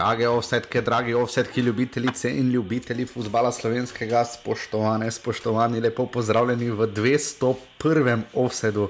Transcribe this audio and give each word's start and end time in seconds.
Drage 0.00 0.28
offsetke, 0.28 0.80
dragi 0.80 1.14
offsetki, 1.14 1.60
ljubitelice 1.60 2.30
in 2.30 2.50
ljubitelji 2.52 3.04
futbola 3.06 3.52
slovenskega, 3.52 4.22
spoštovane, 4.24 5.10
spoštovani, 5.10 5.80
lepo 5.80 6.06
pozdravljeni 6.06 6.70
v 6.70 6.86
201. 6.86 8.22
offsetu, 8.32 8.88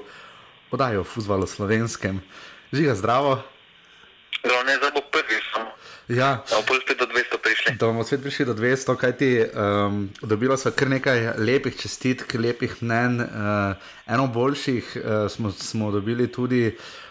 podajo 0.69 1.03
v 1.03 1.09
futbalu 1.11 1.47
slovenskem. 1.47 2.21
Žiga 2.71 2.95
zdravo. 2.95 3.41
Zdravo, 4.39 4.63
ne 4.63 4.77
zdaj 4.77 4.91
bo 4.95 5.03
prvi 5.11 5.41
samo. 5.51 5.75
Ja. 6.07 6.31
Da 6.47 6.63
bomo 6.63 6.79
spet 6.79 6.99
do 6.99 7.05
200 7.05 7.43
prišli. 7.43 7.75
Da 7.75 7.85
bomo 7.85 8.07
spet 8.07 8.21
prišli 8.21 8.45
do 8.45 8.53
200, 8.53 8.95
kajti 8.95 9.31
um, 9.43 10.09
dobilo 10.21 10.57
smo 10.57 10.71
kar 10.71 10.89
nekaj 10.95 11.33
lepih 11.37 11.75
čestitk, 11.75 12.33
lepih 12.39 12.79
mnen. 12.83 13.19
Uh, 13.19 13.27
eno 14.07 14.27
boljših 14.27 14.95
uh, 14.95 15.31
smo, 15.31 15.51
smo 15.51 15.91
dobili 15.91 16.31
tudi. 16.31 16.67
Uh, 16.67 17.10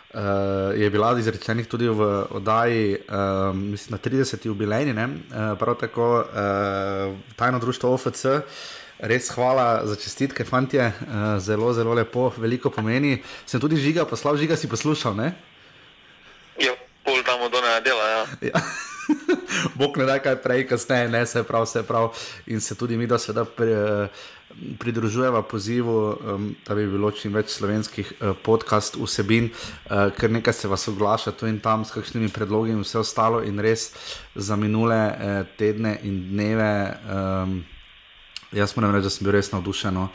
je 0.75 0.91
bila 0.91 1.15
izrečenih 1.19 1.69
tudi 1.69 1.89
v 1.89 2.27
oddaji 2.31 2.97
um, 2.99 3.71
mislim, 3.71 3.95
na 3.95 3.99
30. 3.99 4.47
jubilejni, 4.47 4.93
uh, 4.93 5.59
prav 5.59 5.75
tako 5.75 6.25
uh, 6.27 7.15
tajno 7.37 7.59
društvo 7.59 7.95
OFC. 7.95 8.27
Res 8.99 9.31
hvala 9.31 9.87
za 9.87 9.97
čestitke, 9.97 10.45
fantje, 10.45 10.87
uh, 10.87 11.39
zelo, 11.39 11.73
zelo 11.73 11.95
lepo, 11.95 12.33
veliko 12.37 12.71
pomeni. 12.71 13.23
Sem 13.47 13.61
tudi 13.61 13.77
žiga 13.77 14.05
poslal, 14.05 14.37
žiga 14.37 14.57
si 14.57 14.69
poslušal. 14.69 15.15
Ne? 15.15 15.33
Ja, 16.59 16.75
pol 17.05 17.23
tam 17.25 17.41
od 17.41 17.55
onega 17.55 17.81
dela. 17.81 18.09
Ja. 18.09 18.27
Ja. 18.41 18.61
Bog 19.79 19.99
ne 19.99 20.07
da 20.07 20.19
kaj 20.19 20.37
prej, 20.43 20.67
kasneje, 20.71 21.09
ne 21.09 21.25
se 21.27 21.43
prav, 21.43 21.65
vse 21.69 21.83
prav. 21.83 22.13
In 22.47 22.61
se 22.61 22.75
tudi 22.75 22.97
mi, 22.97 23.07
da 23.07 23.19
se 23.19 23.33
da. 23.33 23.45
Pri, 23.45 23.73
uh, 23.73 24.29
pridružujeva 24.79 25.43
pozivu, 25.43 26.17
um, 26.35 26.57
da 26.67 26.75
bi 26.75 26.87
bilo 26.87 27.11
čim 27.11 27.35
več 27.35 27.55
slovenskih 27.55 28.13
uh, 28.13 28.33
podcast 28.45 28.97
vsebin, 28.99 29.51
uh, 29.51 30.11
ker 30.17 30.31
nekaj 30.31 30.55
se 30.57 30.69
vas 30.69 30.89
oglaša 30.91 31.33
tu 31.39 31.47
in 31.47 31.61
tam 31.63 31.85
s 31.85 31.95
kakšnimi 31.95 32.29
predlogi 32.35 32.75
in 32.75 32.83
vse 32.83 32.99
ostalo, 32.99 33.43
in 33.47 33.61
res 33.63 33.91
za 34.35 34.57
minule 34.57 34.99
uh, 34.99 35.41
tedne 35.59 35.99
in 36.03 36.21
dneve. 36.33 36.73
Um, 37.07 37.61
jaz 38.53 38.75
moram 38.77 38.95
reči, 38.95 39.07
da 39.07 39.15
sem 39.15 39.27
bil 39.27 39.37
res 39.39 39.53
navdušen. 39.55 39.95
No. 39.95 40.09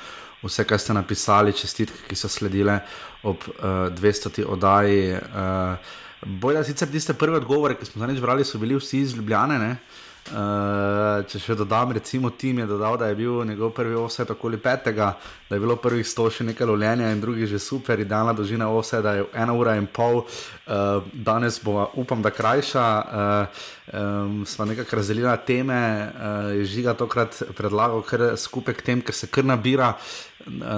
Vse, 0.44 0.66
kar 0.68 0.80
ste 0.80 0.94
napisali, 0.94 1.56
čestitke, 1.56 2.04
ki 2.10 2.18
so 2.20 2.30
sledile 2.30 2.82
ob 3.24 3.48
uh, 3.56 3.88
200. 3.96 4.44
oddaji. 4.46 5.16
Uh, 5.16 6.02
Bojda 6.22 6.64
sicer 6.64 6.88
tiste 6.92 7.14
prve 7.14 7.38
odgovore, 7.38 7.76
ki 7.76 7.86
smo 7.86 8.04
zdaj 8.04 8.22
brali, 8.22 8.46
so 8.46 8.58
bili 8.58 8.76
vsi 8.76 9.00
iz 9.00 9.16
Ljubljane. 9.18 9.72
Uh, 9.72 10.06
Uh, 10.26 11.22
če 11.30 11.38
še 11.38 11.54
dodam, 11.54 11.92
recimo, 11.94 12.32
tim 12.34 12.58
je 12.58 12.66
dodal, 12.66 12.96
da 12.98 13.12
je 13.12 13.18
bil 13.20 13.44
njegov 13.46 13.76
prvi 13.78 13.94
offset 13.94 14.32
okoli 14.34 14.58
petega, 14.58 15.12
da 15.46 15.54
je 15.54 15.62
bilo 15.62 15.76
prvih 15.78 16.02
sto 16.02 16.26
še 16.34 16.48
nekaj 16.48 16.66
lovljenja 16.66 17.12
in 17.14 17.22
drugi 17.22 17.46
že 17.46 17.60
super, 17.62 18.02
idealna 18.02 18.34
dolžina 18.34 18.66
offseta 18.74 19.14
je 19.20 19.28
ena 19.38 19.54
ura 19.54 19.76
in 19.78 19.86
pol, 19.86 20.24
uh, 20.26 21.06
danes 21.14 21.60
bo, 21.62 21.92
upam, 22.02 22.26
da 22.26 22.34
krajša. 22.34 22.86
Uh, 23.06 23.62
um, 23.94 24.40
sva 24.50 24.66
nekako 24.66 24.98
razdelila 24.98 25.38
teme, 25.46 25.78
uh, 25.78 26.50
je 26.58 26.66
žiga 26.74 26.98
tokrat 26.98 27.44
predlagal, 27.54 28.02
ker 28.10 28.32
skupaj 28.34 28.82
k 28.82 28.90
tem, 28.90 29.06
ker 29.06 29.14
se 29.14 29.30
kar 29.30 29.46
nabira. 29.46 29.94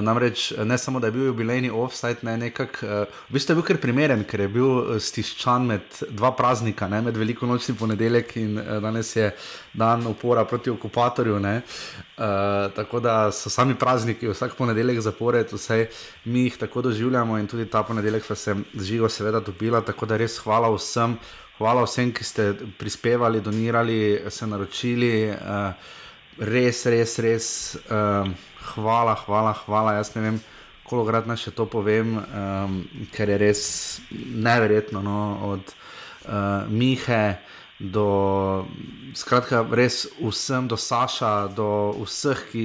Namreč 0.02 0.54
ne 0.64 0.78
samo, 0.78 1.00
da 1.00 1.08
je 1.08 1.12
bil 1.12 1.26
jubilejni 1.26 1.70
offside, 1.70 2.22
ne 2.22 2.38
nekako. 2.38 2.86
Uh, 2.86 3.18
v 3.30 3.36
bistvu 3.36 3.52
je 3.52 3.58
bil 3.60 3.66
kar 3.68 3.80
primeren, 3.84 4.24
ker 4.24 4.46
je 4.46 4.48
bil 4.48 5.00
stiščan 5.04 5.66
med 5.68 6.00
dva 6.16 6.32
praznika, 6.32 6.88
ne, 6.88 7.02
med 7.04 7.18
veliko 7.20 7.50
nočni 7.50 7.76
ponedeljek 7.76 8.32
in 8.40 8.56
danes 8.84 9.12
je 9.16 9.32
dan 9.74 10.08
upora 10.08 10.46
proti 10.46 10.72
okupatorju. 10.72 11.36
Uh, 11.38 12.72
tako 12.76 13.00
da 13.04 13.18
so 13.32 13.50
sami 13.50 13.76
prazniki, 13.76 14.30
vsak 14.32 14.56
ponedeljek 14.56 15.02
zapored, 15.04 15.52
vse 15.52 15.88
mi 16.26 16.48
jih 16.48 16.58
tako 16.58 16.82
doživljamo 16.88 17.38
in 17.38 17.48
tudi 17.48 17.66
ta 17.70 17.84
ponedeljek 17.84 18.28
pa 18.28 18.36
se 18.36 18.56
živo 18.80 19.10
seveda 19.10 19.40
dobila. 19.40 19.82
Tako 19.82 20.06
da 20.06 20.18
res 20.18 20.40
hvala 20.40 20.72
vsem, 20.76 21.18
hvala 21.58 21.84
vsem, 21.84 22.12
ki 22.16 22.24
ste 22.24 22.54
prispevali, 22.80 23.42
donirali, 23.42 24.24
se 24.30 24.48
naročili. 24.48 25.30
Uh, 25.36 25.74
res, 26.40 26.86
res, 26.86 27.20
res. 27.20 27.48
Uh, 27.90 28.32
hvala, 28.74 29.16
hvala, 29.26 29.54
hvala. 29.66 29.98
Jaz 30.00 30.14
ne 30.16 30.22
vem, 30.22 30.40
koliko 30.88 31.10
krat 31.10 31.28
naj 31.28 31.42
še 31.48 31.56
to 31.56 31.68
povem, 31.70 32.18
um, 32.18 32.80
ker 33.16 33.30
je 33.34 33.38
res 33.42 33.62
neverjetno. 34.12 35.04
No, 35.04 35.20
od 35.54 35.76
uh, 36.28 36.68
Mihe 36.72 37.38
do, 37.80 38.66
skratka, 39.14 39.62
res 39.70 40.08
vsem, 40.18 40.66
do 40.68 40.78
Saša, 40.78 41.48
do 41.54 41.94
vseh, 42.02 42.40
ki 42.50 42.64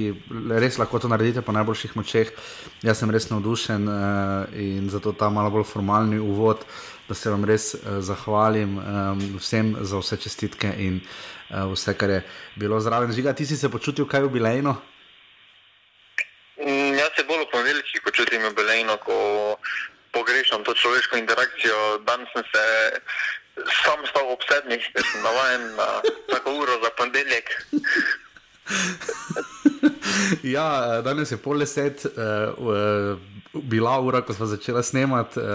res 0.57 0.79
lahko 0.81 0.97
to 0.97 1.11
naredite 1.11 1.43
po 1.45 1.53
najboljših 1.53 1.93
močeh. 1.99 2.33
Jaz 2.81 3.01
sem 3.01 3.13
res 3.13 3.29
navdušen 3.29 3.85
uh, 3.85 4.49
in 4.57 4.89
zato 4.89 5.13
ta 5.13 5.29
malo 5.29 5.53
bolj 5.53 5.67
formalni 5.69 6.17
uvod. 6.17 6.65
Da 7.03 7.17
se 7.19 7.29
vam 7.29 7.45
res 7.45 7.73
uh, 7.75 7.99
zahvalim 8.01 8.79
um, 8.79 9.21
vsem 9.37 9.75
za 9.81 9.99
vse 10.01 10.17
čestitke 10.23 10.71
in 10.81 11.01
uh, 11.03 11.69
vse, 11.73 11.93
kar 11.93 12.09
je 12.09 12.23
bilo 12.57 12.79
zraven. 12.81 13.13
Žiga, 13.13 13.35
ti 13.37 13.45
si 13.45 13.59
se 13.59 13.69
počutil 13.69 14.09
kaj 14.09 14.25
jubilejno? 14.25 14.79
Mm, 16.65 16.95
jaz 16.95 17.11
se 17.15 17.23
bolj 17.27 17.43
v 17.43 17.51
ponedeljki 17.51 17.99
počutim 18.05 18.41
jubilejno, 18.41 18.97
ko 19.03 19.15
pogrešam 20.11 20.63
to 20.63 20.73
človeško 20.73 21.17
interakcijo. 21.17 21.97
Danes 22.07 22.29
sem 22.33 22.43
se 22.53 22.63
sam 23.83 23.99
stal 24.09 24.31
ob 24.31 24.41
sedmih, 24.47 24.83
ker 24.95 25.03
sem 25.11 25.21
navaden 25.25 25.75
na 25.75 25.87
tako 26.31 26.55
uro 26.63 26.79
za 26.83 26.89
ponedeljek. 26.97 27.51
ja, 30.55 31.01
danes 31.03 31.31
je 31.31 31.37
pol 31.37 31.59
deset, 31.59 32.05
uh, 32.05 33.19
bila 33.53 33.99
ura, 34.01 34.23
ko 34.23 34.33
smo 34.33 34.47
začeli 34.49 34.83
snemati 34.83 35.39
uh, 35.39 35.45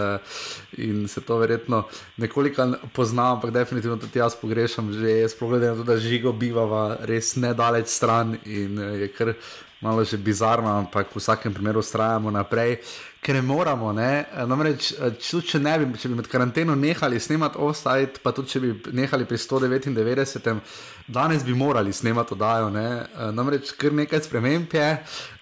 in 0.79 1.09
se 1.09 1.21
to 1.21 1.39
verjetno 1.39 1.89
nekoliko 2.17 2.69
pozna, 2.95 3.33
ampak 3.33 3.51
definitivno 3.51 3.97
tudi 3.97 4.19
jaz 4.19 4.37
pogrešam, 4.37 4.93
že 4.93 5.29
sploh 5.29 5.51
glede 5.51 5.73
na 5.73 5.81
to, 5.81 5.89
da 5.89 5.97
žigo 5.97 6.33
bivava 6.33 6.99
res 7.09 7.37
nedaleč 7.37 7.89
stran 7.89 8.37
in 8.45 8.79
uh, 8.79 9.01
je 9.01 9.09
kar 9.09 9.35
malo 9.81 10.05
že 10.05 10.17
bizarno, 10.19 10.69
ampak 10.79 11.15
v 11.15 11.21
vsakem 11.21 11.55
primeru 11.55 11.79
ustrajamo 11.79 12.31
naprej, 12.31 12.79
ker 13.23 13.39
ne 13.39 13.43
moramo. 13.43 13.93
Ne? 13.93 14.27
Namreč, 14.47 14.91
če, 14.95 15.43
če, 15.43 15.61
ne 15.63 15.75
bi, 15.79 15.99
če 15.99 16.11
bi 16.11 16.19
med 16.19 16.31
karanteno 16.31 16.75
nehali 16.75 17.21
snemati 17.21 17.61
offside, 17.63 18.19
pa 18.23 18.33
tudi 18.35 18.55
če 18.55 18.63
bi 18.63 18.73
nehali 18.99 19.27
pri 19.29 19.39
199, 19.39 20.59
danes 21.07 21.47
bi 21.47 21.55
morali 21.55 21.95
snemati 21.95 22.35
oddajo. 22.35 22.73
Ne? 22.75 22.89
Namreč, 23.35 23.73
kar 23.79 23.95
nekaj 23.95 24.27
sprememb 24.27 24.75
je, 24.75 24.91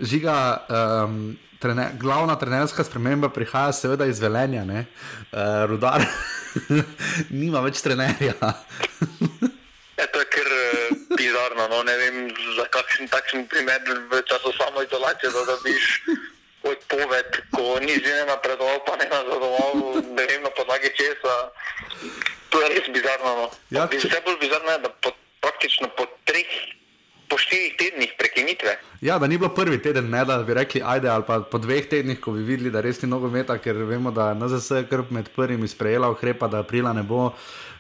žiga. 0.00 0.38
Um, 0.68 1.36
Trene, 1.56 1.86
glavna 1.96 2.34
trenerska 2.36 2.84
sprememba 2.84 3.30
prihaja, 3.32 3.72
seveda, 3.72 4.04
iz 4.06 4.18
velenja, 4.20 4.60
uh, 4.68 5.62
rudar, 5.70 6.04
nima 7.40 7.62
več 7.64 7.80
trenerja. 7.80 8.36
Ja, 9.96 10.04
to 10.12 10.20
je 10.20 10.28
kar 10.36 10.55
bizarno. 11.16 11.68
No? 11.68 11.82
Ne 11.82 11.96
vem, 11.96 12.16
za 12.56 12.64
kakšen 12.70 13.08
takšen 13.08 13.46
primer 13.48 13.80
v 14.10 14.22
času 14.28 14.52
samoizolacije, 14.56 15.32
da 15.32 15.44
dobiš 15.44 15.84
odpoved, 16.66 17.30
ko 17.54 17.78
ni 17.80 17.94
že 18.02 18.26
napredoval, 18.26 18.82
pa 18.86 18.96
ne 18.98 19.06
nazadoval, 19.06 20.02
ne 20.02 20.24
vem 20.26 20.42
na 20.42 20.50
podlagi 20.50 20.90
česa. 20.98 21.34
To 22.50 22.62
je 22.62 22.68
res 22.74 22.86
bizarno. 22.90 23.30
No? 23.40 23.46
Ja, 23.70 23.86
če... 23.90 24.02
Vse 24.02 24.20
bolj 24.26 24.38
bizarno 24.42 24.70
je, 24.74 24.78
da 24.86 24.90
po, 24.90 25.14
praktično 25.40 25.88
po 25.94 26.06
treh, 26.26 26.50
po 27.28 27.38
štirih 27.38 27.74
tednih 27.78 28.14
prekinitve. 28.18 28.76
Ja, 29.00 29.18
da 29.18 29.26
ni 29.26 29.38
bilo 29.38 29.48
prvi 29.54 29.78
teden, 29.82 30.10
ne, 30.10 30.24
da 30.24 30.38
bi 30.42 30.54
rekli, 30.54 30.82
ajde, 30.84 31.08
ali 31.08 31.24
pa 31.26 31.40
po 31.40 31.58
dveh 31.58 31.88
tednih, 31.88 32.20
ko 32.20 32.32
bi 32.32 32.42
videli, 32.42 32.70
da 32.70 32.80
res 32.80 33.02
ni 33.02 33.08
nogometa, 33.08 33.58
ker 33.58 33.76
vemo, 33.88 34.10
da 34.10 34.32
NZS 34.34 34.70
je 34.70 34.86
kar 34.90 35.04
med 35.10 35.28
prvimi 35.36 35.68
sprejela 35.68 36.10
ukrepa, 36.10 36.48
da 36.48 36.64
aprila 36.64 36.92
ne 36.92 37.02
bo 37.02 37.32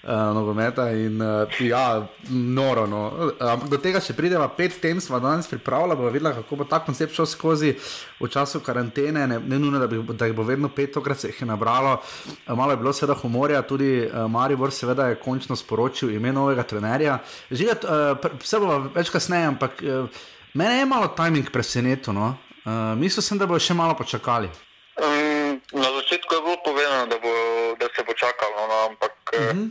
uh, 0.06 0.34
nogometa 0.34 0.90
in 0.90 1.20
uh, 1.22 1.60
ja, 1.60 2.06
noro. 2.28 2.86
No. 2.86 3.32
Ampak 3.40 3.68
do 3.70 3.78
tega 3.82 4.00
še 4.00 4.14
pridemo, 4.16 4.46
pet 4.56 4.78
tem 4.82 5.00
smo 5.00 5.20
danes 5.22 5.48
pripravljali, 5.50 5.98
bomo 5.98 6.12
videli, 6.14 6.34
kako 6.40 6.60
bo 6.60 6.66
ta 6.68 6.80
koncept 6.84 7.14
šel 7.16 7.26
skozi 7.26 7.74
v 8.20 8.28
času 8.30 8.60
karantene. 8.64 9.26
Ne, 9.26 9.40
ne 9.40 9.58
nujno, 9.58 9.80
da, 9.82 9.88
bi, 9.90 10.00
da 10.14 10.28
jih 10.28 10.36
bo 10.36 10.46
vedno 10.46 10.70
pet, 10.72 10.92
tokrat 10.94 11.20
se 11.20 11.32
jih 11.32 11.42
je 11.42 11.50
nabralo. 11.50 11.98
Uh, 12.46 12.54
malo 12.58 12.76
je 12.76 12.80
bilo 12.82 12.92
seveda 12.96 13.18
humorja, 13.22 13.62
tudi 13.66 13.90
uh, 14.04 14.26
Maribor 14.30 14.72
seveda 14.72 15.10
je 15.10 15.20
končno 15.22 15.56
sporočil 15.56 16.14
ime 16.14 16.32
novega 16.32 16.62
trenerja. 16.62 17.18
Žiga, 17.50 17.78
uh, 17.82 18.30
vse 18.42 18.62
bo 18.62 18.80
več 18.94 19.10
kasneje, 19.14 19.35
ampak 19.44 19.82
uh, 19.82 20.08
mene 20.54 20.78
je 20.78 20.86
malo 20.86 21.08
timing 21.08 21.50
presenetil. 21.50 22.12
No? 22.12 22.38
Uh, 22.64 22.96
mislil 22.96 23.22
sem, 23.22 23.38
da 23.38 23.46
bo 23.46 23.58
še 23.58 23.74
malo 23.74 23.94
počakali. 23.94 24.48
Um, 24.96 25.60
na 25.76 25.88
začetku 26.00 26.34
je 26.34 26.42
bilo 26.42 26.56
povedano, 26.64 27.06
da, 27.06 27.18
bo, 27.20 27.32
da 27.76 27.86
se 27.92 28.02
bo 28.02 28.16
čakalo, 28.16 28.66
no, 28.66 28.76
ampak 28.88 29.12
uh 29.32 29.40
-huh. 29.40 29.68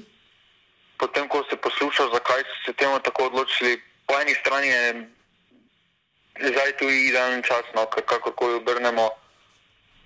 potem, 0.98 1.28
ko 1.28 1.44
se 1.50 1.56
posluša, 1.56 2.04
zakaj 2.14 2.42
so 2.44 2.56
se 2.66 2.74
temu 2.74 3.00
tako 3.00 3.26
odločili, 3.26 3.82
po 4.06 4.14
eni 4.22 4.36
strani 4.42 4.68
je 4.68 5.08
zdaj 6.40 6.78
tu 6.78 6.86
idealen 6.90 7.44
čas, 7.44 7.66
no, 7.76 7.86
kakorkoli 7.86 8.54
obrnemo. 8.54 9.10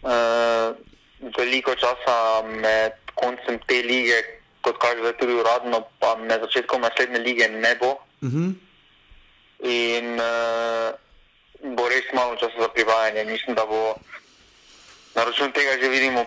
Uh, 0.02 0.78
veliko 1.38 1.76
časa 1.76 2.42
med 2.48 2.94
koncem 3.16 3.60
te 3.68 3.82
lige, 3.84 4.24
kot 4.62 4.78
kaže 4.80 5.14
tudi 5.20 5.34
uradno, 5.34 5.84
pa 6.00 6.16
med 6.16 6.42
začetkom 6.42 6.82
naslednje 6.82 7.20
lige 7.20 7.50
ne 7.50 7.76
bo. 7.76 7.92
Uh 8.22 8.30
-huh. 8.30 8.69
In 9.60 10.16
uh, 10.16 10.96
bo 11.76 11.88
res 11.92 12.08
malo 12.14 12.36
časa 12.40 12.56
za 12.60 12.70
privajanje. 12.72 13.26
Mislim, 13.26 13.56
da 13.56 13.66
bo 13.66 13.96
na 15.16 15.24
račun 15.24 15.52
tega 15.52 15.76
že 15.82 15.90
vidimo, 15.92 16.24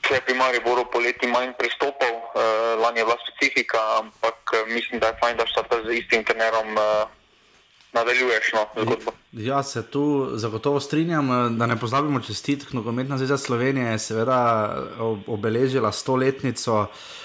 če 0.00 0.14
je 0.14 0.24
pri 0.24 0.34
Mariboru 0.34 0.86
poleti 0.92 1.28
manj 1.28 1.52
pristopov. 1.58 2.12
Uh, 2.32 2.80
lani 2.80 3.00
je 3.00 3.04
bila 3.04 3.18
specifika, 3.20 3.80
ampak 3.98 4.54
mislim, 4.68 5.00
da 5.00 5.12
je 5.12 5.18
fajn, 5.20 5.36
da 5.36 5.46
štarta 5.46 5.82
z 5.84 5.98
istim 6.00 6.24
trenerom. 6.24 6.76
Uh, 6.76 7.08
nadaljuješ 7.90 8.52
no, 8.54 8.60
zgodbo. 8.82 9.12
Ja, 9.32 9.62
se 9.62 9.82
tu 9.90 10.30
zagotovo 10.38 10.80
strinjam, 10.80 11.58
da 11.58 11.66
ne 11.66 11.74
pozabimo 11.76 12.20
čestitk. 12.22 12.70
Nogometna 12.72 13.18
zveza 13.18 13.38
Slovenije 13.38 13.90
je 13.92 13.98
seveda 13.98 14.38
obeležila 15.26 15.92
stoletnico. 15.92 16.86
Uh, 16.86 17.19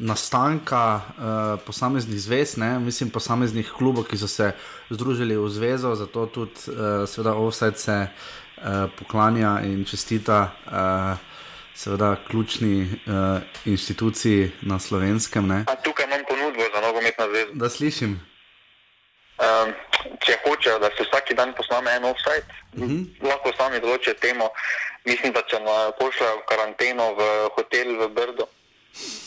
nastanka 0.00 0.96
uh, 0.96 1.60
posameznih 1.66 2.20
zvez, 2.20 2.56
ne? 2.56 2.78
mislim, 2.78 3.10
posameznih 3.10 3.72
klubov, 3.76 4.04
ki 4.04 4.16
so 4.18 4.28
se 4.28 4.52
združili 4.90 5.36
v 5.36 5.48
zvezo, 5.48 5.94
zato 5.94 6.26
tudi, 6.26 6.52
uh, 6.72 7.08
seveda, 7.08 7.34
offset 7.34 7.78
se 7.78 8.06
uh, 8.08 8.90
poklanja 8.98 9.60
in 9.64 9.84
čestita, 9.84 10.50
uh, 10.66 11.18
seveda, 11.74 12.16
ključni 12.30 12.82
uh, 12.82 13.42
instituciji 13.64 14.52
na 14.62 14.78
slovenskem. 14.78 15.64
Tukaj 15.84 16.06
imam 16.06 16.24
ponudbo 16.28 16.62
za 16.74 16.80
nogometno 16.80 17.28
zvezo. 17.28 17.52
Da 17.52 17.68
slišim. 17.68 18.20
Um, 19.38 19.72
če 20.18 20.34
hočejo, 20.42 20.78
da 20.82 20.88
se 20.96 21.04
vsak 21.06 21.30
dan 21.36 21.52
posname 21.54 21.92
en 21.96 22.04
offset, 22.04 22.44
uh 22.74 22.82
mhm. 22.82 22.96
-huh. 22.96 23.28
lahko 23.28 23.52
sami 23.56 23.80
določijo 23.80 24.14
temo. 24.14 24.48
Mislim, 25.04 25.32
da 25.32 25.42
če 25.42 25.60
me 25.60 25.76
pošljajo 26.00 26.36
v 26.36 26.46
karanteno 26.48 27.14
v 27.14 27.22
hotel 27.56 27.88
v 28.00 28.08
Brdo, 28.08 28.48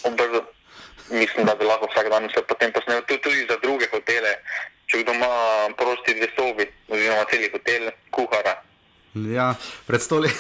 v 0.06 0.15
Brdo 0.15 0.41
mislim, 1.12 1.45
da 1.45 1.56
bi 1.56 1.65
lahko 1.65 1.88
vsak 1.91 2.09
dan 2.09 2.29
se 2.33 2.41
potem 2.47 2.71
posnel 2.71 3.01
tudi, 3.07 3.21
tudi 3.21 3.45
za 3.50 3.57
druge 3.63 3.85
hotele. 3.94 4.33
Če 4.88 5.03
kdo 5.03 5.13
ima 5.13 5.31
prosti 5.77 6.15
dve 6.18 6.27
sobi, 6.35 6.65
oziroma 6.88 7.25
cel 7.31 7.47
hotel, 7.53 7.91
kuhara. 8.12 8.56
Ja, 9.35 9.53
predstavljaj. 9.88 10.33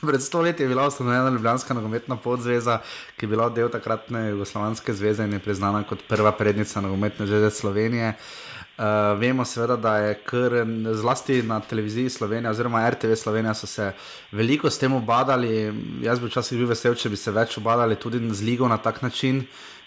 Pred 0.00 0.22
stoletji 0.22 0.62
je 0.64 0.68
bila 0.68 0.86
ustanovljena 0.88 1.30
Ljubljanska 1.30 1.74
nogometna 1.74 2.16
podzveza, 2.16 2.80
ki 3.16 3.24
je 3.24 3.28
bila 3.28 3.48
del 3.48 3.68
takratne 3.68 4.28
Jugoslovanske 4.28 4.92
zveze 4.92 5.24
in 5.24 5.32
je 5.36 5.44
priznana 5.44 5.82
kot 5.88 6.04
prva 6.08 6.32
prednica 6.32 6.80
nogometne 6.80 7.26
zveze 7.26 7.50
Slovenije. 7.50 8.08
Uh, 8.08 8.50
Uh, 8.80 8.86
vemo 9.20 9.44
seveda, 9.44 9.76
da 9.76 9.98
je 9.98 10.14
kar 10.24 10.54
zlasti 10.96 11.42
na 11.42 11.58
televiziji 11.60 12.10
Slovenije, 12.10 12.50
oziroma 12.50 12.80
RTV 12.90 13.14
Slovenija, 13.14 13.52
so 13.54 13.66
se 13.66 13.90
veliko 14.32 14.70
s 14.70 14.78
tem 14.80 14.94
obadali. 14.96 15.68
Jaz 16.00 16.20
bi 16.20 16.30
včasih 16.30 16.58
bil 16.58 16.70
vesel, 16.70 16.96
če 16.96 17.12
bi 17.12 17.20
se 17.20 17.34
več 17.34 17.58
obadali 17.60 17.98
tudi 18.00 18.22
z 18.32 18.46
ligo 18.46 18.68
na 18.68 18.78
tak 18.80 19.02
način, 19.02 19.42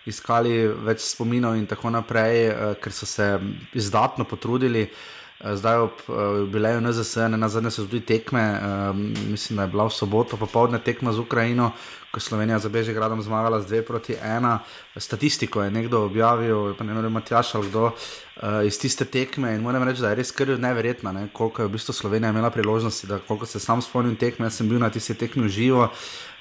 iskali 0.06 0.68
več 0.86 1.02
spominov 1.08 1.58
in 1.58 1.66
tako 1.66 1.90
naprej, 1.90 2.48
uh, 2.52 2.78
ker 2.78 2.94
so 2.94 3.10
se 3.10 3.34
izdatno 3.74 4.30
potrudili. 4.30 4.86
Uh, 4.86 5.23
zdaj 5.44 5.78
ob 5.78 5.92
uh, 6.08 6.16
jubileju 6.40 6.82
NZS, 6.82 7.16
ne 7.16 7.38
na 7.38 7.50
zadnje 7.50 7.72
so 7.72 7.84
tudi 7.86 8.00
tekme, 8.06 8.60
uh, 8.60 8.96
mislim, 9.30 9.58
da 9.58 9.64
je 9.64 9.74
bila 9.76 9.88
v 9.88 9.92
soboto 9.92 10.38
popoldne 10.38 10.80
tekma 10.80 11.14
z 11.14 11.20
Ukrajino, 11.20 11.72
ko 12.12 12.18
je 12.18 12.22
Slovenija 12.22 12.60
za 12.60 12.70
Bežigradom 12.70 13.22
zmagala 13.22 13.62
z 13.62 13.82
2 13.82 13.82
proti 13.82 14.16
1. 14.16 14.58
Statistiko 14.96 15.64
je 15.64 15.72
nekdo 15.72 16.06
objavil, 16.06 16.74
pa 16.78 16.84
ne 16.84 16.94
vem, 16.94 17.12
Matjaš 17.12 17.56
ali 17.56 17.70
kdo 17.70 17.84
uh, 17.86 18.62
iz 18.66 18.80
tiste 18.80 19.06
tekme. 19.06 19.56
In 19.56 19.62
moram 19.62 19.84
reči, 19.84 20.02
da 20.02 20.14
je 20.14 20.22
res 20.22 20.32
kar 20.32 20.48
neverjetno, 20.48 21.12
ne, 21.12 21.28
koliko 21.34 21.62
je 21.62 21.68
v 21.68 21.72
bistvu 21.72 21.94
Slovenija 21.94 22.30
imela 22.30 22.50
priložnosti, 22.50 23.08
da 23.08 23.20
koliko 23.20 23.46
se 23.46 23.60
sam 23.60 23.82
spomnim 23.82 24.16
tekme. 24.16 24.46
Jaz 24.46 24.62
sem 24.62 24.70
bil 24.70 24.80
na 24.80 24.90
tisti 24.90 25.14
tekmi 25.14 25.44
v 25.44 25.50
živo. 25.50 25.90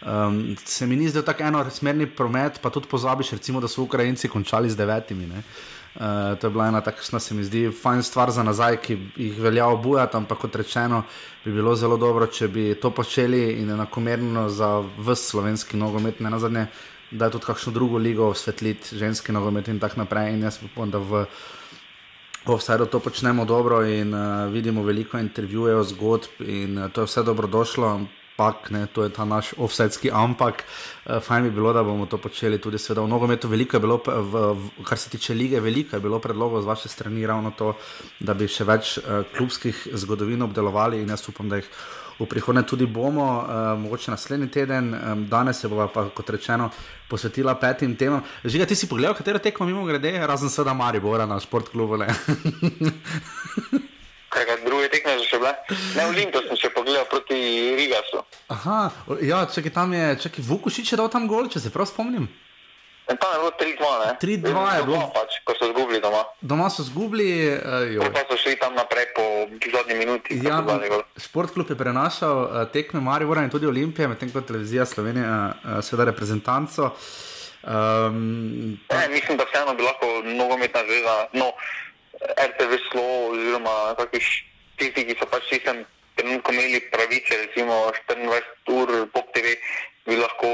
Um, 0.03 0.57
se 0.65 0.87
mi 0.87 0.97
ni 0.97 1.09
zdel 1.09 1.23
tako 1.23 1.43
eno 1.43 1.65
smerni 1.71 2.07
promet, 2.07 2.61
pa 2.63 2.71
tudi 2.71 2.89
pozabiš, 2.91 3.31
recimo, 3.31 3.61
da 3.61 3.69
so 3.69 3.83
Ukrajinci 3.83 4.29
končali 4.29 4.71
z 4.71 4.77
devetimi. 4.77 5.27
Ne. 5.27 5.43
Uh, 5.93 6.39
to 6.41 6.47
je 6.47 6.50
bila 6.50 6.71
ena 6.71 6.81
takšna, 6.81 7.21
se 7.21 7.35
mi 7.35 7.44
zdi, 7.44 7.67
fajn 7.71 8.03
stvar 8.03 8.31
za 8.33 8.43
nazaj, 8.43 8.79
ki 8.81 8.97
jih 9.17 9.41
velja 9.41 9.67
obujati, 9.69 10.17
ampak 10.17 10.39
kot 10.39 10.56
rečeno, 10.56 11.03
bi 11.44 11.53
bilo 11.53 11.75
zelo 11.77 11.99
dobro, 12.00 12.27
če 12.27 12.49
bi 12.49 12.65
to 12.81 12.91
počeli 12.91 13.43
in 13.61 13.71
enakomerno 13.71 14.47
za 14.49 14.79
vse 14.81 15.29
slovenski 15.35 15.77
nogomet, 15.77 16.21
ne 16.21 16.31
na 16.33 16.39
zadnje, 16.39 16.67
da 17.11 17.29
je 17.29 17.37
tudi 17.37 17.44
kakšno 17.44 17.73
drugo 17.73 17.99
ligo 18.00 18.31
osvetliti, 18.33 18.97
ženski 18.97 19.33
nogomet 19.37 19.69
in 19.69 19.81
tako 19.81 20.00
naprej. 20.00 20.33
In 20.33 20.47
jaz 20.49 20.62
upam, 20.65 20.91
da 20.91 20.99
v 20.99 21.27
Vsaj 22.43 22.89
to 22.91 22.99
počnemo 22.99 23.44
dobro 23.44 23.85
in 23.87 24.15
uh, 24.15 24.50
vidimo 24.50 24.83
veliko 24.83 25.19
intervjujev, 25.19 25.85
zgodb 25.93 26.41
in 26.41 26.79
uh, 26.79 26.91
to 26.91 27.00
je 27.00 27.06
vse 27.06 27.23
dobrodošlo 27.23 28.00
ampak, 28.32 28.70
ne, 28.70 28.87
to 28.87 29.02
je 29.05 29.11
ta 29.12 29.25
naš 29.25 29.55
offsetski 29.56 30.11
ampak. 30.11 30.64
Uh, 31.05 31.20
fajn 31.20 31.44
bi 31.44 31.50
bilo, 31.50 31.73
da 31.73 31.82
bomo 31.82 32.06
to 32.06 32.19
počeli 32.19 32.58
tudi 32.58 32.76
v 32.76 33.08
nogometu. 33.08 33.49
Veliko 33.49 33.76
je 33.76 33.81
bilo, 33.81 34.00
v, 34.06 34.55
v, 34.55 34.84
kar 34.84 34.99
se 34.99 35.11
tiče 35.11 35.34
lige, 35.34 35.61
veliko 35.61 35.96
je 35.96 36.00
bilo 36.00 36.19
predlogov 36.19 36.62
z 36.62 36.67
vaše 36.67 36.88
strani, 36.88 37.26
ravno 37.26 37.50
to, 37.50 37.75
da 38.20 38.34
bi 38.34 38.49
še 38.49 38.64
več 38.64 38.99
uh, 38.99 39.23
klubskih 39.37 39.88
zgodovin 39.94 40.43
obdelovali 40.43 41.02
in 41.02 41.08
jaz 41.08 41.29
upam, 41.29 41.49
da 41.49 41.56
jih. 41.56 41.69
V 42.20 42.26
prihodnje 42.29 42.62
tudi 42.69 42.87
bomo, 42.87 43.25
uh, 43.40 43.79
mogoče 43.81 44.12
naslednji 44.12 44.46
teden, 44.52 44.94
um, 44.94 45.25
danes 45.26 45.58
se 45.58 45.69
bomo 45.69 45.88
pa, 45.90 46.05
kot 46.14 46.31
rečeno, 46.31 46.70
posvetila 47.08 47.56
petim 47.58 47.96
temam. 47.96 48.23
Žiga, 48.44 48.69
ti 48.69 48.76
si 48.76 48.87
pogledal, 48.87 49.17
katero 49.17 49.40
tekmo 49.43 49.67
mimo 49.67 49.84
grede, 49.88 50.12
razen 50.26 50.52
seveda 50.52 50.76
Maribora 50.76 51.26
na 51.26 51.40
športklubu. 51.40 51.99
druge 54.64 54.88
tekme 54.88 55.19
že 55.19 55.38
bile. 55.38 55.55
Ne, 55.96 56.06
Olimpij 56.06 56.40
sem 56.49 56.56
še 56.56 56.70
pogledal 56.75 57.05
proti 57.11 57.37
Rigasu. 57.76 58.23
Aha, 58.49 58.90
ja, 59.20 59.46
čakaj, 59.46 59.73
tam 59.73 59.93
je, 59.93 60.17
čakaj, 60.26 60.44
Vukušič 60.44 60.93
je 60.93 60.96
dal 60.96 61.08
tam 61.12 61.29
gol, 61.29 61.49
če 61.49 61.61
se 61.61 61.70
prav 61.70 61.87
spomnim. 61.87 62.29
In 63.11 63.19
tam 63.19 63.34
je 63.34 63.38
bilo 63.43 63.52
3-2, 63.58 64.06
ne? 64.06 64.11
3-2 64.23 64.76
je 64.76 64.82
bilo. 64.87 65.00
Pač, 65.11 65.43
ko 65.43 65.52
so 65.58 65.69
zgubili 65.75 65.99
doma. 66.00 66.23
Doma 66.40 66.70
so 66.70 66.87
zgubili. 66.87 67.50
Uh, 67.99 68.06
pa 68.14 68.23
so 68.31 68.38
šli 68.38 68.55
tam 68.56 68.79
naprej 68.79 69.11
po 69.17 69.25
zadnji 69.75 69.99
minuti. 69.99 70.38
Ja, 70.38 70.62
športklub 71.19 71.69
je 71.70 71.76
prenašal 71.76 72.37
uh, 72.46 72.62
tekme 72.73 73.02
Maribora 73.02 73.43
in 73.43 73.50
tudi 73.50 73.67
Olimpije, 73.67 74.08
medtem 74.08 74.31
ko 74.31 74.40
televizija 74.40 74.87
Slovenije, 74.87 75.26
uh, 75.26 75.82
seveda 75.82 76.12
reprezentanco. 76.14 76.94
Um, 77.62 78.79
ne, 78.90 79.08
mislim, 79.11 79.37
da 79.38 79.44
vseeno 79.50 79.75
bi 79.75 79.82
lahko 79.82 80.06
nogometna 80.25 80.81
zveza. 80.87 81.26
No, 81.32 81.52
RTV 82.31 82.79
Slo, 82.91 83.07
oziroma 83.33 83.95
tisti, 84.79 85.05
ki 85.07 85.17
so 85.19 85.27
pač 85.27 85.51
v 85.51 85.61
tem 85.65 85.79
trenutku 86.17 86.53
imeli 86.53 86.81
pravice, 86.93 87.35
recimo 87.47 87.91
24 88.09 88.73
ur 88.73 89.07
pop 89.13 89.33
TV, 89.35 89.57
bi 90.07 90.17
lahko 90.19 90.49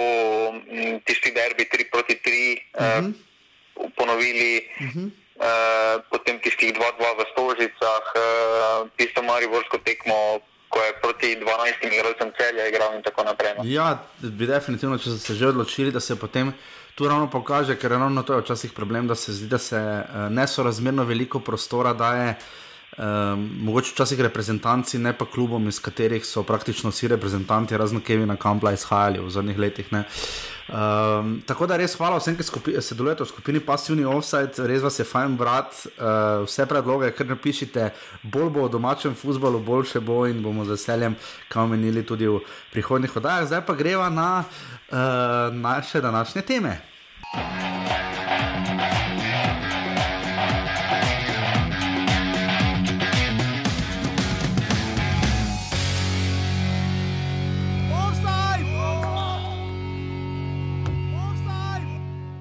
m, 0.52 1.00
tisti 1.04 1.32
derbi 1.32 1.68
3 1.68 1.90
proti 1.92 2.14
3 2.24 2.34
uh 2.74 2.82
-huh. 2.82 3.12
uh, 3.76 3.90
ponovili. 3.96 4.68
Uh 4.80 4.86
-huh. 4.86 5.10
Uh, 5.38 6.02
potem 6.10 6.40
tistih 6.42 6.74
2-2 6.74 6.82
v 6.98 7.20
Stožicah, 7.30 8.04
uh, 8.18 8.90
tisto 8.98 9.22
Mariborsko 9.22 9.78
tekmo, 9.78 10.42
ko 10.68 10.78
je 10.82 10.92
proti 11.02 11.28
12 11.36 11.94
igralcem 11.94 12.32
celja 12.34 12.66
igral 12.66 12.94
in 12.96 13.02
tako 13.02 13.22
naprej. 13.22 13.54
No. 13.54 13.62
Ja, 13.64 14.02
bi 14.18 14.46
definitivno, 14.46 14.98
če 14.98 15.14
so 15.14 15.18
se 15.18 15.34
že 15.34 15.46
odločili, 15.46 15.92
da 15.94 16.00
se 16.00 16.18
potem 16.18 16.52
tu 16.98 17.08
ravno 17.08 17.30
pokaže, 17.30 17.76
ker 17.78 17.94
ravno 17.94 18.22
to 18.26 18.34
je 18.34 18.42
včasih 18.42 18.72
problem, 18.74 19.06
da 19.06 19.14
se 19.14 19.32
zdi, 19.32 19.46
da 19.46 19.58
se 19.58 19.78
uh, 19.78 20.32
nesorazmerno 20.34 21.04
veliko 21.04 21.38
prostora 21.40 21.92
daje. 21.94 22.34
Um, 22.98 23.44
mogoče 23.62 23.92
včasih 23.94 24.20
reprezentanci, 24.20 24.98
ne 24.98 25.12
pa 25.14 25.26
klubom, 25.30 25.68
iz 25.68 25.78
katerih 25.78 26.24
so 26.26 26.42
praktično 26.42 26.90
vsi 26.90 27.12
reprezentanti, 27.14 27.76
razen 27.78 28.00
Kevina 28.02 28.34
Kampla, 28.36 28.72
izhajali 28.74 29.22
v 29.22 29.30
zadnjih 29.30 29.58
letih. 29.58 29.92
Um, 30.68 31.38
tako 31.48 31.66
da 31.66 31.78
res 31.80 31.94
hvala 31.96 32.18
vsem, 32.20 32.36
ki 32.36 32.44
sodelujete 32.84 33.24
v 33.24 33.28
skupini 33.30 33.60
Passivni 33.64 34.04
Offside, 34.04 34.66
res 34.68 34.82
vas 34.84 34.98
je 35.00 35.06
fajn 35.08 35.36
brat. 35.40 35.72
Uh, 35.96 36.44
vse 36.44 36.66
predloge, 36.68 37.08
kar 37.16 37.28
napišite, 37.30 37.88
bolj 38.22 38.52
bo 38.52 38.66
v 38.66 38.72
domačem 38.76 39.16
futbalu, 39.16 39.62
boljše 39.64 40.04
bo 40.04 40.26
in 40.28 40.42
bomo 40.44 40.68
z 40.68 40.76
veseljem 40.76 41.16
kam 41.48 41.70
menili 41.70 42.04
tudi 42.06 42.28
v 42.28 42.40
prihodnih 42.72 43.16
oddajah. 43.16 43.48
Zdaj 43.48 43.66
pa 43.66 43.74
greva 43.74 44.10
na 44.10 44.44
uh, 44.44 45.54
naše 45.54 46.00
današnje 46.00 46.42
teme. 46.42 46.80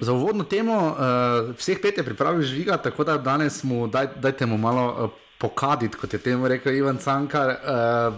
Za 0.00 0.12
uvodno 0.12 0.44
temo 0.44 0.74
uh, 0.74 1.54
vseh 1.58 1.78
pet 1.82 1.98
je 1.98 2.04
pripravil 2.04 2.42
žiga, 2.42 2.76
tako 2.76 3.04
da 3.04 3.16
danes 3.18 3.62
mu 3.64 3.86
daj, 3.86 4.06
dajte 4.16 4.46
mu 4.46 4.58
malo 4.58 5.04
uh, 5.04 5.10
pokaditi, 5.38 5.96
kot 5.96 6.12
je 6.12 6.18
temu 6.18 6.48
rekel 6.48 6.74
Ivan 6.74 6.98
Cankar. 6.98 7.48
Uh, 7.48 8.14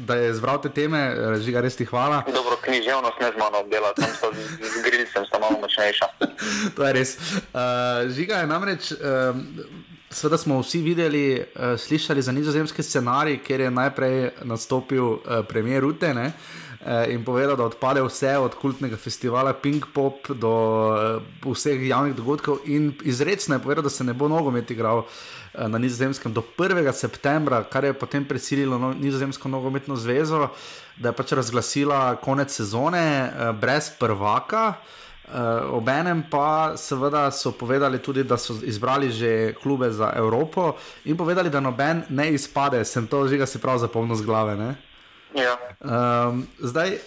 da 0.00 0.14
je 0.14 0.30
izbral 0.30 0.62
te 0.62 0.68
teme, 0.68 0.98
eh, 0.98 1.38
žiga 1.44 1.60
res 1.60 1.76
ti 1.76 1.84
hvala. 1.84 2.22
Dobro, 2.32 2.56
književnost 2.62 3.20
ne 3.20 3.32
z 3.32 3.38
mano 3.38 3.60
obdela, 3.60 3.92
tam 3.92 4.08
so 4.20 4.30
z 4.32 4.82
grilcem, 4.84 5.26
sta 5.26 5.38
malo 5.38 5.58
močnejša. 5.60 6.06
to 6.76 6.86
je 6.86 6.92
res. 6.92 7.16
Uh, 7.52 8.08
žiga 8.08 8.40
je 8.40 8.46
namreč. 8.46 8.92
Uh, 8.92 8.98
Sveda 10.10 10.38
smo 10.38 10.56
vsi 10.58 10.80
videli, 10.82 11.38
uh, 11.38 11.76
slišali 11.78 12.22
za 12.22 12.32
nizozemski 12.32 12.82
scenarij, 12.82 13.42
kjer 13.46 13.60
je 13.60 13.70
najprej 13.70 14.30
nastopil 14.42 15.04
uh, 15.04 15.44
premijer 15.48 15.82
Rute 15.82 16.14
ne, 16.14 16.26
uh, 16.26 16.60
in 17.12 17.24
povedal, 17.24 17.56
da 17.60 17.66
odpade 17.68 18.00
vse 18.00 18.38
od 18.40 18.54
kultnega 18.56 18.96
festivala 18.96 19.52
Pink 19.52 19.90
Pop 19.92 20.30
do 20.32 20.52
uh, 21.44 21.52
vseh 21.52 21.76
javnih 21.88 22.14
dogodkov, 22.16 22.64
in 22.64 22.94
izrecno 23.04 23.58
je 23.58 23.62
povedal, 23.62 23.84
da 23.84 23.90
se 23.90 24.04
ne 24.04 24.14
bo 24.16 24.28
nogomet 24.28 24.70
igral 24.70 25.04
Eh, 25.54 25.68
na 25.68 25.78
Nizozemskem 25.78 26.32
do 26.32 26.42
1. 26.58 26.92
septembra, 26.92 27.64
kar 27.64 27.84
je 27.84 27.92
potem 27.92 28.24
prisililo 28.24 28.78
no, 28.78 28.92
Nizozemsko 28.94 29.48
nogometno 29.48 29.96
zvezo, 29.96 30.48
da 30.96 31.10
je 31.10 31.16
pač 31.16 31.32
razglasila 31.32 32.16
konec 32.22 32.54
sezone 32.54 33.02
eh, 33.02 33.52
brez 33.52 33.90
prvaka. 33.98 34.74
Uh, 35.30 35.78
Obenem 35.78 36.24
pa 36.26 36.74
seveda 36.74 37.30
so 37.30 37.52
povedali 37.54 38.00
tudi, 38.02 38.24
da 38.26 38.34
so 38.34 38.56
izbrali 38.66 39.12
že 39.14 39.54
klube 39.62 39.86
za 39.94 40.10
Evropo 40.16 40.74
in 41.04 41.16
povedali, 41.16 41.50
da 41.50 41.60
noben 41.60 42.02
ne 42.08 42.32
izpade, 42.34 42.84
sem 42.84 43.06
to 43.06 43.28
že 43.28 43.38
ga 43.38 43.46
si 43.46 43.62
prav 43.62 43.78
zapomnil 43.78 44.16
z 44.16 44.26
glave. 44.26 44.74
Ja. 45.34 45.56
Um, 45.80 46.46
zdaj, 46.58 46.98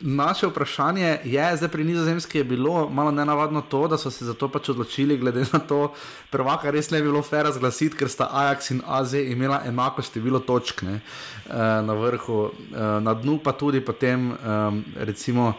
naše 0.00 0.46
vprašanje 0.46 1.18
je, 1.24 1.56
zdaj 1.56 1.68
pri 1.68 1.84
Nizozemski 1.84 2.38
je 2.38 2.44
bilo 2.44 2.88
malo 2.88 3.10
nenavadno 3.10 3.60
to, 3.62 3.88
da 3.88 3.98
so 3.98 4.10
se 4.10 4.24
za 4.24 4.34
to 4.34 4.48
pač 4.48 4.68
odločili, 4.68 5.16
glede 5.16 5.44
na 5.52 5.58
to, 5.58 5.92
prvaka 6.30 6.70
res 6.70 6.90
ne 6.90 7.00
bi 7.00 7.08
bilo 7.08 7.22
fair 7.22 7.44
razglasiti, 7.44 7.96
ker 7.96 8.08
sta 8.08 8.28
Ajax 8.32 8.70
in 8.70 8.82
AZ 8.86 9.14
imela 9.14 9.62
enako 9.66 10.02
število 10.02 10.40
točk 10.40 10.82
ne, 10.82 11.00
uh, 11.00 11.54
na 11.86 11.94
vrhu, 11.94 12.38
uh, 12.42 12.78
na 13.00 13.14
dnu 13.14 13.38
pa 13.44 13.52
tudi 13.52 13.80
potem, 13.80 14.32
um, 14.32 14.84
recimo. 14.96 15.54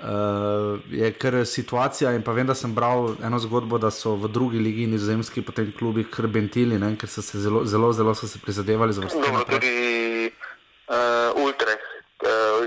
Uh, 0.00 0.80
je 0.88 1.10
kar 1.12 1.34
situacija, 1.44 2.14
in 2.16 2.22
pa 2.24 2.32
vem, 2.32 2.46
da 2.48 2.54
sem 2.56 2.72
bral 2.74 3.18
eno 3.20 3.36
zgodbo, 3.38 3.76
da 3.78 3.90
so 3.92 4.14
v 4.16 4.30
drugi 4.32 4.58
ligi 4.58 4.86
nizozemski 4.88 5.42
potem 5.44 5.74
klubi 5.78 6.06
krbentili, 6.08 6.78
ne, 6.80 6.94
ker 6.96 7.08
so 7.08 7.20
se 7.20 7.36
zelo, 7.38 7.66
zelo, 7.68 7.92
zelo 7.92 8.14
so 8.14 8.24
se 8.26 8.40
prizadevali 8.40 8.96
za 8.96 9.04
vrsto. 9.04 9.44
Tudi 9.50 10.32
uh, 10.88 10.96
uh, 10.96 11.44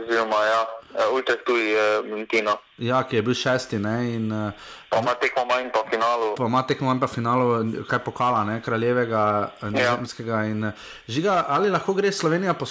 oziroma 0.04 0.44
ja, 0.46 0.62
uh, 0.64 1.16
Ultra 1.16 1.36
tudi 1.46 1.72
je 1.72 2.00
uh, 2.00 2.06
Mentino. 2.06 2.58
Ja, 2.78 3.04
ki 3.04 3.16
je 3.16 3.22
bil 3.22 3.36
šesti. 3.38 3.80
Ne, 3.80 3.96
in, 4.16 4.32
uh, 4.32 4.52
pa 4.90 5.02
ima 5.02 5.16
tekmo 5.22 5.46
manj 5.50 5.72
po 5.74 5.84
finalu. 5.90 6.36
Pa 6.38 6.48
ima 6.52 6.64
tekmo 6.68 6.88
manj 6.92 7.02
po 7.02 7.08
finalu, 7.08 7.50
kaj 7.90 8.04
pokala, 8.06 8.44
ne, 8.44 8.62
kraljevega, 8.62 9.24
ja. 9.62 9.70
nizozemskega. 9.70 10.44
In, 10.52 10.72
žiga, 11.08 11.44
ali 11.48 11.72
lahko 11.74 11.94
gre 11.94 12.12
Slovenija 12.12 12.54
po, 12.54 12.66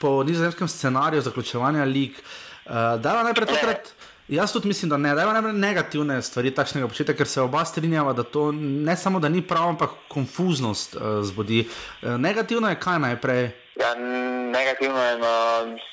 po 0.00 0.22
nizozemskem 0.24 0.68
scenariju 0.68 1.22
zaključevanja 1.28 1.84
lig? 1.84 2.20
Uh, 2.66 2.96
da, 3.00 3.22
najprej 3.22 3.54
takrat. 3.54 3.92
Jaz 4.28 4.52
tudi 4.52 4.68
mislim, 4.68 4.90
da 4.90 4.96
ne, 4.96 5.14
da 5.14 5.22
je 5.22 5.52
negativne 5.52 6.22
stvari 6.22 6.50
takšnega 6.52 6.88
početja, 6.88 7.14
ker 7.16 7.26
se 7.26 7.40
oba 7.40 7.62
strinjava, 7.64 8.12
da 8.12 8.22
to 8.22 8.50
ne 8.52 8.96
samo 8.96 9.20
da 9.20 9.28
ni 9.28 9.40
prav, 9.42 9.68
ampak 9.68 9.90
konfuznost 10.08 10.96
uh, 10.96 11.24
zbudi. 11.24 11.68
Uh, 12.02 12.20
negativno 12.20 12.68
je 12.68 12.80
kaj 12.80 12.98
najprej? 12.98 13.50
Ja, 13.78 13.94
negativno 13.94 15.04
je, 15.04 15.18
na, 15.18 15.34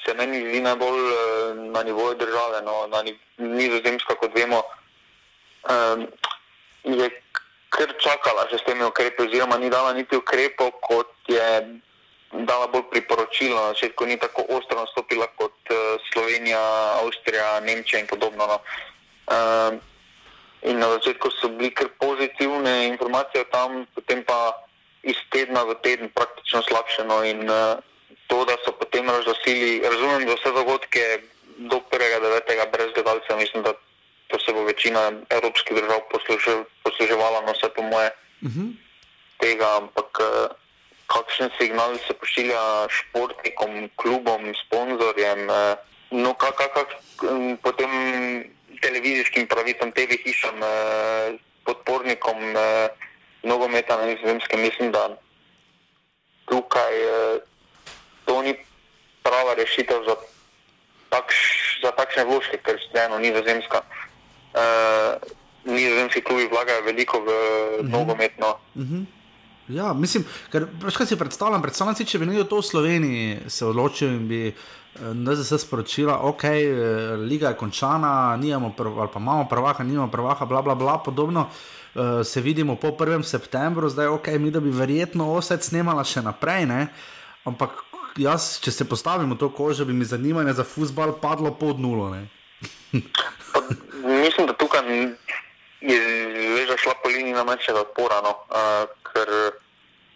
se 0.05 0.13
meni 0.13 0.41
zdi 0.49 0.61
najbolj 0.61 1.01
uh, 1.01 1.57
na 1.73 1.83
nivoju 1.83 2.15
države, 2.15 2.61
no, 2.65 2.87
na 2.87 3.03
nizozemsko, 3.37 4.15
kot 4.15 4.31
vemo, 4.35 4.63
um, 5.69 6.07
je 6.83 7.09
kar 7.69 7.93
čakala 7.99 8.47
že 8.51 8.57
s 8.57 8.65
temi 8.65 8.83
ukrepi, 8.83 9.27
oziroma 9.27 9.57
ni 9.57 9.69
dala 9.69 9.93
niti 9.93 10.17
ukrepov, 10.17 10.71
kot 10.81 11.13
je 11.27 11.79
dala 12.31 12.67
bolj 12.67 12.89
priporočilo. 12.89 13.55
Na 13.55 13.67
začetku 13.77 14.05
ni 14.05 14.17
tako 14.17 14.49
ostro 14.49 14.81
nastopila 14.81 15.27
kot 15.37 15.55
uh, 15.69 16.01
Slovenija, 16.09 16.61
Avstrija, 17.05 17.59
Nemčija 17.59 17.99
in 17.99 18.07
podobno. 18.07 18.47
No. 18.47 18.57
Uh, 19.29 19.77
in 20.65 20.79
na 20.81 20.89
začetku 20.97 21.29
so 21.37 21.53
bili 21.53 21.69
kar 21.69 21.93
pozitivne 21.99 22.87
informacije 22.87 23.45
tam, 23.53 23.85
potem 23.95 24.23
pa 24.25 24.64
iz 25.05 25.17
tedna 25.29 25.63
v 25.69 25.77
teden 25.85 26.09
praktično 26.09 26.61
slabše. 26.65 27.05
No. 27.05 27.21
In 27.23 27.45
uh, 27.45 27.77
to, 28.27 28.41
da 28.49 28.57
so 28.65 28.73
potem 28.73 29.09
razglasili, 29.09 29.81
razumem, 29.85 30.25
da 30.25 30.33
vse 30.33 30.51
dogodke 30.51 31.05
do 31.69 31.79
1.9. 31.91 32.71
brez 32.73 32.89
gledalcev, 32.93 33.37
mislim, 33.37 33.63
da 33.63 33.73
to 34.27 34.39
se 34.41 34.53
bo 34.53 34.65
večina 34.65 35.11
evropskih 35.29 35.77
držav 35.77 36.01
posluževala, 36.83 37.45
no 37.45 37.53
vse 37.53 37.69
po 37.75 37.81
moje. 37.81 38.09
Uh 38.41 38.49
mhm. 38.49 38.61
-huh. 38.61 38.73
Tega, 39.37 39.67
ampak 39.77 40.09
uh, 40.19 40.25
kakšen 41.07 41.49
signal 41.57 41.97
se 42.01 42.13
pošilja 42.13 42.89
športnikom, 42.89 43.89
klubom, 43.95 44.53
sponzorjem, 44.65 45.49
eh, 45.49 45.75
no, 46.11 46.33
kak, 46.33 46.57
kak, 46.57 46.73
kak, 46.73 46.89
potem 47.61 47.91
televizijskim 48.81 49.47
pravicam, 49.47 49.91
TV 49.91 50.17
hišam, 50.25 50.57
eh, 50.63 51.37
podpornikom 51.65 52.37
eh, 52.57 52.89
nogometa 53.45 53.97
na 53.97 54.05
nizozemskem. 54.05 54.61
Mislim, 54.61 54.91
da 54.91 55.09
tukaj 56.45 56.93
to 58.25 58.41
ni 58.41 58.53
prava 59.23 59.53
rešitev 59.57 60.05
za, 60.05 60.15
takš, 61.09 61.37
za 61.83 61.91
takšne 61.91 62.25
vložke, 62.25 62.57
ker 62.57 62.77
se 62.81 63.05
eno 63.05 63.17
nizozemska. 63.19 63.81
Nizozemski 65.65 66.21
klubi 66.21 66.49
vlagajo 66.51 66.85
veliko 66.85 67.19
v 67.19 67.29
mhm. 67.81 67.91
nogometno. 67.91 68.57
Mm 68.75 68.83
-hmm. 68.83 69.05
Ja, 69.67 69.93
mislim, 69.93 70.25
ker 70.51 70.67
kaj 70.97 71.05
si 71.05 71.17
predstavljam, 71.17 71.61
predstavljam 71.61 71.95
si, 71.95 72.05
če 72.05 72.19
bi 72.19 72.25
nekdo 72.25 72.43
to 72.43 72.59
v 72.61 72.65
Sloveniji 72.65 73.37
se 73.49 73.65
odločil 73.65 74.11
in 74.13 74.27
bi 74.27 74.53
NZS 75.01 75.51
eh, 75.51 75.57
sporočila, 75.57 76.19
ok, 76.21 76.43
eh, 76.43 76.59
liga 77.17 77.49
je 77.49 77.57
končana, 77.57 78.37
nijamo 78.37 78.73
prv, 78.77 78.99
ali 78.99 79.09
pa 79.13 79.19
imamo 79.19 79.47
prvaka, 79.49 79.83
nimamo 79.83 80.11
prvaka, 80.11 80.45
bla, 80.45 80.61
bla, 80.61 80.75
bla, 80.75 80.99
podobno. 81.05 81.41
Uh, 81.41 81.84
se 82.23 82.41
vidimo 82.41 82.75
po 82.75 82.91
1. 82.91 83.23
septembru, 83.23 83.89
zdaj 83.89 84.07
ok, 84.07 84.27
mi 84.39 84.51
da 84.51 84.59
bi 84.59 84.69
verjetno 84.69 85.31
osed 85.33 85.63
snemala 85.63 86.03
še 86.03 86.21
naprej, 86.21 86.65
ne? 86.67 86.87
ampak 87.45 87.71
jaz, 88.17 88.59
če 88.59 88.71
se 88.71 88.87
postavim 88.89 89.31
v 89.31 89.37
to 89.39 89.49
kožo, 89.53 89.85
bi 89.85 89.93
mi 89.93 90.05
zanimanje 90.05 90.53
za 90.53 90.63
futbal 90.67 91.13
padlo 91.21 91.53
pod 91.55 91.79
nulo. 91.79 92.11
Mislim, 94.25 94.47
da 94.47 94.53
tukaj 94.53 94.83
je 95.85 96.65
že 96.65 96.77
šla 96.77 96.93
po 97.03 97.09
liniji 97.09 97.33
najmanjšega 97.33 97.79
odpora. 97.79 98.21
No? 98.25 98.33
Uh, 98.49 98.89
ker 99.05 99.29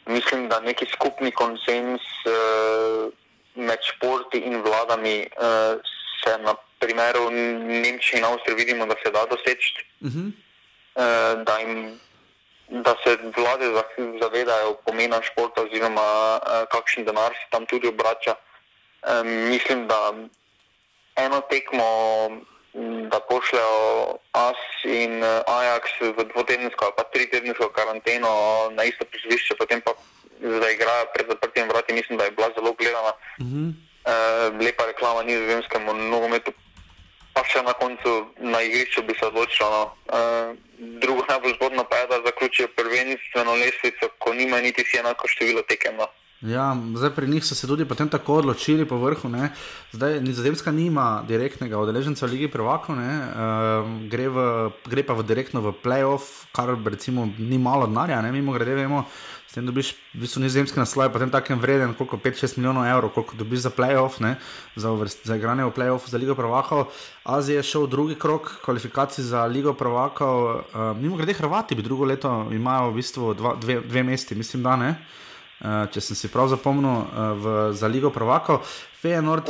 mislim, 0.06 0.50
da 0.50 0.60
neki 0.60 0.86
skupni 0.94 1.32
konsens 1.32 2.02
uh, 2.26 3.14
med 3.56 3.80
športi 3.86 4.40
in 4.40 4.62
vladami 4.66 5.28
uh, 5.38 5.78
se 6.24 6.38
na 6.44 6.56
primeru 6.80 7.30
Nemčije 7.30 8.20
in 8.20 8.26
Avstrije 8.26 8.56
vidimo, 8.56 8.86
da 8.86 8.96
se 9.04 9.12
da 9.12 9.26
doseči. 9.30 9.86
Uh 10.02 10.12
-huh. 10.12 10.32
Uh, 11.00 11.40
da, 11.48 11.56
da 12.70 12.94
se 13.04 13.18
vlade 13.38 13.72
zavedajo 14.22 14.78
pomena 14.86 15.22
športa 15.24 15.64
oziroma 15.64 16.08
uh, 16.38 16.68
kakšen 16.72 17.06
denar 17.06 17.32
se 17.32 17.48
tam 17.50 17.66
tudi 17.66 17.88
obrača. 17.88 18.36
Uh, 18.36 19.26
mislim, 19.26 19.88
da 19.88 20.14
eno 21.16 21.42
tekmo 21.50 21.88
da 23.12 23.20
pošljajo 23.30 24.18
AS 24.32 24.62
in 24.84 25.24
eh, 25.24 25.42
Ajax 25.48 25.84
v 26.18 26.24
dvotedensko 26.34 26.86
ali 26.86 26.94
pa 26.98 27.04
tritedensko 27.04 27.70
karanteno 27.70 28.30
na 28.72 28.84
isto 28.84 29.06
prizorišče, 29.06 29.56
potem 29.58 29.82
pa 29.82 29.92
zdaj 30.40 30.74
igrajo 30.74 31.06
pred 31.14 31.28
zaprtimi 31.30 31.68
vrati. 31.68 31.94
Mislim, 31.94 32.18
da 32.18 32.24
je 32.24 32.32
bila 32.32 32.50
zelo 32.56 32.74
gledana. 32.74 33.14
Uh 33.40 33.46
-huh. 33.46 33.68
uh, 33.72 34.62
lepa 34.62 34.86
reklama 34.86 35.24
nizozemskemu 35.24 35.94
nogometu. 35.94 36.52
Pa 37.40 37.46
še 37.48 37.62
na 37.64 37.72
koncu 37.72 38.36
na 38.44 38.60
igrišču 38.68 39.06
bi 39.08 39.16
se 39.16 39.24
odločilo. 39.32 39.70
No. 39.72 39.84
Uh, 40.12 40.58
drugo 41.00 41.24
najbolj 41.30 41.54
zgodno 41.56 41.86
pa 41.88 42.02
je, 42.02 42.08
da 42.12 42.18
zaključijo 42.26 42.68
prvenstveno 42.76 43.54
lesvico, 43.56 44.10
ko 44.20 44.34
nima 44.34 44.60
niti 44.60 44.84
si 44.84 45.00
enako 45.00 45.32
število 45.32 45.64
tekem. 45.64 45.96
No. 45.96 46.10
Ja, 46.42 46.76
zdaj 46.96 47.14
pri 47.16 47.28
njih 47.32 47.46
so 47.46 47.56
se 47.56 47.68
tudi 47.68 47.88
potem 47.88 48.10
tako 48.12 48.42
odločili 48.44 48.88
po 48.88 49.00
vrhu. 49.00 49.32
Ne. 49.32 49.54
Zdaj 49.96 50.20
Nizozemska 50.20 50.72
nima 50.72 51.24
direktnega 51.28 51.80
udeleženca 51.80 52.28
v 52.28 52.32
Ligi 52.36 52.52
Prvakov, 52.52 53.00
uh, 53.00 53.88
gre, 54.12 54.28
gre 54.92 55.08
pa 55.08 55.16
v 55.16 55.24
direktno 55.24 55.64
v 55.64 55.76
playoff, 55.80 56.44
kar 56.52 56.76
recimo 56.76 57.28
ni 57.40 57.56
malo 57.58 57.88
denarja, 57.88 58.20
ne 58.22 58.36
mimo 58.36 58.52
grede 58.52 58.76
vemo. 58.84 59.08
S 59.50 59.58
tem 59.58 59.66
dobiš 59.66 59.96
v 60.14 60.22
bistvu 60.22 60.44
nizozemski 60.44 60.78
naslov, 60.78 61.10
potem 61.10 61.32
takem 61.34 61.58
vreden, 61.58 61.96
koliko 61.98 62.20
5-6 62.22 62.60
milijonov 62.62 62.86
evrov, 62.86 63.10
koliko 63.16 63.38
dobiš 63.40 63.66
za 63.66 63.72
playoff, 63.74 64.22
ne, 64.22 64.36
za, 64.78 64.94
za 65.26 65.38
igranje 65.42 65.66
v 65.66 65.74
playoff 65.74 66.06
za 66.06 66.22
Ligo 66.22 66.36
Prvakov. 66.38 66.94
Azija 67.26 67.58
je 67.58 67.66
šel 67.66 67.88
drugi 67.90 68.14
krok 68.14 68.62
kvalifikacij 68.62 69.26
za 69.26 69.46
Ligo 69.50 69.74
Prvakov. 69.74 70.62
Uh, 70.70 70.94
mimo 71.02 71.18
grede 71.18 71.34
Hrvati 71.34 71.76
bi 71.76 71.82
drugo 71.82 72.06
leto 72.06 72.46
imajo 72.54 72.92
v 72.94 73.02
bistvu 73.02 73.34
dva, 73.34 73.56
dve, 73.58 73.82
dve 73.82 74.04
mesti, 74.04 74.38
mislim, 74.38 74.64
da 74.64 74.76
ne. 74.78 74.90
Uh, 74.90 75.29
če 75.60 76.02
sem 76.02 76.16
si 76.16 76.30
prav 76.32 76.48
zapomnil, 76.48 77.04
uh, 77.04 77.34
v, 77.36 77.58
za 77.76 77.88
Ligo 77.92 78.14
Provako. 78.16 78.62
Feyenoord, 79.00 79.48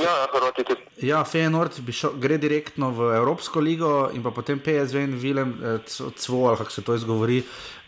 ja, 1.01 1.23
Feyenoord 1.25 1.79
šel, 1.89 2.11
gre 2.21 2.35
direktno 2.37 2.91
v 2.93 3.07
Evropsko 3.17 3.61
ligo 3.65 4.11
in 4.13 4.21
potem 4.21 4.59
PSV 4.61 5.01
in 5.07 5.15
Vilem, 5.17 5.55
eh, 5.57 5.79
Cvol, 5.89 6.53
kako 6.57 6.71
se 6.71 6.83
to 6.85 6.93
izgovori, 6.93 7.39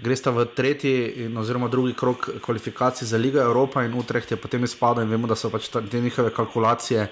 gre 0.02 0.18
sta 0.18 0.34
v 0.34 0.48
tretji 0.58 1.26
in, 1.26 1.38
oziroma 1.38 1.70
drugi 1.70 1.94
krok 1.94 2.30
kvalifikacij 2.42 3.08
za 3.08 3.18
Ligo 3.22 3.38
Evropa 3.38 3.84
in 3.86 3.94
Utrecht 3.94 4.32
je 4.32 4.42
potem 4.42 4.64
izpadel 4.64 5.04
in 5.04 5.14
vemo, 5.14 5.30
da 5.30 5.38
so 5.38 5.54
pač 5.54 5.70
te 5.70 6.02
njihove 6.02 6.34
kalkulacije 6.34 7.08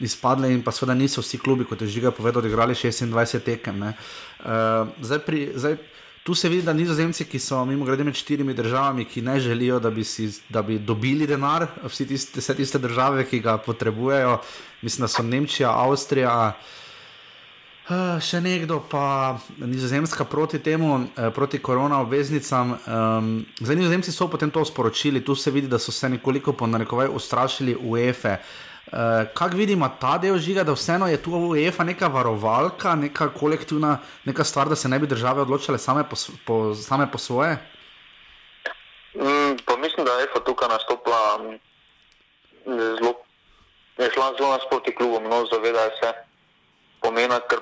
izpadle 0.00 0.50
in 0.50 0.66
pa 0.66 0.74
seveda 0.74 0.98
niso 0.98 1.22
vsi 1.22 1.38
klubi, 1.38 1.64
kot 1.64 1.80
je 1.80 1.86
Žiga 1.86 2.10
povedal, 2.10 2.42
odigrali 2.42 2.74
26 2.74 3.38
tekem. 3.46 3.86
Uh, 3.86 4.90
zdaj, 4.98 5.22
pri, 5.22 5.46
zdaj 5.54 5.78
Tu 6.22 6.34
se 6.34 6.48
vidi, 6.48 6.62
da 6.62 6.72
nizozemci, 6.72 7.24
ki 7.26 7.38
so 7.42 7.64
mimo 7.66 7.84
grede 7.84 8.04
med 8.06 8.14
štirimi 8.14 8.54
državami, 8.54 9.04
ki 9.04 9.24
ne 9.26 9.40
želijo, 9.40 9.80
da 9.82 9.90
bi, 9.90 10.04
si, 10.04 10.28
da 10.48 10.62
bi 10.62 10.78
dobili 10.78 11.26
denar, 11.26 11.66
vse 11.82 12.06
tiste, 12.06 12.40
vse 12.40 12.54
tiste 12.54 12.78
države, 12.78 13.24
ki 13.26 13.40
ga 13.40 13.56
potrebujejo, 13.58 14.38
mislim, 14.82 15.02
da 15.02 15.08
so 15.08 15.22
Nemčija, 15.26 15.72
Avstrija, 15.82 16.36
uh, 16.52 18.22
še 18.22 18.38
nekdo, 18.40 18.78
pa 18.90 19.38
nizozemska 19.58 20.24
proti 20.24 20.62
temu, 20.62 20.94
uh, 20.94 21.32
proti 21.34 21.58
korona 21.58 21.98
obveznicam. 22.06 22.76
Um, 22.86 23.32
zdaj, 23.58 23.80
nizozemci 23.82 24.14
so 24.14 24.30
potem 24.30 24.50
to 24.50 24.62
sporočili, 24.64 25.24
tu 25.26 25.34
se 25.34 25.50
vidi, 25.50 25.66
da 25.66 25.82
so 25.82 25.90
se 25.90 26.08
nekoliko 26.08 26.52
po 26.52 26.70
narekovaj 26.70 27.10
ustrašili 27.10 27.74
UEFA. 27.82 28.38
Uh, 28.86 29.24
Kako 29.34 29.56
vidimo 29.56 29.88
ta 30.00 30.18
del 30.18 30.38
žiga, 30.38 30.64
da 30.64 30.72
vseeno 30.74 31.06
je 31.06 31.16
tu 31.22 31.30
UEFA 31.30 31.84
neka 31.84 32.08
varovalka, 32.10 32.94
neka 32.94 33.28
kolektivna 33.32 33.98
neka 34.24 34.44
stvar, 34.44 34.68
da 34.68 34.76
se 34.76 34.88
ne 34.88 34.98
bi 34.98 35.06
države 35.06 35.42
odločile 35.42 35.78
same 35.78 36.02
po, 36.04 36.16
po, 36.46 36.74
same 36.74 37.06
po 37.12 37.18
svoje? 37.18 37.56
Mm, 39.14 39.56
pa 39.64 39.76
mislim, 39.76 40.06
da 40.06 40.12
je 40.12 40.26
UEFA 40.26 40.40
tukaj 40.44 40.68
nastopila 40.68 41.38
mm, 41.38 41.58
zelo, 42.98 43.14
je 43.98 44.10
šla 44.10 44.34
zelo 44.38 44.50
nasproti 44.50 44.94
klubom, 44.94 45.24
no 45.24 45.46
zavedajo 45.46 45.90
se 46.02 46.12
pomena, 47.00 47.40
ker 47.40 47.58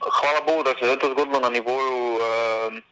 hvala 0.00 0.40
Bogu, 0.46 0.62
da 0.62 0.74
se 0.80 0.88
je 0.88 0.98
to 0.98 1.10
zgodilo 1.12 1.40
na 1.40 1.48
nivoju. 1.48 2.14
Uh, 2.14 2.82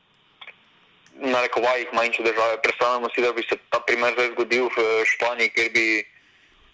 Na 1.14 1.40
rekovajih 1.40 1.88
manjše 1.92 2.22
države. 2.22 2.56
Predstavljamo 2.62 3.08
si, 3.14 3.22
da 3.22 3.32
bi 3.32 3.42
se 3.42 3.56
ta 3.70 3.78
primer 3.86 4.12
zdaj 4.12 4.32
zgodil 4.32 4.66
v 4.66 5.04
Španiji, 5.06 5.50
kjer 5.54 5.70
bi 5.72 5.84
Eh, 5.94 6.13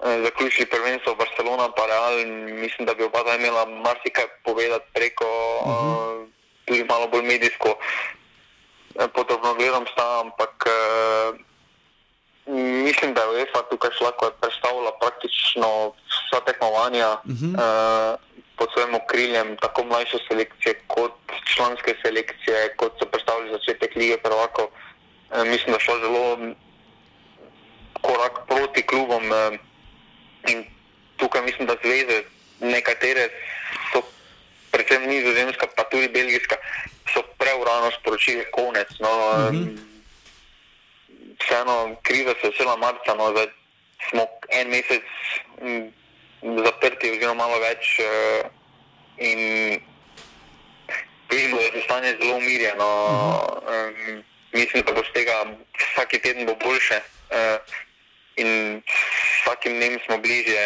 zaključili 0.02 0.66
prvenstvo 0.66 1.14
Barcelona, 1.14 1.68
pa 1.76 1.86
Real. 1.86 2.26
Mislim, 2.64 2.86
da 2.86 2.94
bi 2.94 3.04
oba 3.04 3.24
ta 3.24 3.34
imela 3.34 3.64
marsikaj 3.66 4.24
povedati 4.44 4.84
preko, 4.92 5.24
uh 5.64 5.70
-huh. 5.70 6.22
uh, 6.22 6.28
tudi 6.64 6.84
malo 6.84 7.08
bolj 7.08 7.22
medijsko. 7.22 7.68
Eh, 9.00 9.08
Podobno 9.14 9.54
gledam 9.54 9.84
sta, 9.92 10.20
ampak 10.20 10.64
mislim, 12.84 13.14
da 13.14 13.20
je 13.20 13.28
UEFA 13.28 13.62
tukaj 13.70 13.90
šla, 13.98 14.10
ko 14.10 14.24
je 14.24 14.32
predstavila 14.40 14.92
praktično 15.00 15.92
vsa 16.08 16.40
tekmovanja 16.46 17.10
uh 17.12 17.20
-huh. 17.24 17.54
uh, 17.54 18.20
pod 18.56 18.68
svojim 18.72 18.94
okriljem, 18.94 19.56
tako 19.56 19.84
mlajše 19.84 20.18
selekcije 20.28 20.80
kot 20.86 21.12
članske 21.54 21.94
selekcije, 22.02 22.74
kot 22.76 22.92
so 22.98 23.06
predstavili 23.06 23.50
začetek 23.50 23.96
lige 23.96 24.16
prvakov. 24.16 24.66
Mislim, 25.44 25.72
da 25.72 25.78
šla 25.78 25.94
zelo 25.98 26.38
korak 28.00 28.34
proti 28.48 28.82
klubom. 28.86 29.24
Uh, 29.24 29.69
In 30.48 30.64
tukaj 31.16 31.42
mislim, 31.42 31.66
da 31.66 31.76
zveze, 31.84 32.22
nekatere 32.60 33.28
so, 33.92 34.02
predvsem 34.70 35.08
nizozemska, 35.08 35.66
pa 35.76 35.84
tudi 35.84 36.08
belgijska, 36.08 36.56
so 37.12 37.22
preurano 37.38 37.90
sporočili 38.00 38.44
konec. 38.52 38.88
No, 39.00 39.10
mm 39.52 39.56
-hmm. 39.56 39.78
Vseeno, 41.40 41.96
kriza 42.02 42.34
se 42.40 42.46
je 42.46 42.50
vsela 42.50 42.76
marca, 42.76 43.14
no, 43.14 43.30
zdaj 43.30 43.46
smo 44.10 44.26
en 44.48 44.68
mesec 44.68 45.02
m, 45.60 45.92
zaprti, 46.64 47.10
oziroma 47.10 47.34
malo 47.34 47.58
več. 47.60 48.00
Uh, 48.00 48.50
in 49.16 49.38
vidimo, 51.30 51.56
da 51.56 51.62
je 51.62 51.82
stanje 51.84 52.16
zelo 52.22 52.36
umirjeno. 52.36 52.88
Mm 53.08 53.14
-hmm. 53.14 54.16
um, 54.16 54.24
mislim, 54.52 54.82
da 54.86 54.92
bo 54.92 55.02
z 55.02 55.12
tega 55.12 55.44
vsak 55.78 56.08
teden 56.22 56.46
bo 56.46 56.54
boljše. 56.54 57.00
Uh, 57.30 57.36
in 58.36 58.82
vsakim 59.50 59.72
dnem 59.76 59.98
smo 60.06 60.18
bližje 60.18 60.62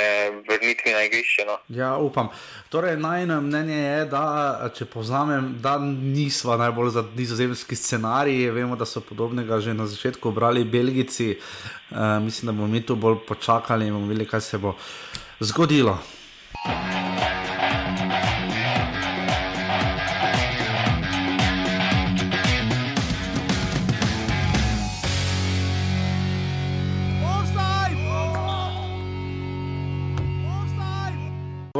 vrnitvi 0.48 0.92
na 0.92 1.02
igrišče. 1.02 1.44
No. 1.46 1.58
Ja, 1.68 1.96
upam. 1.96 2.28
Torej, 2.68 2.96
najno 2.96 3.40
mnenje 3.40 3.76
je, 3.76 4.04
da 4.04 4.70
če 4.76 4.84
povzamem, 4.84 5.54
da 5.60 5.78
nismo 5.78 6.56
najbolj 6.56 6.90
za 6.90 7.04
nizozemski 7.16 7.76
scenarij. 7.76 8.50
Vemo, 8.50 8.76
da 8.76 8.84
so 8.84 9.00
podobnega 9.00 9.60
že 9.60 9.74
na 9.74 9.86
začetku 9.86 10.28
obrali 10.28 10.64
Belgijci. 10.64 11.38
Uh, 11.90 12.22
mislim, 12.22 12.46
da 12.46 12.52
bomo 12.52 12.68
mi 12.68 12.82
tu 12.82 12.96
bolj 12.96 13.16
počakali 13.28 13.86
in 13.86 13.92
bomo 13.92 14.06
videli, 14.06 14.28
kaj 14.28 14.40
se 14.40 14.58
bo 14.58 14.76
zgodilo. 15.40 15.98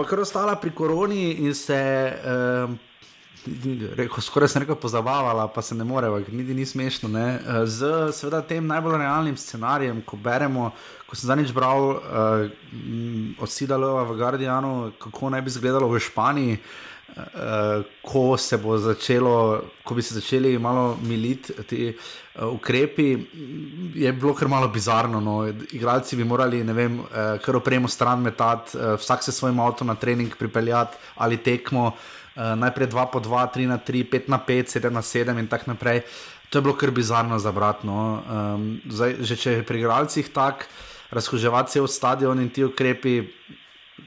Kar 0.05 0.21
ostala 0.21 0.57
pri 0.57 0.71
koroni 0.71 1.33
in 1.45 1.55
se, 1.55 1.79
um, 2.67 2.79
rekel, 3.97 4.21
skoraj 4.21 4.49
se 4.49 4.61
nekaj 4.61 4.79
pozabavala, 4.81 5.49
pa 5.49 5.63
se 5.63 5.75
ne 5.75 5.85
more, 5.85 6.09
niti 6.33 6.55
ni 6.55 6.67
smešno. 6.67 7.09
Ne? 7.09 7.27
Eh, 7.35 7.67
z 7.67 8.13
seveda 8.13 8.43
tem 8.43 8.67
najbolj 8.67 8.99
realnim 8.99 9.37
scenarijem, 9.37 10.03
ko 10.07 10.17
beremo, 10.17 10.71
ko 11.07 11.17
sem 11.17 11.29
zadnjič 11.29 11.53
bral 11.53 11.91
uh, 11.91 12.01
od 13.39 13.51
Sidalova 13.51 14.03
v 14.09 14.17
Guardianu, 14.17 14.93
kako 14.99 15.31
naj 15.31 15.43
bi 15.43 15.53
izgledalo 15.53 15.89
v 15.89 16.01
Španiji. 16.01 16.59
Uh, 16.59 16.94
ko 18.03 18.37
se 18.37 18.59
bo 18.59 18.79
začelo, 18.79 19.63
ko 19.85 19.95
bi 19.95 20.03
se 20.03 20.15
začeli 20.15 20.59
malo 20.59 20.97
militi 21.03 21.53
ti 21.63 21.95
uh, 21.95 22.49
ukrepi, 22.55 23.27
je 23.95 24.13
bilo 24.13 24.35
kar 24.35 24.49
malo 24.49 24.69
bizarno. 24.69 25.21
No. 25.21 25.47
Igralci 25.73 26.17
bi 26.17 26.25
morali, 26.25 26.65
ne 26.65 26.73
vem, 26.73 26.99
uh, 26.99 27.39
kar 27.45 27.57
opremo 27.57 27.89
stran 27.89 28.23
metati, 28.23 28.77
uh, 28.77 28.99
vsak 28.99 29.23
se 29.23 29.33
svojim 29.33 29.61
avtom 29.61 29.87
na 29.87 29.95
trening 29.95 30.37
pripeljati 30.37 30.97
ali 31.17 31.37
tekmo, 31.37 31.87
uh, 31.87 32.43
najprej 32.59 32.89
2 32.89 33.07
po 33.13 33.21
2, 33.21 33.47
3 33.55 33.67
na 33.67 33.79
3, 33.79 34.09
5 34.11 34.29
na 34.29 34.41
5, 34.49 34.79
7 34.79 34.91
na 34.91 35.03
7 35.03 35.39
in 35.39 35.47
tako 35.47 35.71
naprej. 35.71 36.03
To 36.51 36.59
je 36.59 36.63
bilo 36.63 36.75
kar 36.75 36.91
bizarno 36.91 37.39
za 37.39 37.53
bratno. 37.53 38.23
Um, 38.31 38.81
zdaj, 38.91 39.17
že 39.21 39.37
če 39.37 39.53
je 39.53 39.63
pri 39.63 39.79
igralcih 39.79 40.29
tako, 40.35 40.67
razhoževati 41.11 41.73
se 41.73 41.81
v 41.81 41.89
stadion 41.89 42.41
in 42.41 42.51
ti 42.51 42.65
ukrepi 42.65 43.23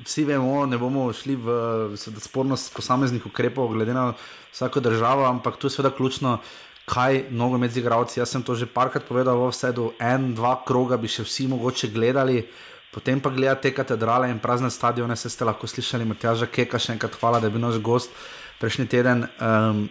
vsi 0.04 0.24
vemo, 0.28 0.66
ne 0.66 0.78
bomo 0.78 1.08
šli 1.14 1.36
v 1.36 1.50
spornost 1.98 2.74
posameznih 2.76 3.26
ukrepov, 3.26 3.72
glede 3.74 3.94
na 3.94 4.14
vsako 4.52 4.80
državo, 4.80 5.26
ampak 5.26 5.58
tu 5.58 5.68
je 5.68 5.78
seveda 5.78 5.96
ključno, 5.96 6.38
kaj 6.88 7.26
nogomet 7.32 7.72
z 7.72 7.84
igravci. 7.84 8.20
Jaz 8.20 8.32
sem 8.32 8.44
to 8.44 8.56
že 8.56 8.66
parkrat 8.66 9.04
povedal, 9.04 9.40
vse 9.52 9.72
do 9.76 9.92
en, 10.00 10.34
dva 10.36 10.56
kroga 10.68 10.98
bi 10.98 11.08
še 11.08 11.24
vsi 11.28 11.48
mogoče 11.52 11.92
gledali. 11.92 12.46
Potem 12.92 13.20
pa 13.20 13.30
gledate 13.30 13.68
te 13.68 13.76
katedrale 13.76 14.30
in 14.32 14.40
prazne 14.40 14.72
stadione, 14.72 15.16
se 15.16 15.30
ste 15.30 15.46
lahko 15.46 15.68
slišali, 15.68 16.08
Matjaža 16.08 16.48
Keka, 16.48 16.80
še 16.80 16.96
enkrat 16.96 17.20
hvala, 17.20 17.40
da 17.40 17.48
je 17.48 17.54
bil 17.54 17.62
naš 17.62 17.82
gost 17.84 18.12
prejšnji 18.60 18.88
teden. 18.88 19.28
Um, 19.44 19.90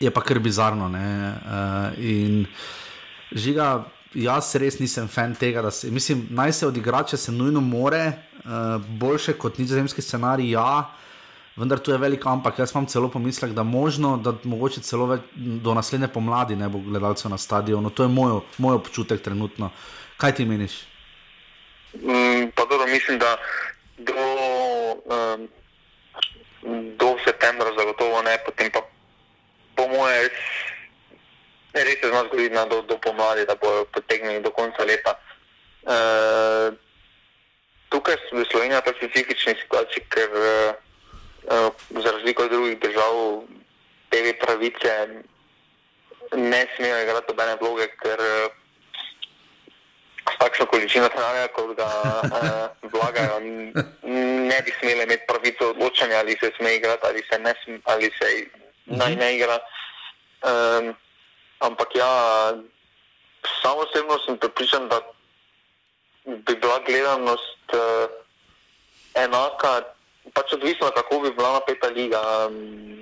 je 0.00 0.10
pa 0.10 0.22
kar 0.22 0.38
bizarno. 0.38 0.86
Uh, 0.88 1.98
in 1.98 2.46
žiga, 3.34 3.84
jaz 4.14 4.54
res 4.54 4.78
nisem 4.78 5.08
fan 5.10 5.34
tega, 5.34 5.62
da 5.62 5.70
se, 5.74 5.90
mislim, 5.90 6.28
naj 6.30 6.52
se 6.52 6.66
odigra, 6.66 7.02
če 7.02 7.18
se 7.18 7.34
nujno 7.34 7.60
more, 7.60 8.04
uh, 8.48 8.82
boljše 8.88 9.32
kot 9.32 9.58
nizozemski 9.58 10.02
scenarij, 10.02 10.50
ja, 10.50 10.90
vendar 11.56 11.78
tu 11.78 11.90
je 11.90 11.98
velik 11.98 12.26
ampak. 12.26 12.58
Jaz 12.58 12.72
imam 12.72 12.86
celo 12.86 13.10
pomislek, 13.10 13.52
da 13.52 13.62
možno, 13.62 14.16
da 14.16 14.32
mogoče 14.44 14.80
celo 14.80 15.06
več, 15.06 15.20
do 15.36 15.74
naslednje 15.74 16.08
pomladi 16.14 16.56
ne 16.56 16.68
bo 16.68 16.78
gledalcev 16.78 17.30
na 17.30 17.38
stadionu. 17.38 17.90
To 17.90 18.02
je 18.02 18.08
moj, 18.08 18.40
moj 18.58 18.80
občutek 18.80 19.22
trenutno. 19.22 19.70
Kaj 20.16 20.34
ti 20.34 20.44
meniš? 20.44 20.80
Mm, 21.94 22.50
pa 22.54 22.64
dobro, 22.70 22.86
mislim, 22.86 23.18
da 23.18 23.36
do, 23.98 24.14
um, 25.04 25.48
do 26.96 27.16
septembra 27.24 27.70
zagotovo 27.78 28.22
ne, 28.22 28.38
potem 28.46 28.70
pa 28.72 28.82
po 29.76 29.88
moje. 29.88 30.30
Res 31.72 32.00
se 32.00 32.08
zna 32.08 32.24
zgoditi 32.26 32.54
do, 32.70 32.82
do 32.82 32.96
pomladi, 32.98 33.44
da 33.46 33.54
bodo 33.54 33.84
potegnili 33.92 34.42
do 34.42 34.50
konca 34.50 34.82
leta. 34.84 35.12
E, 35.84 35.96
tukaj 37.88 38.16
v 38.32 38.44
Sloveniji 38.50 38.76
je 38.76 38.84
pa 38.84 38.92
specifična 38.96 39.52
situacija, 39.62 40.04
ker 40.08 40.30
e, 40.36 40.74
za 42.02 42.10
razliko 42.10 42.42
od 42.42 42.50
drugih 42.50 42.78
držav 42.80 43.42
te 44.10 44.34
pravice 44.40 45.08
ne 46.32 46.66
smejo 46.76 47.02
igrati 47.02 47.32
nobene 47.32 47.56
vloge, 47.60 47.88
ker 48.02 48.20
e, 48.20 48.48
s 50.28 50.36
takšno 50.38 50.66
količino 50.66 51.08
denarja, 51.08 51.48
kot 51.56 51.76
ga 51.76 51.88
e, 51.88 52.54
vlagajo, 52.92 53.40
ne 54.52 54.62
bi 54.64 54.74
smeli 54.80 55.02
imeti 55.02 55.26
pravico 55.28 55.70
odločanja, 55.70 56.18
ali 56.18 56.36
se 56.40 56.52
sme 56.56 56.76
igrati 56.76 57.06
ali 57.06 57.22
se 57.30 57.38
ne 57.38 57.54
sme, 57.64 57.80
ali 57.84 58.10
se 58.18 58.32
naj 58.86 59.16
ne 59.16 59.36
igra. 59.36 59.58
E, 60.42 60.94
Ampak 61.58 61.90
ja, 61.94 62.10
samo 63.62 63.82
osebno 63.82 64.18
sem 64.26 64.38
pripričan, 64.38 64.88
da 64.88 65.02
bi 66.28 66.54
bila 66.60 66.78
gledanost 66.86 67.72
uh, 67.72 68.06
enaka, 69.14 69.82
pač 70.34 70.52
odvisno, 70.52 70.90
kako 70.94 71.20
bi 71.20 71.30
bila 71.32 71.52
napeta 71.52 71.88
liga. 71.88 72.20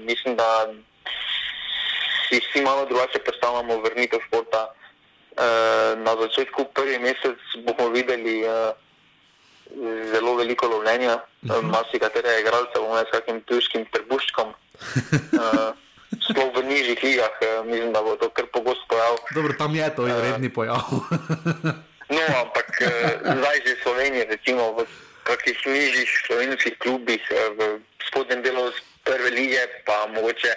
Mislim, 0.07 0.37
da 0.37 0.71
si 2.29 2.41
vsi 2.41 2.63
malo 2.63 2.87
drugače 2.87 3.19
predstavljamo 3.19 3.81
vrnitev 3.81 4.21
športa. 4.27 4.73
Uh, 5.37 5.99
na 6.01 6.17
začetku 6.17 6.65
prvi 6.75 6.99
mesec 6.99 7.39
bomo 7.67 7.91
videli 7.91 8.41
uh, 8.49 8.73
zelo 10.13 10.35
veliko 10.35 10.67
lovljenja, 10.67 11.15
uh 11.15 11.51
-huh. 11.51 11.63
marsikatere 11.63 12.41
igralce 12.41 12.79
bomo 12.81 12.97
s 12.97 13.11
kakim 13.11 13.41
tuškim 13.41 13.85
trbuškom. 13.93 14.49
Uh, 14.49 15.77
sploh 16.23 16.51
v 16.55 16.59
nižjih 16.67 16.99
ligah, 17.03 17.35
eh, 17.41 17.65
mislim, 17.65 17.93
da 17.93 18.03
bo 18.03 18.17
to 18.17 18.31
kar 18.31 18.47
pogosto 18.53 18.85
pojav. 18.89 19.15
Dobro, 19.35 19.53
tam 19.59 19.75
je 19.75 19.95
to, 19.97 20.07
je 20.07 20.15
uh, 20.15 20.23
redni 20.23 20.53
pojav. 20.53 20.83
no, 22.09 22.23
ampak 22.43 22.69
eh, 22.81 23.19
zdaj 23.25 23.57
že 23.67 23.75
Slovenije, 23.83 24.25
recimo 24.31 24.73
v 24.77 24.87
kakšnih 25.25 25.59
nižjih 25.67 26.11
slovenskih 26.27 26.75
klubih, 26.79 27.23
eh, 27.31 27.51
v 27.59 27.61
spodnjem 28.07 28.43
delu 28.43 28.71
prve 29.05 29.31
lige, 29.31 29.63
pa 29.87 30.07
mogoče 30.11 30.55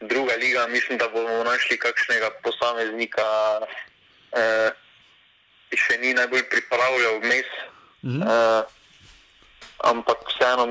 druga 0.00 0.34
liga, 0.36 0.66
mislim, 0.66 0.98
da 0.98 1.08
bomo 1.08 1.44
našli 1.44 1.76
kakšnega 1.76 2.30
posameznika, 2.42 3.28
eh, 4.36 4.70
ki 5.70 5.76
še 5.76 5.94
ni 5.98 6.14
najbolj 6.14 6.48
pripravljal 6.50 7.20
vmes. 7.22 7.50
-huh. 8.04 8.22
uh, 8.24 8.64
ampak 9.78 10.18
vseeno 10.28 10.66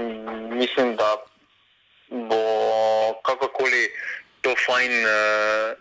mislim, 0.55 0.95
da 0.95 1.17
bo 2.09 2.41
kakorkoli 3.25 3.89
to 4.41 4.55
fajn 4.65 4.91
uh, 4.91 5.77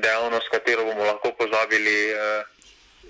dejavnost, 0.00 0.48
katero 0.48 0.84
bomo 0.84 1.04
lahko 1.04 1.32
pozabili. 1.38 2.14
Uh, 2.14 2.55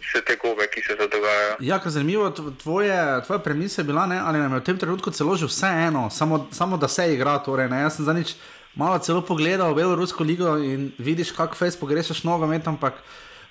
Vse 0.01 0.23
te 0.25 0.37
gobe, 0.37 0.67
ki 0.71 0.83
se 0.83 0.97
dogajajo. 0.97 1.57
Ja, 1.61 1.81
zanimivo, 1.85 2.31
tvoje, 2.31 3.23
tvoje 3.27 3.43
premise 3.43 3.81
je 3.81 3.85
bila, 3.85 4.07
ne, 4.07 4.19
ali 4.19 4.39
nam 4.39 4.53
je 4.53 4.61
v 4.61 4.65
tem 4.65 4.79
trenutku 4.79 5.11
celo 5.11 5.37
že 5.37 5.47
vse 5.47 5.67
eno, 5.67 6.11
samo, 6.11 6.47
samo 6.53 6.77
da 6.77 6.89
se 6.89 7.13
igra. 7.13 7.39
Torej, 7.39 7.69
Jaz 7.69 7.97
sem 7.97 8.05
zadnjič 8.05 8.35
malo 8.75 8.99
celo 8.99 9.23
pogledal 9.23 9.75
Belorusko 9.75 10.25
ligo 10.25 10.57
in 10.57 10.93
vidiš, 10.99 11.33
kako 11.33 11.55
fez 11.55 11.77
pogrešaš 11.77 12.25
nogomet, 12.25 12.67
ampak 12.69 12.95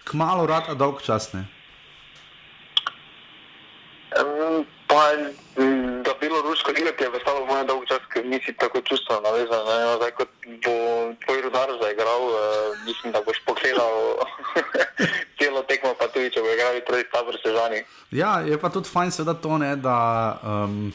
kmalo 0.05 0.45
rad, 0.45 0.69
a 0.69 0.73
dolg 0.73 1.01
čas 1.01 1.33
ne. 1.33 1.45
Um, 4.15 4.65
pa, 4.87 5.11
da 6.05 6.13
bilo 6.21 6.41
rusko 6.41 6.71
ligo, 6.71 6.91
ti 6.97 7.03
je 7.03 7.11
postalo 7.11 7.45
moj 7.45 7.65
dolg 7.65 7.84
ker 8.15 8.25
nisi 8.25 8.55
tako 8.55 8.81
čustveno 8.87 9.21
navezan. 9.27 9.63
Ne? 9.67 9.77
Zdaj, 9.99 10.11
kot 10.19 10.29
bo 10.63 10.75
tvoj 11.25 11.41
rudar 11.45 11.69
zaigral, 11.83 12.21
uh, 12.31 12.37
mislim, 12.87 13.11
da 13.13 13.21
boš 13.27 13.41
pogledal 13.45 13.95
celo 15.39 15.63
tekmo, 15.67 15.91
pa 15.99 16.07
tudi 16.07 16.31
če 16.31 16.43
bo 16.45 16.53
igral 16.55 16.79
proti 16.87 17.11
tabor 17.11 17.35
sežani. 17.43 17.83
Ja, 18.15 18.39
je 18.47 18.59
pa 18.61 18.71
tudi 18.71 18.89
fajn 18.89 19.11
seveda 19.11 19.35
to, 19.43 19.59
ne, 19.59 19.75
da. 19.75 19.97
Um, 20.43 20.93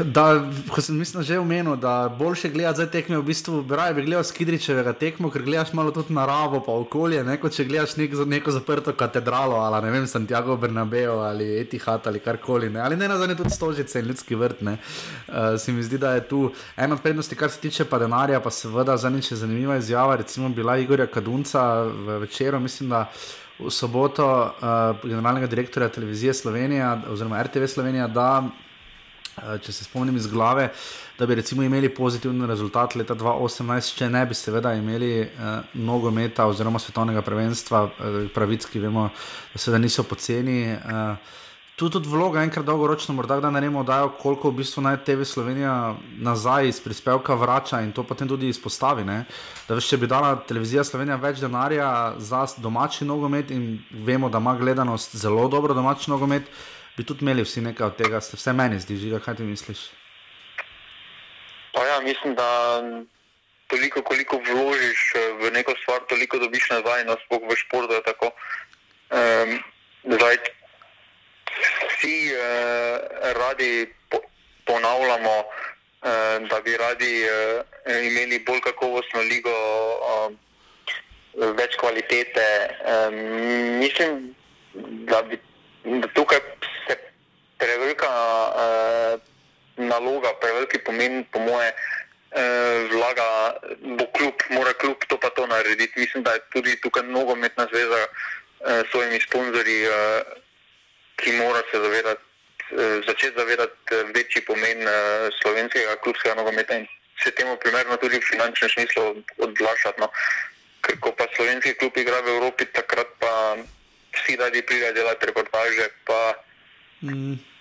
Da, 0.00 0.40
ko 0.72 0.80
sem 0.80 0.96
mislim, 0.96 1.22
že 1.22 1.38
omenil, 1.38 1.76
da 1.76 2.08
boljše 2.18 2.48
gledati 2.48 2.76
za 2.76 2.86
tekme, 2.90 3.18
v 3.18 3.22
bistvu 3.22 3.64
raje 3.70 3.94
bi 3.94 4.02
gledal 4.02 4.24
skidričevega 4.24 4.92
tekmo, 4.92 5.28
ker 5.30 5.42
gledaš 5.42 5.72
malo 5.72 5.92
tudi 5.92 6.14
naravo, 6.14 6.62
pa 6.64 6.72
okolje, 6.72 7.20
ne 7.24 7.36
kot 7.40 7.52
če 7.52 7.66
gledaš 7.68 7.96
nek, 8.00 8.16
neko 8.26 8.54
zaprto 8.54 8.94
katedralo 8.96 9.60
ali 9.60 9.82
ne 9.84 9.92
vem, 9.92 10.06
Santiago 10.08 10.56
Bernabeo 10.56 11.18
ali 11.26 11.50
Etihad 11.60 12.06
ali 12.08 12.20
karkoli. 12.20 12.70
Ne. 12.70 12.80
Ali 12.80 12.96
ne 12.96 13.08
na 13.08 13.18
zadnje 13.18 13.36
tudi 13.36 13.50
stožice 13.50 14.00
in 14.00 14.08
ljudski 14.08 14.34
vrt. 14.34 14.64
Uh, 14.64 14.74
se 15.58 15.72
mi 15.72 15.82
zdi, 15.82 15.98
da 15.98 16.14
je 16.14 16.26
tu 16.28 16.50
ena 16.76 16.96
prednosti, 16.96 17.36
kar 17.36 17.50
se 17.50 17.60
tiče 17.60 17.84
pa 17.84 17.98
denarja, 17.98 18.40
pa 18.40 18.50
seveda 18.50 18.96
zadnjič 18.96 19.30
je 19.30 19.36
zanimiva 19.36 19.76
izjava, 19.76 20.16
recimo 20.16 20.48
bila 20.48 20.78
Igorja 20.78 21.06
Kadunca 21.06 21.82
v 21.82 22.18
večeru, 22.24 22.60
mislim, 22.60 22.88
da. 22.90 23.10
V 23.54 23.70
soboto 23.70 24.26
uh, 24.26 24.98
generalnega 25.08 25.46
direktorja 25.46 25.88
televizije 25.88 26.34
Slovenija, 26.34 27.04
oziroma 27.08 27.42
RTV 27.42 27.68
Slovenija, 27.70 28.08
da 28.08 28.42
če 29.34 29.72
se 29.72 29.84
spomnim 29.84 30.16
iz 30.16 30.26
glave, 30.30 30.68
da 31.18 31.26
bi 31.26 31.34
recimo 31.34 31.62
imeli 31.62 31.88
pozitiven 31.94 32.46
rezultat 32.46 32.94
leta 32.94 33.14
2018, 33.14 33.94
če 33.98 34.10
ne 34.10 34.24
bi 34.26 34.34
seveda 34.34 34.74
imeli 34.78 35.12
uh, 35.22 35.54
nogometa 35.74 36.46
oziroma 36.50 36.78
svetovnega 36.78 37.22
prvenstva, 37.22 37.84
uh, 37.84 38.20
pravic, 38.34 38.66
ki 38.70 38.82
vemo, 38.82 39.08
da 39.52 39.62
se 39.62 39.74
da 39.74 39.78
niso 39.78 40.06
poceni. 40.08 40.60
Uh, 40.74 41.40
Tu 41.74 41.88
tudi 41.90 42.06
vloga, 42.06 42.38
enkrat 42.46 42.62
dolgoročno, 42.62 43.16
morda 43.18 43.40
da 43.42 43.50
ne 43.50 43.58
remo, 43.60 43.80
dajo, 43.82 44.12
koliko 44.20 44.52
v 44.52 44.60
bistvu 44.60 44.82
naj 44.86 45.00
TV 45.02 45.24
Slovenija 45.26 45.96
nazaj 46.22 46.68
iz 46.68 46.78
prispevka 46.80 47.34
vrača 47.34 47.80
in 47.82 47.90
to 47.92 48.04
potem 48.06 48.28
tudi 48.30 48.46
izpostavi. 48.48 49.02
Ne? 49.04 49.24
Da 49.66 49.74
veš, 49.74 49.88
če 49.90 49.98
bi 49.98 50.06
dala 50.06 50.36
televizija 50.46 50.84
Slovenija 50.86 51.16
več 51.18 51.40
denarja 51.42 51.88
za 52.22 52.44
domači 52.62 53.02
nogomet 53.04 53.50
in 53.50 53.82
vemo, 53.90 54.30
da 54.30 54.38
ima 54.38 54.54
gledanost 54.54 55.16
zelo 55.18 55.48
dobro 55.50 55.74
domači 55.74 56.14
nogomet, 56.14 56.46
bi 56.96 57.04
tudi 57.04 57.24
imeli 57.24 57.42
vsi 57.42 57.60
nekaj 57.60 57.86
od 57.86 57.96
tega, 57.96 58.20
se 58.20 58.36
vse 58.36 58.52
meni 58.52 58.78
zdi, 58.80 58.96
že 58.96 59.20
kaj 59.20 59.36
ti 59.36 59.42
misliš? 59.42 59.90
Pa 61.74 61.86
ja, 61.86 62.00
mislim, 62.00 62.34
da 62.34 62.82
toliko, 63.66 64.02
koliko 64.02 64.38
vložiš 64.38 65.00
eh, 65.14 65.32
v 65.40 65.50
neko 65.50 65.74
stvar, 65.82 66.06
toliko 66.08 66.38
dobiš 66.38 66.70
nazaj, 66.70 67.04
no 67.04 67.16
sploh 67.26 67.42
v 67.50 67.56
športu. 67.56 68.30
Um, 69.14 69.58
zdaj, 70.04 70.36
vsi 71.88 72.34
uh, 72.34 72.98
radi 73.38 73.86
po, 74.10 74.18
ponavljamo, 74.66 75.36
uh, 75.38 76.48
da 76.50 76.60
bi 76.64 76.76
radi 76.76 77.26
uh, 77.26 77.62
imeli 78.06 78.38
bolj 78.46 78.60
kakovostno 78.60 79.20
ligo, 79.20 79.54
uh, 79.54 80.32
več 81.58 81.76
kvalitete. 81.76 82.46
Um, 82.86 83.18
mislim, 83.78 84.34
da 85.10 85.22
bi 85.22 85.38
da 85.84 86.08
tukaj 86.08 86.38
prevelika 87.64 88.10
uh, 88.52 89.20
naloga, 89.80 90.34
preveliki 90.40 90.78
pomen, 90.84 91.24
po 91.32 91.40
moje, 91.40 91.70
uh, 91.72 92.92
vlaga, 92.92 93.28
bo 93.98 94.06
kljub, 94.12 94.36
mora 94.50 94.72
kljub 94.80 95.08
to 95.08 95.16
pa 95.18 95.30
to 95.36 95.46
narediti. 95.46 96.00
Mislim, 96.00 96.22
da 96.22 96.36
je 96.36 96.44
tudi 96.52 96.76
tukaj 96.80 97.02
nogometna 97.08 97.66
zveza 97.72 98.00
uh, 98.04 98.84
s 98.84 98.90
svojimi 98.90 99.20
sponzorji, 99.20 99.80
uh, 99.88 99.94
ki 101.16 101.32
mora 101.32 101.62
se 101.70 101.80
zavedati, 101.80 102.22
uh, 102.70 103.00
začeti 103.06 103.38
zavedati 103.38 104.02
večji 104.14 104.44
pomen 104.44 104.84
uh, 104.84 104.94
slovenskega 105.40 105.96
klubskega 106.04 106.34
nogometa 106.34 106.76
in 106.76 106.86
se 107.22 107.30
temu 107.30 107.56
primerno 107.56 107.96
tudi 107.96 108.18
v 108.18 108.28
finančnem 108.30 108.70
smislu 108.70 109.22
odlašati. 109.38 110.00
No. 110.00 110.10
Ker 110.84 111.00
ko 111.00 111.14
pa 111.16 111.24
slovenski 111.36 111.74
klub 111.80 111.96
igra 111.96 112.20
v 112.20 112.36
Evropi, 112.36 112.66
takrat 112.68 113.08
pa 113.18 113.56
vsi 114.12 114.36
radi 114.36 114.62
pridejo 114.62 114.92
delati 114.92 115.26
reportaže. 115.26 115.88
Pa, 116.04 116.34
mm, 117.02 117.53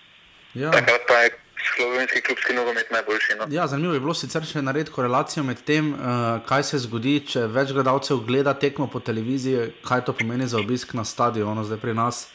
ja. 0.53 0.71
Takrat 0.71 1.07
pa 1.07 1.17
je 1.23 1.31
slovenski 1.75 2.21
klubski 2.21 2.53
nogomet 2.53 2.91
najboljši. 2.91 3.35
No? 3.39 3.45
Ja, 3.49 3.67
zanimivo 3.67 3.93
je 3.93 3.99
bilo 3.99 4.13
sicer 4.13 4.45
še 4.45 4.61
narediti 4.61 4.91
korelacijo 4.91 5.43
med 5.43 5.61
tem, 5.65 5.93
uh, 5.93 6.39
kaj 6.47 6.63
se 6.69 6.79
zgodi, 6.85 7.19
če 7.33 7.47
več 7.47 7.73
gledalcev 7.73 8.23
gleda 8.27 8.53
tekmo 8.53 8.87
po 8.87 8.99
televiziji, 8.99 9.71
kaj 9.85 10.05
to 10.07 10.15
pomeni 10.17 10.47
za 10.47 10.59
obisk 10.59 10.93
na 10.93 11.05
stadionu, 11.05 11.63
zdaj 11.63 11.81
pri 11.81 11.95
nas. 11.97 12.27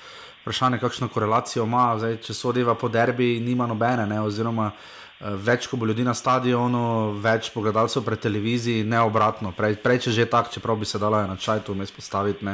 Vprašanje, 0.43 0.79
kakšno 0.81 1.11
korelacijo 1.13 1.67
ima, 1.69 1.91
zdaj, 2.01 2.21
če 2.25 2.35
sodiva 2.35 2.75
po 2.79 2.89
derbi, 2.89 3.37
nima 3.45 3.67
nobene. 3.69 4.07
Ne, 4.09 4.21
oziroma, 4.25 4.71
uh, 4.73 4.98
več, 5.21 5.67
ko 5.67 5.77
bo 5.77 5.87
ljudi 5.87 6.05
na 6.07 6.15
stadionu, 6.15 7.15
več 7.19 7.51
pogledalcev 7.51 8.05
pred 8.07 8.21
televizijo, 8.23 8.87
ne 8.87 9.01
obratno. 9.03 9.51
Prej, 9.57 9.79
prej 9.83 10.07
če 10.07 10.15
že 10.15 10.29
tako, 10.31 10.53
čeprav 10.55 10.79
bi 10.79 10.87
se 10.87 10.99
dalo 11.03 11.25
na 11.27 11.37
čaj 11.37 11.65
tu 11.67 11.75
mes 11.75 11.91
postaviti. 11.91 12.47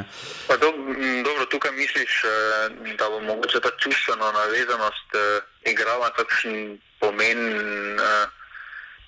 Do, 0.49 0.69
dobro, 1.21 1.45
tukaj 1.51 1.71
misliš, 1.77 2.23
eh, 2.25 2.95
da 2.97 3.09
bo 3.09 3.21
mogoče 3.21 3.61
ta 3.61 3.69
čustvena 3.77 4.31
navezanost 4.33 5.09
eh, 5.13 5.71
igrala 5.71 6.09
takšen 6.17 6.79
pomen. 6.99 7.37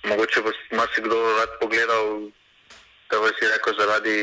Mogoče 0.06 0.42
bo 0.46 0.50
marsikdo 0.78 1.16
rad 1.38 1.58
pogledal, 1.60 2.30
da 3.10 3.18
bo 3.18 3.26
si 3.34 3.50
rekel, 3.50 3.74
zaradi 3.74 4.18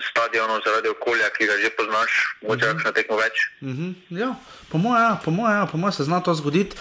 stadionov, 0.00 0.60
zaradi 0.64 0.92
okolja, 0.92 1.32
ki 1.32 1.48
ga 1.48 1.56
že 1.60 1.70
poznaš, 1.76 2.12
mogoče 2.42 2.66
uh 2.66 2.76
-huh. 2.76 2.94
tekmo 2.94 3.16
več. 3.16 3.36
Uh 3.60 3.68
-huh. 3.68 3.94
ja, 4.10 4.34
po 4.68 4.78
mojem, 4.78 5.02
ja, 5.02 5.20
po 5.24 5.30
mojem, 5.30 5.56
ja, 5.56 5.66
po 5.66 5.78
mojem 5.78 5.92
se 5.92 6.04
zna 6.04 6.20
to 6.20 6.34
zgoditi. 6.34 6.76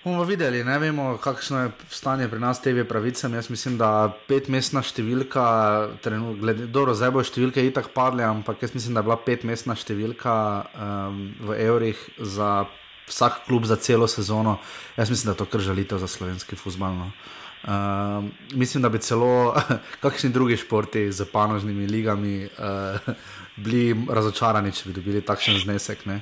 Bomo 0.00 0.24
videli, 0.24 0.62
ne 0.64 0.78
vemo, 0.80 1.18
kakšno 1.20 1.58
je 1.60 1.70
stanje 1.92 2.28
pri 2.28 2.40
nas 2.40 2.62
TV 2.64 2.86
pravicami. 2.88 3.36
Jaz 3.36 3.50
mislim, 3.52 3.76
da 3.76 4.08
petmestna 4.28 4.80
številka, 4.80 5.42
dobro, 6.72 6.94
zdaj 6.96 7.12
bo 7.12 7.24
številke 7.24 7.60
itak 7.68 7.90
padle, 7.92 8.24
ampak 8.24 8.64
jaz 8.64 8.72
mislim, 8.72 8.96
da 8.96 9.02
je 9.02 9.08
bila 9.10 9.18
petmestna 9.20 9.76
številka 9.76 10.36
um, 10.72 11.18
v 11.50 11.58
evrih 11.66 12.00
za 12.16 12.64
vsak 13.10 13.44
klub 13.44 13.68
za 13.68 13.76
celo 13.76 14.08
sezono. 14.08 14.56
Jaz 14.96 15.12
mislim, 15.12 15.28
da 15.28 15.36
je 15.36 15.42
to 15.42 15.50
kar 15.52 15.68
žalitev 15.68 16.00
za 16.00 16.08
slovenski 16.08 16.56
futbol. 16.56 16.96
No. 16.96 17.10
Um, 17.60 18.32
mislim, 18.52 18.82
da 18.82 18.88
bi 18.88 18.98
celo 18.98 19.54
kakšni 20.04 20.30
drugi 20.30 20.56
športi 20.56 21.12
z 21.12 21.24
panožnimi 21.32 21.86
ligami 21.86 22.44
uh, 22.44 23.14
bili 23.56 23.94
razočarani, 24.08 24.72
če 24.72 24.88
bi 24.88 24.96
dobili 24.96 25.20
takšen 25.20 25.58
znesek. 25.64 26.06
Ne. 26.08 26.20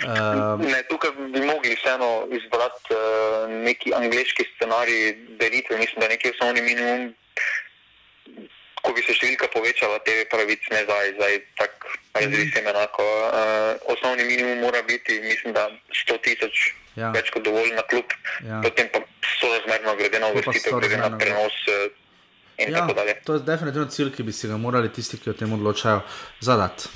Uh, 0.00 0.56
ne, 0.64 0.80
tukaj 0.88 1.12
bi 1.34 1.44
mogli 1.44 1.74
vseeno 1.76 2.10
izbrati 2.32 2.96
uh, 2.96 3.52
neki 3.66 3.92
angliški 3.94 4.46
scenarij, 4.54 5.16
delitve. 5.40 5.78
Mislim, 5.78 6.00
da 6.00 6.08
je 6.08 6.14
neki 6.16 6.32
osnovni 6.32 6.62
minimum, 6.64 7.10
ko 8.80 8.96
bi 8.96 9.04
se 9.04 9.12
številka 9.12 9.50
povečala, 9.52 10.00
te 10.06 10.24
pravice 10.32 10.72
ne 10.72 10.84
zdaj, 10.86 11.12
zdaj 11.18 11.40
tako 11.60 11.96
razvise 12.16 12.62
mhm. 12.62 12.72
enako. 12.72 13.04
Uh, 13.04 13.92
osnovni 13.92 14.24
minimum 14.24 14.64
mora 14.64 14.80
biti, 14.88 15.20
mislim, 15.20 15.52
da 15.52 15.68
100 16.06 16.20
tisoč, 16.24 16.70
ja. 16.96 17.10
več 17.14 17.30
kot 17.34 17.44
dovolj 17.46 17.74
na 17.76 17.86
klub, 17.90 18.14
ja. 18.46 18.60
potem 18.64 18.90
pa 18.92 19.02
so 19.36 19.50
razmerno 19.54 19.96
glede 19.98 20.22
na 20.22 20.32
uvrstitev, 20.34 20.78
glede 20.80 21.00
na 21.00 21.16
prenos. 21.18 21.64
Uh, 21.68 21.88
Ja, 22.68 22.84
to 23.24 23.34
je 23.34 23.40
definitivno 23.40 23.86
cilj, 23.88 24.10
ki 24.12 24.22
bi 24.22 24.32
si 24.36 24.48
ga 24.48 24.58
morali 24.60 24.90
tisti, 24.92 25.16
ki 25.16 25.30
o 25.30 25.32
tem 25.32 25.52
odločajo, 25.56 26.02
zadati. 26.44 26.90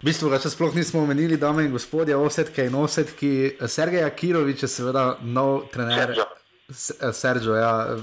V 0.00 0.08
bistvu 0.08 0.30
ga 0.32 0.38
še 0.40 0.48
sploh 0.54 0.72
nismo 0.72 1.02
omenili, 1.04 1.36
dame 1.36 1.66
in 1.66 1.72
gospodje, 1.74 2.16
osetke 2.16 2.64
in 2.64 2.76
osetki. 2.80 3.32
Sergej 3.68 4.06
Akirovič 4.06 4.64
je 4.64 4.70
seveda 4.72 5.18
nov 5.20 5.66
trener. 5.74 6.14
Sergio, 6.70 7.56
ja. 7.58 7.98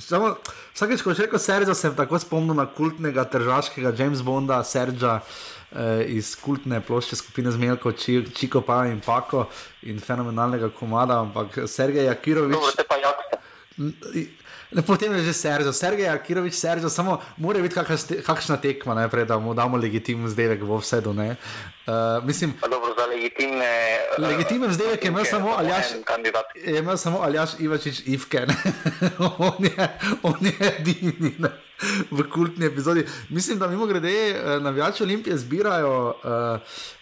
Samo, 0.00 0.36
vsakeč, 0.72 1.02
ko 1.04 1.12
še 1.12 1.26
rekel 1.26 1.42
Sergio, 1.42 1.74
sem 1.76 1.92
tako 1.98 2.20
spomnil 2.22 2.56
na 2.56 2.64
kultnega 2.70 3.26
tržaškega 3.28 3.92
James 3.98 4.24
Bonda, 4.24 4.62
Sergio. 4.64 5.18
iz 6.06 6.34
kultne 6.36 6.82
plošče 6.84 7.16
skupine 7.16 7.50
Zmelko, 7.50 7.92
Čiko 7.96 8.60
pa 8.60 8.82
in 8.86 9.00
Pako 9.00 9.46
in 9.88 10.00
fenomenalnega 10.00 10.68
komada, 10.68 11.20
ampak 11.20 11.64
Sergej 11.66 12.04
Jakirovič. 12.04 12.56
Dobro. 12.56 14.41
Potem 14.80 15.12
je 15.12 15.28
že 15.28 15.32
Sergej, 15.32 15.72
Sergej 15.72 16.08
Akirovič, 16.08 16.56
Sergej, 16.56 16.88
samo 16.88 17.20
mora 17.36 17.60
biti 17.60 17.76
kakšna 18.24 18.56
tekma, 18.56 18.94
najprej, 18.94 19.28
da 19.28 19.36
mu 19.38 19.52
damo 19.54 19.76
legitimno 19.76 20.28
zdaj, 20.28 20.56
da 20.56 20.64
bo 20.64 20.80
vse 20.80 21.00
do 21.00 21.12
ne. 21.12 21.36
Uh, 21.84 22.24
mislim, 22.24 22.54
dobro, 22.62 22.94
za 22.96 23.06
legitimne. 23.06 23.98
Uh, 24.18 24.24
legitimno 24.28 24.72
zdaj, 24.72 24.96
je 24.96 24.98
imel 25.02 25.24
samo 25.24 25.52
Aljaš, 25.58 25.86
je 26.64 26.78
imel 26.78 26.96
samo 26.96 27.20
Aljaš 27.20 27.50
Ivačič 27.58 28.02
Ivke, 28.06 28.46
on 29.38 29.64
je, 29.64 29.88
on 30.22 30.40
je 30.40 30.54
edini. 30.78 31.34
Ne? 31.38 31.48
v 32.16 32.22
kultni 32.30 32.66
epizodi. 32.66 33.04
Mislim, 33.28 33.58
da 33.58 33.68
mimo 33.68 33.86
grede 33.86 34.08
eh, 34.08 34.60
navijači 34.60 35.02
Olimpije 35.02 35.38
zbirajo, 35.38 36.14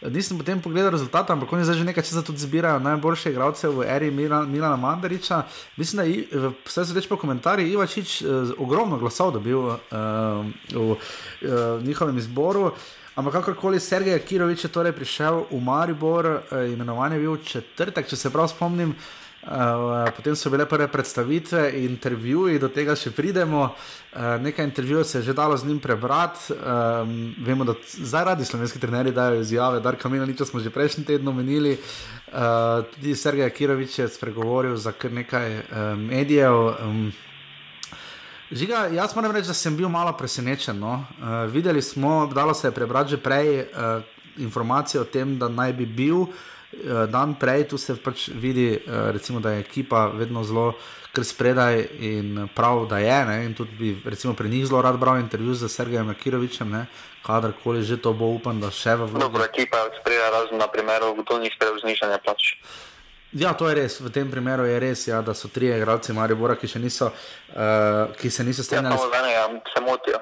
uh, 0.03 0.13
nisem 0.13 0.39
potem 0.39 0.61
pogledal 0.63 0.91
rezultate, 0.91 1.33
ampak 1.33 1.53
oni 1.53 1.65
zdaj 1.65 1.77
že 1.77 1.85
nekaj 1.85 2.05
časa 2.05 2.23
tudi 2.23 2.39
zbirajo 2.39 2.79
najboljše 2.79 3.31
igralce 3.31 3.69
v 3.69 3.85
eri 3.89 4.11
Milana 4.11 4.77
Mandariča. 4.77 5.43
Mislim, 5.77 6.27
da 6.33 6.51
vse 6.67 6.85
se 6.85 6.95
reče 6.95 7.09
po 7.09 7.17
komentarjih, 7.17 7.73
Ivačič 7.73 8.23
uh, 8.23 8.51
ogromno 8.59 8.99
glasov 8.99 9.33
dobil 9.33 9.59
uh, 9.59 9.77
v 10.73 10.91
uh, 10.91 10.99
njihovem 11.83 12.19
izboru. 12.19 12.73
Ampak 13.15 13.33
kakorkoli, 13.33 13.81
Sergej 13.81 14.19
Kirovič 14.19 14.65
je 14.65 14.71
torej 14.71 14.93
prišel 14.93 15.45
v 15.51 15.61
Maribor, 15.61 16.27
uh, 16.27 16.73
imenovan 16.73 17.13
je 17.13 17.19
bil 17.19 17.37
četrtek, 17.37 18.09
če 18.09 18.17
se 18.17 18.31
prav 18.31 18.49
spomnim. 18.49 18.91
Uh, 18.91 19.20
potem 20.17 20.37
so 20.37 20.51
bile 20.51 20.67
prve 20.69 20.89
predstavitve, 20.89 21.73
intervjuji, 21.85 22.59
do 22.61 22.69
tega 22.69 22.93
še 22.97 23.11
pridemo. 23.11 23.71
Uh, 24.11 24.37
nekaj 24.43 24.67
intervjujev 24.69 25.05
se 25.05 25.19
je 25.19 25.31
že 25.31 25.35
dalo 25.35 25.57
z 25.57 25.65
njim 25.65 25.79
prebrati. 25.81 26.53
Um, 26.53 27.35
vemo, 27.41 27.65
da 27.65 27.75
zaradi 27.89 28.45
slovenskih 28.45 28.81
trenerjev 28.81 29.15
dajo 29.15 29.41
izjave, 29.41 29.81
da 29.81 29.95
kamino 29.97 30.27
nič 30.27 30.45
smo 30.45 30.61
že 30.61 30.71
prejšnji 30.71 31.05
teden 31.05 31.29
omenili. 31.29 31.79
Uh, 32.31 32.85
tudi 32.93 33.17
Sergej 33.17 33.51
Kirovič 33.51 33.99
je 33.99 34.09
spregovoril 34.09 34.77
za 34.77 34.93
kar 34.93 35.13
nekaj 35.13 35.59
uh, 35.59 35.97
medijev. 35.97 36.77
Um, 36.85 37.13
Žiga, 38.51 38.89
jaz 38.91 39.15
moram 39.15 39.31
reči, 39.31 39.47
da 39.47 39.55
sem 39.55 39.77
bil 39.77 39.89
malo 39.89 40.13
presenečen. 40.13 40.79
No? 40.79 41.07
Uh, 41.17 41.47
videli 41.47 41.83
smo, 41.83 42.27
dalo 42.35 42.55
se 42.55 42.67
je 42.67 42.75
prebrati 42.75 43.11
že 43.11 43.17
prej 43.17 43.61
uh, 43.63 44.03
informacije 44.37 45.01
o 45.01 45.05
tem, 45.05 45.39
da 45.39 45.49
naj 45.49 45.73
bi 45.73 45.87
bil. 45.87 46.27
Eh, 46.27 46.50
dan 47.07 47.35
prej, 47.35 47.69
tu 47.69 47.79
se 47.79 47.97
pač 47.97 48.29
vidi, 48.29 48.75
eh, 48.75 49.13
recimo, 49.13 49.41
da 49.41 49.51
je 49.51 49.61
ekipa 49.61 50.07
vedno 50.07 50.45
zelo 50.45 50.75
spredaj 51.23 51.89
in 51.99 52.49
prav, 52.55 52.87
da 52.87 52.99
je. 52.99 53.25
Ne? 53.27 53.45
In 53.45 53.55
tudi 53.55 53.71
bi 53.79 54.11
recimo, 54.11 54.35
pri 54.35 54.49
njih 54.49 54.67
zelo 54.67 54.83
rad 54.83 54.99
bral 54.99 55.19
intervju 55.19 55.55
z 55.55 55.69
Sergejem 55.69 56.15
Kirovičem, 56.15 56.87
kadarkoli 57.27 57.83
že 57.83 57.97
to 57.97 58.13
bo, 58.13 58.27
upam, 58.27 58.61
da 58.61 58.71
še 58.71 58.95
v 58.95 59.11
vrhu. 59.11 59.19
Dobro, 59.19 59.45
ekipa 59.45 59.77
je 59.77 59.99
spredaj, 60.01 60.31
razen 60.31 60.59
na 60.59 60.67
primeru, 60.67 61.15
kdo 61.15 61.39
ni 61.39 61.51
sprejel 61.51 61.79
znižanje 61.83 62.19
plač. 62.25 62.55
Ja, 63.33 63.55
to 63.55 63.69
je 63.69 63.75
res. 63.75 64.01
V 64.01 64.11
tem 64.11 64.31
primeru 64.31 64.67
je 64.67 64.79
res, 64.79 65.07
ja, 65.07 65.23
da 65.23 65.35
so 65.35 65.49
tri 65.49 65.71
igralci 65.71 66.13
Maribora, 66.13 66.57
ki, 66.57 66.67
niso, 66.79 67.11
uh, 67.55 68.15
ki 68.19 68.31
se 68.31 68.45
niso 68.45 68.63
strinjali. 68.63 68.99
Ja, 69.31 69.47
se 69.75 69.81
motijo. 69.83 70.19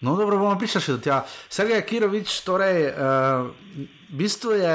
No, 0.00 0.16
dobro, 0.16 0.38
bomo 0.38 0.58
prišli 0.58 0.80
še 0.80 0.92
do 0.96 0.98
tega. 0.98 1.22
Sergej 1.52 1.82
Kirovič, 1.86 2.40
torej, 2.42 2.90
uh, 2.90 3.98
v 4.10 4.18
bistvu 4.24 4.58
je. 4.58 4.74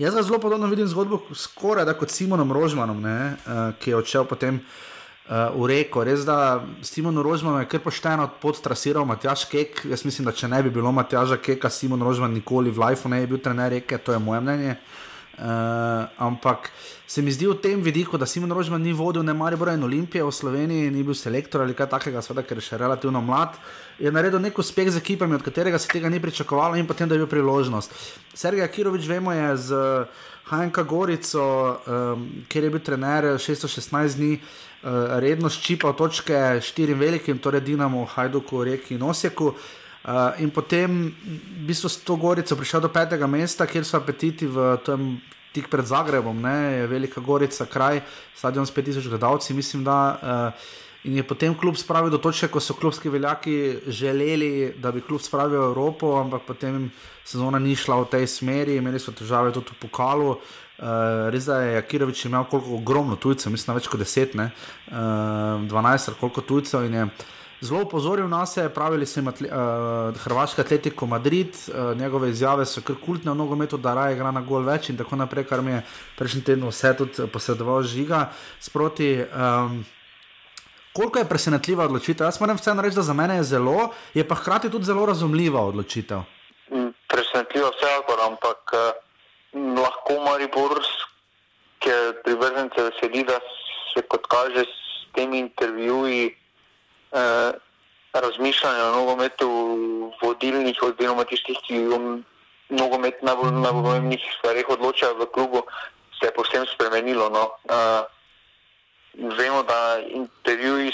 Jaz 0.00 0.14
ga 0.16 0.22
zelo 0.24 0.38
podobno 0.40 0.66
vidim 0.66 0.86
zgodbo, 0.88 1.18
skoraj 1.36 1.84
da 1.84 1.92
kot 1.92 2.08
Simonom 2.08 2.52
Rožmanom, 2.52 3.02
ne, 3.04 3.36
uh, 3.44 3.58
ki 3.76 3.90
je 3.92 3.96
odšel 3.98 4.24
potem 4.24 4.56
uh, 4.56 5.52
v 5.52 5.66
reko. 5.68 6.04
Res 6.08 6.24
da 6.24 6.64
Simon 6.80 7.20
Rožman 7.20 7.60
je 7.60 7.68
kar 7.68 7.82
pošteno 7.84 8.24
podtrasiral 8.40 9.04
Matjaš 9.04 9.44
Kek. 9.52 9.84
Jaz 9.84 10.06
mislim, 10.08 10.24
da 10.24 10.32
če 10.32 10.48
ne 10.48 10.62
bi 10.64 10.72
bilo 10.72 10.92
Matjaža 10.92 11.36
Keka, 11.36 11.68
Simon 11.68 12.00
Rožman 12.00 12.32
nikoli 12.32 12.72
v 12.72 12.80
Lifeu 12.80 13.12
ne 13.12 13.20
bi 13.20 13.34
bil 13.34 13.44
trener 13.44 13.76
reke, 13.76 13.98
to 14.00 14.16
je 14.16 14.22
moje 14.24 14.40
mnenje. 14.40 14.78
Uh, 14.78 15.09
ampak 16.16 16.70
se 17.06 17.22
mi 17.22 17.32
zdi 17.32 17.46
v 17.46 17.54
tem 17.58 17.82
vidiku, 17.82 18.18
da 18.18 18.26
Simon 18.26 18.52
Rožman 18.52 18.82
ni 18.82 18.92
vodil 18.92 19.22
ne 19.22 19.32
Maribora 19.34 19.74
in 19.74 19.82
Olimpije 19.82 20.22
v 20.22 20.30
Sloveniji, 20.30 20.90
ni 20.90 21.02
bil 21.02 21.14
selektor 21.14 21.64
ali 21.64 21.74
kaj 21.74 21.88
takega, 21.90 22.22
seveda, 22.22 22.44
ker 22.46 22.60
je 22.60 22.68
še 22.68 22.78
relativno 22.78 23.18
mlad, 23.24 23.56
je 23.98 24.12
naredil 24.12 24.38
nek 24.38 24.58
uspeh 24.58 24.90
z 24.92 25.00
ekipami, 25.00 25.34
od 25.34 25.42
katerega 25.42 25.78
se 25.78 25.88
tega 25.88 26.08
ni 26.08 26.20
pričakovalo 26.20 26.76
in 26.76 26.86
potem 26.86 27.08
da 27.08 27.16
je 27.16 27.24
bil 27.24 27.30
priložnost. 27.30 27.90
Sergej 28.34 28.68
Kirovič, 28.68 29.08
vemo, 29.10 29.32
je 29.32 29.56
z 29.56 29.80
HNK 30.50 30.86
Gorico, 30.86 31.42
um, 31.42 32.28
kjer 32.46 32.64
je 32.64 32.70
bil 32.70 32.84
trener 32.84 33.34
616 33.34 34.16
dni. 34.20 34.34
Uh, 34.80 35.18
redno 35.20 35.50
ščipal 35.52 35.92
točke 35.92 36.56
štirim 36.64 36.96
velikim, 36.96 37.36
torej 37.36 37.60
Dinamo, 37.60 38.06
Hajduku, 38.08 38.62
Reki 38.64 38.96
in 38.96 39.02
Osijeku. 39.04 39.50
Uh, 39.52 39.79
in 40.40 40.50
potem, 40.50 41.12
v 41.60 41.66
bistvu, 41.68 41.88
s 41.88 42.00
to 42.04 42.16
gorico 42.16 42.56
prišel 42.56 42.80
do 42.80 42.88
petega 42.88 43.26
mesta, 43.28 43.66
kjer 43.68 43.84
so 43.84 43.98
apetiti 44.00 44.48
v 44.48 44.76
tem 44.84 45.20
tik 45.52 45.68
pred 45.68 45.84
Zagrebom, 45.86 46.38
ne, 46.40 46.86
velika 46.86 47.20
gorica, 47.20 47.66
kraj, 47.66 48.00
stadion 48.34 48.66
s 48.66 48.72
5000 48.72 49.08
gledalci, 49.08 49.54
mislim, 49.54 49.84
da. 49.84 49.98
Uh, 50.22 50.78
In 51.00 51.16
je 51.16 51.22
potem 51.24 51.54
klub 51.56 51.78
spravil 51.80 52.10
do 52.12 52.18
točke, 52.20 52.50
ko 52.52 52.60
so 52.60 52.74
klubski 52.76 53.08
veljaki 53.08 53.88
želeli, 53.88 54.74
da 54.76 54.92
bi 54.92 55.00
klub 55.00 55.22
spravil 55.24 55.56
v 55.56 55.68
Evropo, 55.70 56.10
ampak 56.20 56.44
potem 56.44 56.90
sezona 57.24 57.56
ni 57.58 57.72
šla 57.72 58.02
v 58.02 58.10
tej 58.12 58.26
smeri, 58.28 58.76
imeli 58.76 59.00
so 59.00 59.14
težave 59.16 59.48
tudi 59.48 59.72
v 59.72 59.80
pokalu. 59.80 60.34
Uh, 60.36 61.32
res 61.32 61.48
je, 61.48 61.72
Jakirovič 61.80 62.26
imel 62.28 62.44
koliko 62.52 62.76
ogromno 62.76 63.16
tujcev, 63.16 63.48
mislim, 63.52 63.78
več 63.80 63.88
kot 63.88 64.00
10, 64.00 64.36
ne, 64.36 64.50
uh, 64.92 65.64
12 65.72 66.12
ali 66.12 66.20
koliko 66.20 66.44
tujcev. 66.44 66.84
In 66.84 66.94
je 66.98 67.08
uh, 67.08 67.24
zelo 67.60 67.82
upozoril 67.82 68.28
na 68.28 68.46
sebe, 68.46 68.68
pravili 68.74 69.06
so 69.06 69.20
jim 69.20 69.28
uh, 69.28 69.34
Hrvaški 70.24 70.60
atletiko 70.60 71.06
Madrid, 71.06 71.56
uh, 71.68 71.96
njegove 71.98 72.30
izjave 72.30 72.66
so 72.66 72.80
kar 72.80 72.96
kultne 73.04 73.32
v 73.32 73.36
nogometu, 73.36 73.76
da 73.76 73.94
raje 73.94 74.16
igra 74.16 74.30
na 74.30 74.40
gol 74.40 74.64
več 74.64 74.88
in 74.88 74.96
tako 74.96 75.16
naprej, 75.16 75.44
kar 75.44 75.62
mi 75.62 75.72
je 75.72 75.82
prejšnji 76.18 76.44
teden 76.44 76.68
vse 76.68 76.96
tudi 76.96 77.28
posredoval 77.32 77.82
žiga 77.82 78.28
sproti. 78.60 79.16
Um, 79.30 79.84
Koliko 80.92 81.18
je 81.18 81.28
presenetljiva 81.28 81.84
odločitev? 81.84 82.26
Jaz 82.26 82.40
moram 82.40 82.56
vseeno 82.58 82.82
reči, 82.82 82.96
da 82.98 83.02
za 83.06 83.14
mene 83.14 83.36
je 83.36 83.44
zelo, 83.54 83.90
je 84.14 84.24
pa 84.28 84.34
hkrati 84.34 84.70
tudi 84.70 84.84
zelo 84.84 85.06
razumljiva 85.06 85.60
odločitev. 85.62 86.24
Mm, 86.72 86.90
presenetljiva 87.06 87.70
vsekakor, 87.76 88.18
ampak 88.26 88.74
eh, 88.74 88.92
lahko 89.54 90.18
Mariborske 90.24 91.94
privržence 92.24 92.82
veseli, 92.82 93.22
da 93.24 93.38
se 93.94 94.02
kot 94.02 94.26
kaže 94.26 94.66
s 94.66 95.06
temi 95.14 95.38
intervjuji 95.38 96.34
eh, 97.12 97.52
razmišljanja 98.12 98.84
o 98.84 98.96
nogometu 98.96 99.48
vodilnih, 100.22 100.78
oziroma 100.82 101.24
tistih, 101.24 101.58
ki 101.66 101.86
o 101.88 101.98
nogometu 102.70 103.26
najbolj 103.26 103.62
pomembnih 103.62 104.22
stvarih 104.38 104.68
odločajo 104.68 105.14
v 105.14 105.26
klubu, 105.34 105.62
se 106.18 106.26
je 106.26 106.34
povsem 106.34 106.66
spremenilo. 106.74 107.30
No. 107.30 107.50
Eh, 107.70 108.02
vemo, 109.38 109.62
da 109.62 109.98
intervjuji 110.06 110.92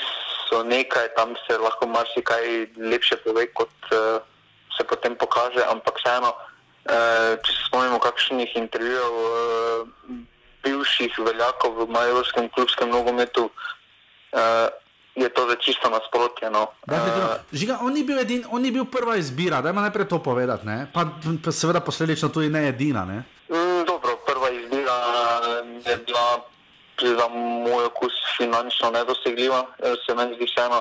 so 0.48 0.62
nekaj, 0.62 1.08
tam 1.16 1.34
se 1.46 1.58
lahko 1.58 1.86
marsikaj 1.86 2.66
lepše 2.76 3.16
pove, 3.24 3.46
kot 3.52 3.92
eh, 3.92 4.20
se 4.76 4.84
potem 4.84 5.16
pokaže, 5.16 5.64
ampak 5.64 5.98
vseeno, 5.98 6.32
eh, 6.84 7.36
če 7.42 7.52
se 7.52 7.68
spomnimo 7.68 7.98
kakšnih 7.98 8.56
intervjujev. 8.56 9.12
Eh, 9.12 10.24
Bivših 10.66 11.14
veljakov 11.22 11.78
v 11.78 11.86
majorskem 11.94 12.48
klubskem 12.50 12.90
nogometu, 12.90 13.46
uh, 13.46 14.66
je 15.16 15.28
to 15.28 15.48
za 15.48 15.56
čisto 15.56 15.90
nasprotje. 15.90 16.50
No. 16.50 16.68
Uh, 16.86 17.40
Žiga, 17.52 17.78
on, 17.80 17.92
ni 17.92 18.04
edin, 18.20 18.44
on 18.50 18.62
ni 18.62 18.70
bil 18.70 18.84
prva 18.84 19.16
izbira, 19.16 19.60
da 19.60 19.70
ima 19.70 19.80
najprej 19.80 20.08
to 20.08 20.18
povedati, 20.22 20.66
pa, 20.92 21.06
pa 21.44 21.52
seveda 21.52 21.80
posledično 21.80 22.28
tudi 22.28 22.48
ne 22.48 22.68
edina. 22.68 23.04
Ne? 23.04 23.24
Mm, 23.48 23.84
dobro, 23.86 24.16
prva 24.26 24.50
izbira 24.50 24.96
je 25.86 25.96
bila 25.96 26.44
za 27.02 27.28
moj 27.28 27.84
okus 27.84 28.12
finančno 28.36 28.90
nedosegljiva, 28.90 29.66
se 30.06 30.14
meni 30.14 30.34
zdi 30.34 30.44
vseeno. 30.44 30.80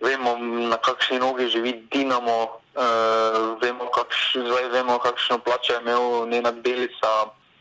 Vemo, 0.00 0.36
na 0.70 0.76
kakšni 0.76 1.18
nogi 1.18 1.48
živi 1.48 1.72
Dinamo, 1.90 2.42
uh, 2.42 3.58
vemo, 3.62 3.90
kakš, 3.90 4.36
vemo, 4.72 4.98
kakšno 4.98 5.38
plačo 5.38 5.72
je 5.72 5.80
imel 5.80 6.28
njena 6.28 6.52
Belica, 6.52 7.10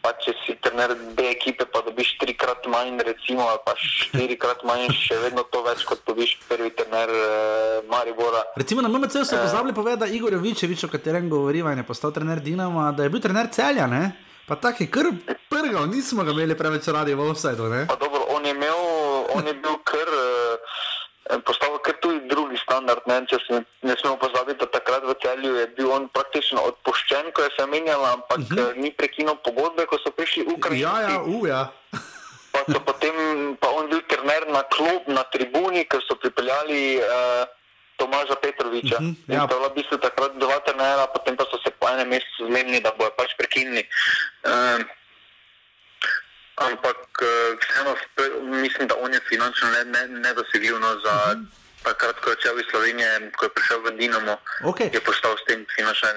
pa 0.08 0.14
če 0.24 0.32
si 0.40 0.54
trener 0.64 0.94
B 1.18 1.26
ekipe, 1.34 1.66
pa 1.68 1.82
dobiš 1.84 2.14
trikrat 2.22 2.64
manj, 2.72 3.02
recimo, 3.04 3.44
pa 3.66 3.74
štirikrat 3.76 4.64
manj, 4.64 4.88
še 4.96 5.18
vedno 5.20 5.44
to 5.52 5.60
več 5.66 5.84
kot 5.90 6.06
dobiš 6.08 6.38
prvi 6.48 6.72
trener 6.78 7.12
uh, 7.12 7.82
Maribora. 7.92 8.46
Recimo 8.56 8.86
na 8.86 8.88
MMC 8.88 9.26
so 9.28 9.36
uh, 9.36 9.44
pozabili 9.44 9.76
povedati, 9.76 10.06
da 10.06 10.08
Igor 10.16 10.38
Jovičevič, 10.38 10.86
o 10.88 10.92
katerem 10.94 11.28
govoriva, 11.28 11.76
je 11.76 11.84
postal 11.84 12.16
trener 12.16 12.40
Dinama, 12.40 12.94
da 12.96 13.04
je 13.04 13.12
bil 13.12 13.24
trener 13.24 13.52
celja, 13.52 13.90
ne? 13.92 14.06
Pa 14.48 14.56
tako 14.56 14.86
je 14.86 14.92
kar 14.96 15.12
prgal, 15.52 15.90
nismo 15.92 16.24
ga 16.24 16.32
imeli 16.32 16.56
preveč 16.56 16.88
radi 16.96 17.12
v 17.12 17.28
offsetu, 17.28 17.68
ne? 17.68 17.84
Pa 17.92 18.00
dobro, 18.00 18.24
on 18.32 18.48
je 18.48 18.56
imel, 18.56 18.80
on 19.36 19.44
je 19.44 19.60
bil 19.60 19.76
kar... 19.84 20.08
Uh, 20.08 20.96
postavil 21.44 21.80
kar 21.84 22.00
tudi 22.00 22.24
drugi 22.32 22.56
standard. 22.56 23.04
Ne, 23.04 23.28
se, 23.28 23.60
ne 23.84 23.94
smemo 24.00 24.16
pozabiti, 24.16 24.60
da 24.64 24.66
takrat 24.72 24.87
v 25.08 25.16
celju 25.24 25.56
je 25.56 25.68
bil 25.78 25.92
on 25.92 26.08
praktično 26.12 26.62
odpoščen, 26.62 27.32
ko 27.32 27.48
je 27.48 27.52
se 27.56 27.66
menjal, 27.66 28.06
ampak 28.06 28.38
uh 28.38 28.52
mhm. 28.52 28.60
-huh. 28.60 28.76
ni 28.76 28.92
prekinil 28.92 29.36
pogodbe, 29.44 29.86
ko 29.86 29.98
so 29.98 30.12
prišli 30.12 30.44
v 30.44 30.54
Ukrajino. 30.58 30.88
Ja, 30.88 30.96
ja, 31.02 31.22
uh, 31.22 31.48
ja. 31.48 31.62
pa 32.54 32.80
potem 32.80 33.16
pa 33.62 33.68
on 33.70 33.90
bil 33.90 34.02
trener 34.08 34.44
na 34.50 34.64
klub, 34.64 35.08
na 35.08 35.24
tribuni, 35.24 35.86
ker 35.86 36.02
so 36.04 36.16
pripeljali 36.16 36.98
uh, 37.00 37.46
Tomaža 37.98 38.36
Petroviča. 38.42 38.98
Uh 38.98 39.04
-huh, 39.04 39.16
ja. 39.28 39.48
To 39.48 39.56
je 39.56 39.60
bilo 39.60 39.70
v 39.70 39.76
bistvu 39.76 39.98
takrat 39.98 40.32
dva 40.38 40.60
trenera, 40.60 41.08
potem 41.08 41.38
pa 41.38 41.46
so 41.50 41.58
se 41.64 41.70
po 41.80 41.90
enem 41.90 42.10
mesecu 42.10 42.46
zmenili, 42.46 42.80
da 42.80 42.92
bojo 42.98 43.12
pač 43.18 43.34
prekinili. 43.38 43.84
Um, 44.46 44.82
ampak 46.56 47.02
uh, 47.22 47.58
vseeno 47.62 47.92
mislim, 48.62 48.88
da 48.88 48.96
on 48.96 49.14
je 49.14 49.22
finančno 49.30 49.68
nedosegljiv 50.08 50.80
ne, 50.80 50.88
ne 50.88 51.02
za 51.06 51.14
uh 51.14 51.32
mhm. 51.32 51.46
-huh. 51.46 51.67
Takrat, 51.88 52.20
ko 52.22 52.30
je 52.30 52.38
odšel 52.38 52.60
iz 52.60 52.70
Slovenije, 52.72 53.32
ko 53.38 53.46
je 53.46 53.52
prišel 53.56 53.82
v 53.86 53.96
Dinamo, 54.00 54.38
okay. 54.64 54.94
je 54.94 55.02
postal 55.02 55.36
s 55.40 55.44
tem 55.48 55.66
finančno 55.76 56.10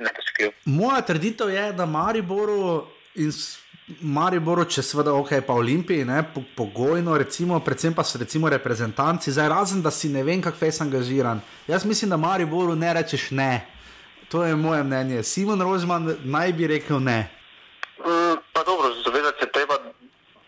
nedosegljiv. 0.00 0.50
Ne, 0.50 0.66
ne 0.70 0.78
Moja 0.78 1.00
trditev 1.02 1.50
je, 1.50 1.72
da 1.72 1.86
Mariboru 1.86 2.86
in 3.22 3.32
Mariboru, 4.02 4.64
če 4.66 4.82
seveda 4.82 5.12
ok, 5.14 5.36
pa 5.46 5.54
Olimpiji, 5.54 6.04
ne, 6.04 6.18
pogojno, 6.56 7.14
recimo, 7.18 7.60
predvsem 7.62 7.94
pa 7.94 8.02
so 8.02 8.18
recimo 8.18 8.50
reprezentanci, 8.50 9.32
zdaj 9.32 9.48
razen 9.48 9.82
da 9.82 9.92
si 9.94 10.10
ne 10.10 10.24
vem, 10.26 10.42
kako 10.42 10.64
je 10.64 10.72
angažiran. 10.82 11.40
Jaz 11.68 11.86
mislim, 11.86 12.10
da 12.10 12.18
Mariboru 12.18 12.74
ne 12.74 12.92
rečeš 12.94 13.30
ne. 13.30 13.66
To 14.28 14.42
je 14.42 14.56
moje 14.56 14.82
mnenje. 14.82 15.22
Simon 15.22 15.62
Rožman 15.62 16.16
naj 16.24 16.52
bi 16.52 16.66
rekel 16.66 16.98
ne. 16.98 17.30
Mm, 18.02 18.42
pa 18.52 18.64
dobro, 18.66 18.90
treba, 19.06 19.25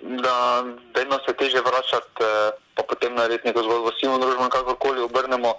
da 0.09 0.65
vedno 0.95 1.19
se 1.27 1.33
teže 1.37 1.61
vračati, 1.61 2.21
eh, 2.21 2.51
pa 2.75 2.83
potem 2.83 3.15
narediti 3.15 3.49
neko 3.49 3.63
zgodbo. 3.63 3.93
Simon 4.01 4.23
Rožman, 4.23 4.51
kakorkoli 4.51 5.01
obrnemo, 5.01 5.55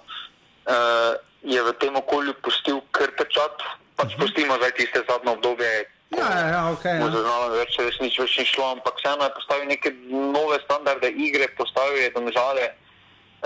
eh, 0.66 1.14
je 1.42 1.62
v 1.62 1.72
tem 1.72 1.96
okolju 1.96 2.34
pustil 2.42 2.80
krpečat, 2.90 3.62
pač 3.96 4.10
mhm. 4.12 4.20
pustimo 4.20 4.56
zdaj 4.56 4.72
tiste 4.74 5.02
zadnje 5.08 5.30
obdobje. 5.30 5.86
Ja, 6.10 6.26
ja, 6.26 6.46
ja, 6.50 6.62
okay, 6.74 6.98
ja. 6.98 7.06
Zaznamo, 7.06 7.54
več 7.54 7.76
se 7.76 7.86
resnič 7.86 8.18
več 8.18 8.38
ni 8.38 8.44
šlo, 8.44 8.74
ampak 8.74 8.98
vseeno 8.98 9.24
je 9.24 9.36
postavil 9.38 9.66
neke 9.70 9.94
nove 10.10 10.58
standarde 10.64 11.06
igre, 11.14 11.46
postavil 11.54 12.02
je 12.02 12.10
domžale 12.10 12.64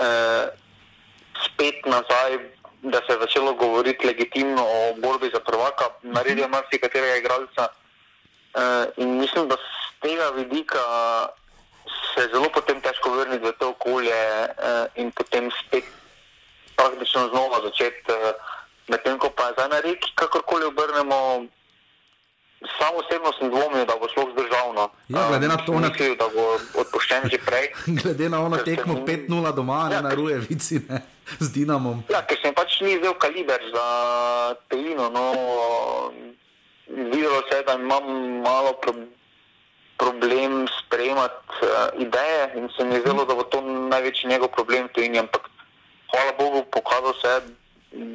eh, 0.01 0.45
spet 1.45 1.85
nazaj, 1.85 2.41
da 2.81 3.01
se 3.05 3.13
je 3.13 3.21
začelo 3.21 3.53
govoriti 3.53 4.07
legitimno 4.07 4.65
o 4.65 4.93
borbi 4.97 5.29
za 5.33 5.39
prvaka, 5.39 5.93
naredil 6.01 6.49
mhm. 6.49 6.57
marsikaterega 6.57 7.21
igralca. 7.21 7.69
Eh, 8.55 8.85
in 8.97 9.17
mislim, 9.21 9.47
da 9.47 9.55
z 9.55 9.84
tega 10.01 10.29
vidika 10.35 10.83
se 12.13 12.21
je 12.21 12.29
zelo 12.33 12.49
potem 12.49 12.81
težko 12.81 13.09
vrniti 13.09 13.45
v 13.45 13.53
to 13.59 13.69
okolje 13.69 14.15
eh, 14.15 15.01
in 15.01 15.11
potem 15.11 15.51
spet 15.51 15.85
praktično 16.75 17.29
znova 17.29 17.61
začeti. 17.63 18.11
Eh, 18.11 18.33
Medtem 18.85 19.17
ko 19.17 19.33
pa 19.33 19.49
zdaj 19.57 19.69
na 19.69 19.79
reki, 19.81 20.13
kakorkoli 20.13 20.65
obrnemo, 20.69 21.49
Samo 22.79 22.97
osebno 22.99 23.29
sem 23.39 23.49
dvomil, 23.49 23.85
da 23.85 23.93
bo 23.99 24.07
šlo 24.13 24.31
zdržavno. 24.31 24.89
Ja, 25.07 25.27
glede 25.29 25.47
na 25.47 25.57
to, 25.57 25.71
um, 25.71 25.81
mislil, 25.81 26.15
da 26.15 26.25
bo 26.33 26.57
odpuščen 26.81 27.29
že 27.29 27.37
prej. 27.37 27.67
glede 28.01 28.29
na 28.29 28.41
ono 28.41 28.57
tekmo 28.57 28.93
5-0 29.05 29.55
doma, 29.55 29.89
ne 29.89 29.95
ja, 29.95 30.01
na 30.01 30.13
ruje, 30.13 30.37
vici, 30.49 30.79
ne, 30.89 31.01
z 31.39 31.51
Dinamom. 31.51 32.03
Ja, 32.09 32.23
ker 32.25 32.39
sem 32.41 32.55
pač 32.55 32.79
ni 32.81 32.97
vzel 32.97 33.13
kaliber 33.21 33.61
za 33.73 33.85
Pelino. 34.69 35.09
No, 35.13 35.25
videlo 36.87 37.43
se 37.49 37.59
je, 37.59 37.63
da 37.67 37.77
imam 37.77 38.41
malo 38.41 38.73
pro, 38.81 38.93
problem 39.97 40.67
sprejemati 40.79 41.61
uh, 41.61 42.01
ideje 42.01 42.51
in 42.55 42.69
se 42.77 42.83
mi 42.83 42.95
je 42.95 43.01
zdelo, 43.01 43.25
da 43.25 43.35
bo 43.35 43.43
to 43.43 43.61
največji 43.61 44.29
njegov 44.29 44.47
problem 44.47 44.85
v 44.85 44.93
Pelini. 44.93 45.19
Ampak 45.19 45.49
hvala 46.11 46.31
Bogu, 46.39 46.65
pokazal 46.71 47.13
se 47.21 47.27
je, 47.27 47.39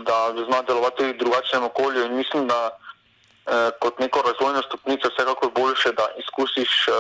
da 0.05 0.35
zna 0.37 0.63
delovati 0.63 0.97
tudi 0.97 1.13
v 1.13 1.19
drugačnem 1.19 1.65
okolju 1.65 2.05
in 2.05 2.17
mislim, 2.17 2.49
da 2.49 2.79
Eh, 3.47 3.71
kot 3.81 3.99
neko 3.99 4.23
razvojno 4.23 4.63
stopnico, 4.63 5.09
vsekakor 5.09 5.51
boljše, 5.55 5.93
da 5.93 6.07
izkusiš 6.23 6.89
uh, 6.89 6.95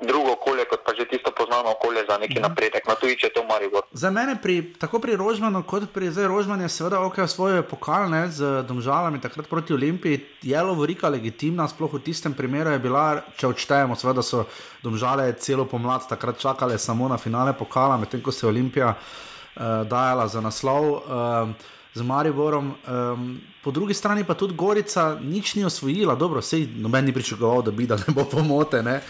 drugo 0.00 0.32
okolje, 0.32 0.64
kot 0.70 0.80
pa 0.86 0.92
že 0.94 1.04
tisto 1.04 1.30
poznano 1.30 1.76
okolje 1.76 2.04
za 2.08 2.18
neki 2.18 2.38
ja. 2.38 2.48
napredek. 2.48 2.86
Na 2.88 2.94
tuji, 2.94 3.16
če 3.18 3.26
je 3.26 3.34
to 3.36 3.44
Maribor. 3.44 3.84
Za 3.92 4.10
mene, 4.10 4.36
pri, 4.42 4.72
tako 4.78 4.98
pri 4.98 5.16
Rožmanu, 5.16 5.62
kot 5.68 5.90
pri 5.92 6.10
zdaj 6.10 6.26
Rožmanu, 6.32 6.64
je 6.64 6.72
seveda 6.72 7.02
ok, 7.04 7.22
svoje 7.28 7.62
pokalne 7.62 8.24
z 8.32 8.62
domžalami 8.68 9.20
takrat 9.20 9.46
proti 9.46 9.74
Olimpiji. 9.74 10.20
Je 10.42 10.62
Lovorika 10.62 11.08
legitimna, 11.12 11.68
sploh 11.68 11.92
v 11.92 12.02
tistem 12.02 12.34
primeru 12.34 12.72
je 12.72 12.82
bila, 12.82 13.22
če 13.36 13.52
odštejemo, 13.52 13.98
seveda 13.98 14.24
so 14.24 14.46
domžale 14.82 15.32
celo 15.38 15.68
pomlad 15.68 16.08
takrat 16.08 16.40
čakale 16.40 16.78
samo 16.78 17.08
na 17.08 17.20
finale 17.20 17.52
pokala, 17.52 18.00
medtem 18.00 18.22
ko 18.22 18.32
se 18.32 18.46
je 18.46 18.50
Olimpija 18.50 18.94
uh, 18.94 19.84
dajala 19.86 20.26
za 20.28 20.40
naslov. 20.40 20.90
Uh, 21.04 21.78
z 21.94 22.02
Mariborom. 22.02 22.74
Um, 22.88 23.40
po 23.64 23.70
drugi 23.70 23.94
strani 23.94 24.24
pa 24.24 24.34
tudi 24.34 24.54
Gorica 24.54 25.18
nič 25.20 25.54
ni 25.54 25.64
osvojila, 25.64 26.14
dobro, 26.14 26.42
sej 26.42 26.66
noben 26.76 27.04
ni 27.04 27.12
pričakoval, 27.12 27.62
da 27.62 27.70
bi 27.70 27.86
da 27.86 27.96
ne 27.96 28.14
bo 28.14 28.24
pomote. 28.24 28.82
Ne? 28.82 29.00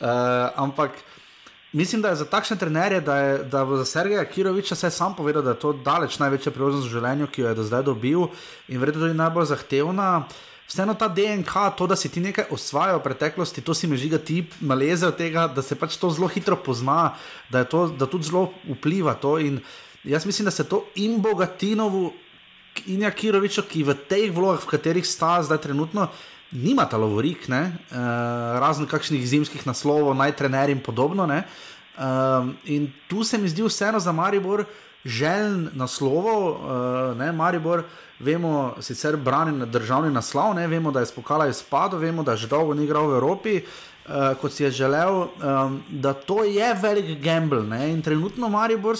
Uh, 0.00 0.06
ampak 0.56 0.90
mislim, 1.72 2.02
da 2.02 2.08
je 2.08 2.16
za 2.16 2.24
takšne 2.24 2.58
trenerje, 2.58 3.00
da 3.00 3.16
je 3.18 3.38
da 3.44 3.66
za 3.76 3.84
Sergeja 3.84 4.24
Kiroviča 4.24 4.74
se 4.74 4.90
sam 4.90 5.16
povedal, 5.16 5.42
da 5.42 5.50
je 5.50 5.60
to 5.60 5.72
daleč 5.72 6.18
največja 6.18 6.52
priložnost 6.52 6.86
v 6.88 6.92
življenju, 6.98 7.26
ki 7.26 7.42
jo 7.42 7.48
je 7.48 7.54
do 7.54 7.64
zdaj 7.64 7.82
dobil 7.82 8.26
in 8.68 8.80
verjetno 8.80 9.06
tudi 9.06 9.18
najbolj 9.18 9.46
zahtevna. 9.54 10.24
Vseeno 10.72 10.94
ta 10.94 11.08
DNK, 11.08 11.52
to, 11.76 11.86
da 11.86 11.96
si 11.96 12.08
ti 12.08 12.20
nekaj 12.20 12.48
osvajal 12.50 12.96
v 12.96 13.04
preteklosti, 13.04 13.60
to 13.60 13.74
si 13.74 13.86
mi 13.86 13.98
žiga 14.00 14.16
ti 14.18 14.46
maleze 14.60 15.04
od 15.06 15.18
tega, 15.18 15.44
da 15.46 15.62
se 15.62 15.76
pač 15.76 15.98
to 16.00 16.08
zelo 16.10 16.30
hitro 16.32 16.56
pozna, 16.56 17.12
da, 17.52 17.64
to, 17.64 17.88
da 17.92 18.06
tudi 18.08 18.30
zelo 18.30 18.48
vpliva 18.64 19.12
to. 19.14 19.36
In 19.38 19.60
jaz 20.04 20.24
mislim, 20.24 20.48
da 20.48 20.50
se 20.50 20.64
to 20.64 20.86
in 20.96 21.20
Bogatinovu 21.20 22.12
in 22.86 23.02
Jakiroviča, 23.06 23.62
ki 23.68 23.84
v 23.84 23.96
teh 24.08 24.30
vlogah, 24.32 24.62
v 24.62 24.70
katerih 24.70 25.06
sta 25.06 25.42
zdaj 25.42 25.60
trenutno, 25.68 26.08
nima 26.52 26.84
ta 26.88 26.96
lovorik, 26.96 27.48
uh, 27.48 27.56
razen 28.60 28.86
kakšnih 28.86 29.24
zimskih 29.24 29.66
naslovov, 29.66 30.16
naj 30.16 30.36
trener 30.36 30.70
in 30.70 30.80
podobno. 30.80 31.24
Uh, 31.26 32.52
in 32.64 32.92
tu 33.08 33.24
se 33.24 33.38
mi 33.38 33.48
zdi 33.48 33.62
vseeno 33.62 34.00
za 34.00 34.12
Maribor 34.12 34.64
željen 35.04 35.68
naslovov, 35.72 36.50
uh, 36.50 37.18
ne, 37.18 37.32
Maribor. 37.32 37.82
Vemo, 38.22 38.74
sicer 38.80 39.16
brani 39.16 39.66
državni 39.66 40.12
naslov, 40.14 40.54
ne, 40.54 40.66
vemo, 40.66 40.92
da 40.92 41.00
je 41.00 41.06
spokala 41.06 41.48
izpadlo, 41.48 41.98
vemo, 41.98 42.22
da 42.22 42.32
je 42.32 42.44
že 42.44 42.48
dolgo 42.48 42.74
ni 42.74 42.84
igral 42.84 43.08
v 43.10 43.16
Evropi, 43.16 43.56
uh, 43.58 44.38
kot 44.40 44.52
si 44.52 44.62
je 44.62 44.70
želel, 44.70 45.26
um, 45.26 45.82
da 45.88 46.12
to 46.12 46.44
je 46.44 46.74
velik 46.82 47.18
gamble. 47.22 47.62
Ne, 47.62 47.90
in 47.90 48.02
trenutno 48.02 48.48
Maribor, 48.48 48.96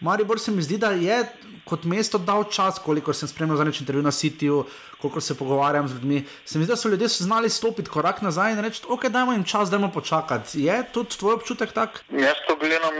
Maribor 0.00 0.40
se 0.40 0.50
mi 0.50 0.62
zdi, 0.62 0.78
da 0.78 0.90
je 0.90 1.24
kot 1.64 1.84
mesto 1.84 2.18
dal 2.18 2.44
čas, 2.50 2.78
koliko 2.78 3.12
sem 3.12 3.28
spremljal 3.28 3.56
za 3.56 3.64
neč 3.64 3.80
intervju 3.80 4.02
na 4.02 4.10
Cityju, 4.10 4.64
koliko 5.00 5.20
se 5.20 5.36
pogovarjam 5.38 5.88
z 5.88 5.94
ljudmi. 5.94 6.24
Se 6.44 6.58
mi 6.58 6.64
zdi, 6.64 6.72
da 6.72 6.76
so 6.76 6.88
ljudje 6.88 7.08
znali 7.08 7.50
stopiti 7.50 7.90
korak 7.90 8.22
nazaj 8.22 8.52
in 8.52 8.64
reči, 8.64 8.82
ok, 8.88 9.06
dajmo 9.08 9.32
jim 9.32 9.44
čas, 9.44 9.70
dajmo 9.70 9.92
počakati. 9.92 10.64
Je 10.64 10.82
tudi 10.92 11.18
tvoj 11.18 11.34
občutek 11.34 11.72
tak? 11.72 12.04
Jaz 12.10 12.42
to 12.48 12.56
gledam 12.56 12.94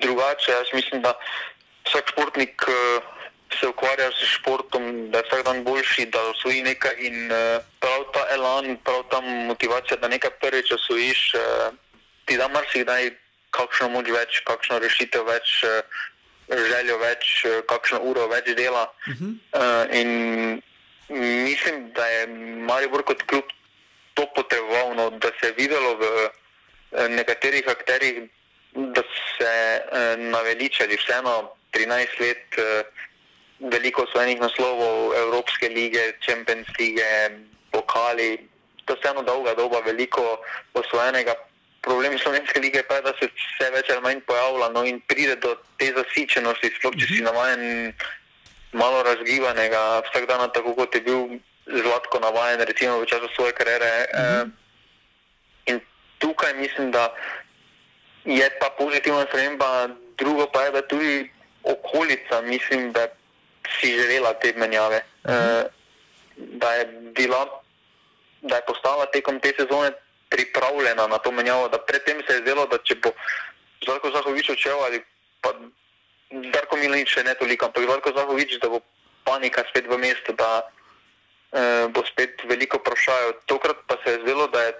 drugače. 0.00 0.52
Jaz 0.52 0.74
mislim, 0.74 1.02
da 1.02 1.14
vsak 1.84 2.10
športnik. 2.14 2.62
Uh 2.68 3.18
se 3.60 3.66
ukvarja 3.68 4.10
s 4.12 4.24
športom, 4.36 5.10
da 5.10 5.18
je 5.18 5.24
vsak 5.24 5.44
dan 5.44 5.64
boljši, 5.64 6.06
da 6.06 6.22
osvoji 6.30 6.62
nekaj. 6.62 6.94
In 6.98 7.32
uh, 7.32 7.64
prav 7.80 8.04
ta 8.12 8.26
elan, 8.34 8.76
prav 8.84 9.02
ta 9.10 9.20
motivacija, 9.20 9.96
da 9.96 10.08
nekaj 10.08 10.30
prvič 10.40 10.72
osvojiš, 10.72 11.34
uh, 11.34 11.74
ti 12.24 12.36
da 12.36 12.48
marsikdaj 12.48 13.10
kakšno 13.50 13.88
moč 13.88 14.10
več, 14.10 14.42
kakšno 14.44 14.78
rešitev 14.78 15.26
več, 15.26 15.62
uh, 15.64 15.82
željo 16.48 16.98
več, 16.98 17.44
eh, 17.44 17.60
kakšno 17.68 18.00
uro 18.00 18.26
več 18.28 18.54
dela. 18.56 18.88
Uh 19.06 19.14
-huh. 19.14 19.32
uh, 19.52 19.96
in 19.96 20.62
mislim, 21.44 21.92
da 21.92 22.06
je 22.06 22.26
Maribor 22.68 23.02
kot 23.02 23.22
klub 23.22 23.44
to 24.14 24.26
potreboval, 24.34 24.94
no, 24.94 25.10
da 25.10 25.28
se 25.40 25.46
je 25.46 25.52
videlo 25.52 25.94
v 25.96 26.04
eh, 26.92 27.08
nekaterih 27.08 27.68
akterjih, 27.68 28.22
da 28.72 29.02
se 29.38 29.82
uh, 29.82 30.20
naveličali 30.20 30.96
vseeno 30.96 31.52
13 31.72 32.20
let. 32.20 32.46
Uh, 32.58 32.86
Veliko 33.60 34.06
svojih 34.06 34.40
naslovov, 34.40 35.14
Evropske 35.18 35.68
lige, 35.68 36.12
Champions 36.26 36.68
League, 36.78 37.02
pokali, 37.72 38.48
to 38.84 38.94
je 38.94 38.98
vseeno 39.00 39.22
dolga 39.22 39.54
doba, 39.54 39.80
veliko 39.80 40.38
osvojenega 40.74 41.34
problem 41.88 42.18
slovenske 42.18 42.60
lige 42.60 42.82
pa 42.88 43.00
je, 43.00 43.02
da 43.08 43.12
se 43.18 43.28
vse 43.32 43.70
več 43.72 43.90
ali 43.90 44.04
manj 44.04 44.20
pojavlja 44.28 44.68
no, 44.74 44.84
in 44.84 45.00
pride 45.10 45.36
do 45.44 45.54
te 45.80 45.88
zasičenosti, 45.96 46.74
sploh 46.76 46.96
če 47.00 47.06
si 47.08 47.20
mhm. 47.20 47.28
navaden 47.28 47.62
malo 48.76 49.02
razgibanega 49.06 49.82
vsak 50.08 50.28
dan, 50.28 50.44
tako 50.52 50.74
kot 50.76 50.94
je 50.94 51.00
bil 51.06 51.38
zlatko 51.68 52.20
navaden, 52.20 52.64
recimo 52.68 53.00
v 53.00 53.08
času 53.08 53.28
svoje 53.34 53.56
kariere. 53.56 53.92
Mhm. 54.12 54.20
Eh, 54.20 55.72
in 55.72 55.80
tukaj 56.20 56.54
mislim, 56.60 56.92
da 56.92 57.08
je 58.28 58.48
ta 58.60 58.68
pozitivna 58.76 59.24
sprememba, 59.28 59.88
drugo 60.20 60.48
pa 60.52 60.68
je, 60.68 60.70
da 60.76 60.82
tudi 60.82 61.30
okolica, 61.62 62.42
mislim, 62.44 62.92
da 62.92 63.08
si 63.78 63.96
želela 63.96 64.34
te 64.40 64.52
menjave. 64.56 65.00
Mhm. 65.24 65.32
Eh, 65.32 65.64
da 66.36 66.68
je 66.74 66.84
bila, 67.16 67.42
da 68.42 68.56
je 68.56 68.66
postala 68.66 69.06
tekom 69.10 69.40
te 69.40 69.52
sezone 69.56 69.90
pripravljena 70.28 71.06
na 71.06 71.18
to 71.18 71.32
menjavo. 71.32 71.68
Predtem 71.86 72.22
se 72.26 72.34
je 72.34 72.40
zdelo, 72.40 72.66
da 72.66 72.78
če 72.78 72.94
bo 73.02 73.12
Zlatko 73.84 74.10
Zahovič 74.10 74.50
odšel 74.50 74.78
ali 74.84 75.02
pa 75.40 75.54
Darko 76.30 76.76
Milanič, 76.76 77.16
ne 77.24 77.34
toliko, 77.34 77.66
ampak 77.66 77.84
Zlatko 77.84 78.12
Zahovič, 78.16 78.58
da 78.60 78.68
bo 78.68 78.80
panika 79.24 79.64
spet 79.70 79.88
v 79.88 79.98
mestu, 79.98 80.32
da 80.32 80.62
eh, 81.52 81.86
bo 81.88 82.04
spet 82.04 82.42
veliko 82.44 82.80
vprašajo. 82.82 83.32
Tokrat 83.46 83.76
pa 83.86 83.96
se 84.04 84.16
je 84.16 84.22
zdelo, 84.26 84.48
da 84.48 84.62
je 84.62 84.72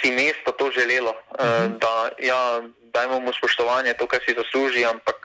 si 0.00 0.10
mesto 0.10 0.52
to 0.52 0.70
želelo, 0.70 1.14
eh, 1.38 1.44
mhm. 1.44 1.78
da 1.78 2.10
ja, 2.18 2.62
dajmo 2.94 3.20
mu 3.20 3.32
spoštovanje, 3.32 3.94
to, 3.94 4.06
kar 4.06 4.20
si 4.24 4.34
zasluži, 4.34 4.84
ampak 4.84 5.21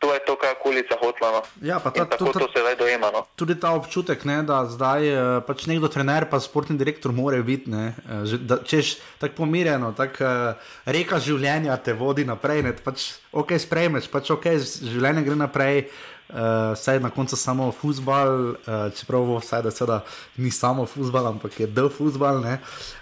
to 0.00 0.14
je 0.16 0.20
to, 0.24 0.34
kar 0.40 0.56
kulica 0.62 0.96
hotla. 0.96 1.28
No. 1.30 1.40
Ja, 1.60 1.76
ta, 1.78 1.92
tako 1.92 2.32
to 2.32 2.48
se 2.48 2.60
zdaj 2.60 2.76
dojema. 2.80 3.10
No. 3.12 3.26
Tudi 3.36 3.54
ta 3.60 3.74
občutek, 3.76 4.24
ne, 4.24 4.40
da 4.48 4.64
zdaj 4.64 5.08
eh, 5.08 5.18
pač 5.44 5.66
nekdo 5.68 5.92
trener, 5.92 6.24
pa 6.30 6.40
športni 6.40 6.78
direktor, 6.80 7.12
mora 7.12 7.42
biti, 7.44 7.68
eh, 7.68 8.56
češ 8.64 8.96
tako 9.20 9.44
pomirjeno, 9.44 9.92
tako 9.96 10.24
uh, 10.24 10.70
reka 10.88 11.20
življenja 11.20 11.76
te 11.84 11.92
vodi 11.92 12.24
naprej. 12.24 12.64
Ne, 12.64 12.72
pač, 12.72 13.10
ok, 13.32 13.52
sprejmeš, 13.60 14.08
pač 14.12 14.32
ok, 14.32 14.48
življenje 14.88 15.26
gre 15.28 15.36
naprej. 15.36 15.84
Uh, 16.30 16.78
saj 16.78 17.00
na 17.02 17.10
koncu 17.10 17.36
samo 17.36 17.72
futbol, 17.74 18.54
uh, 18.54 18.90
čeprav 18.94 19.26
vsaj 19.40 19.62
da 19.66 19.70
seveda 19.74 20.00
ni 20.36 20.50
samo 20.50 20.86
futbol, 20.86 21.26
ampak 21.26 21.60
je 21.60 21.66
del 21.66 21.88
futbol. 21.90 22.44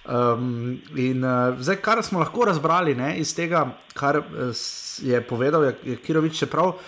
Um, 0.09 0.79
in 0.97 1.25
uh, 1.25 1.59
zdaj, 1.61 1.77
kar 1.85 2.01
smo 2.03 2.23
lahko 2.25 2.49
razbrali 2.49 2.95
ne, 2.97 3.19
iz 3.21 3.35
tega, 3.37 3.67
kar 3.93 4.23
uh, 4.23 4.65
je 5.03 5.21
povedal 5.21 5.69
je, 5.69 5.75
je 5.85 5.97
Kirovič, 5.97 6.39
čeprav 6.41 6.79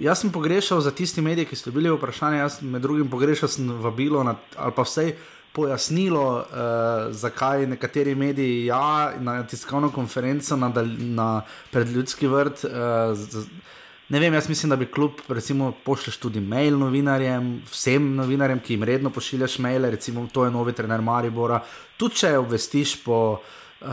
jaz 0.00 0.20
sem 0.20 0.32
pogrešal 0.32 0.80
za 0.80 0.90
tisti 0.90 1.22
mediji, 1.22 1.46
ki 1.46 1.56
so 1.56 1.70
bili 1.70 1.90
vprašani, 1.90 2.38
jaz 2.38 2.60
med 2.62 2.82
drugim 2.82 3.10
pogrešal 3.10 3.48
sem 3.48 3.70
vabilo 3.82 4.24
na, 4.24 4.36
ali 4.56 4.72
pa 4.76 4.82
vsej. 4.82 5.14
Pojasnilo, 5.56 6.26
uh, 6.36 7.14
zakaj 7.16 7.64
nekateri 7.66 8.14
mediji, 8.14 8.66
ja, 8.66 9.12
na 9.18 9.38
tiskovno 9.46 9.88
konferenco, 9.90 10.56
na, 10.56 10.68
na 10.98 11.28
predljudski 11.72 12.28
vrt, 12.28 12.64
uh, 12.64 13.16
z, 13.16 13.46
Ne 14.08 14.20
vem, 14.22 14.34
jaz 14.34 14.48
mislim, 14.48 14.70
da 14.70 14.76
bi 14.76 14.86
kljub, 14.86 15.10
recimo, 15.28 15.72
pošlješ 15.84 16.16
tudi 16.22 16.40
mail 16.40 16.78
novinarjem, 16.78 17.48
vsem 17.70 18.12
novinarjem, 18.14 18.60
ki 18.62 18.76
jim 18.76 18.84
redno 18.86 19.10
pošiljaš 19.10 19.58
maile, 19.58 19.90
recimo, 19.90 20.28
to 20.32 20.44
je 20.44 20.50
novi 20.50 20.72
trener 20.72 21.02
Maribora. 21.02 21.58
Tu, 21.96 22.08
če 22.08 22.36
obvestiš 22.38 22.92
po, 23.02 23.18
uh, 23.80 23.88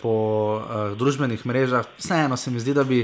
po 0.00 0.14
uh, 0.56 0.96
družbenih 0.96 1.44
mrežah, 1.44 1.84
vseeno 1.98 2.40
se 2.40 2.50
mi 2.50 2.60
zdi, 2.60 2.74
da 2.74 2.86
bi 2.88 3.02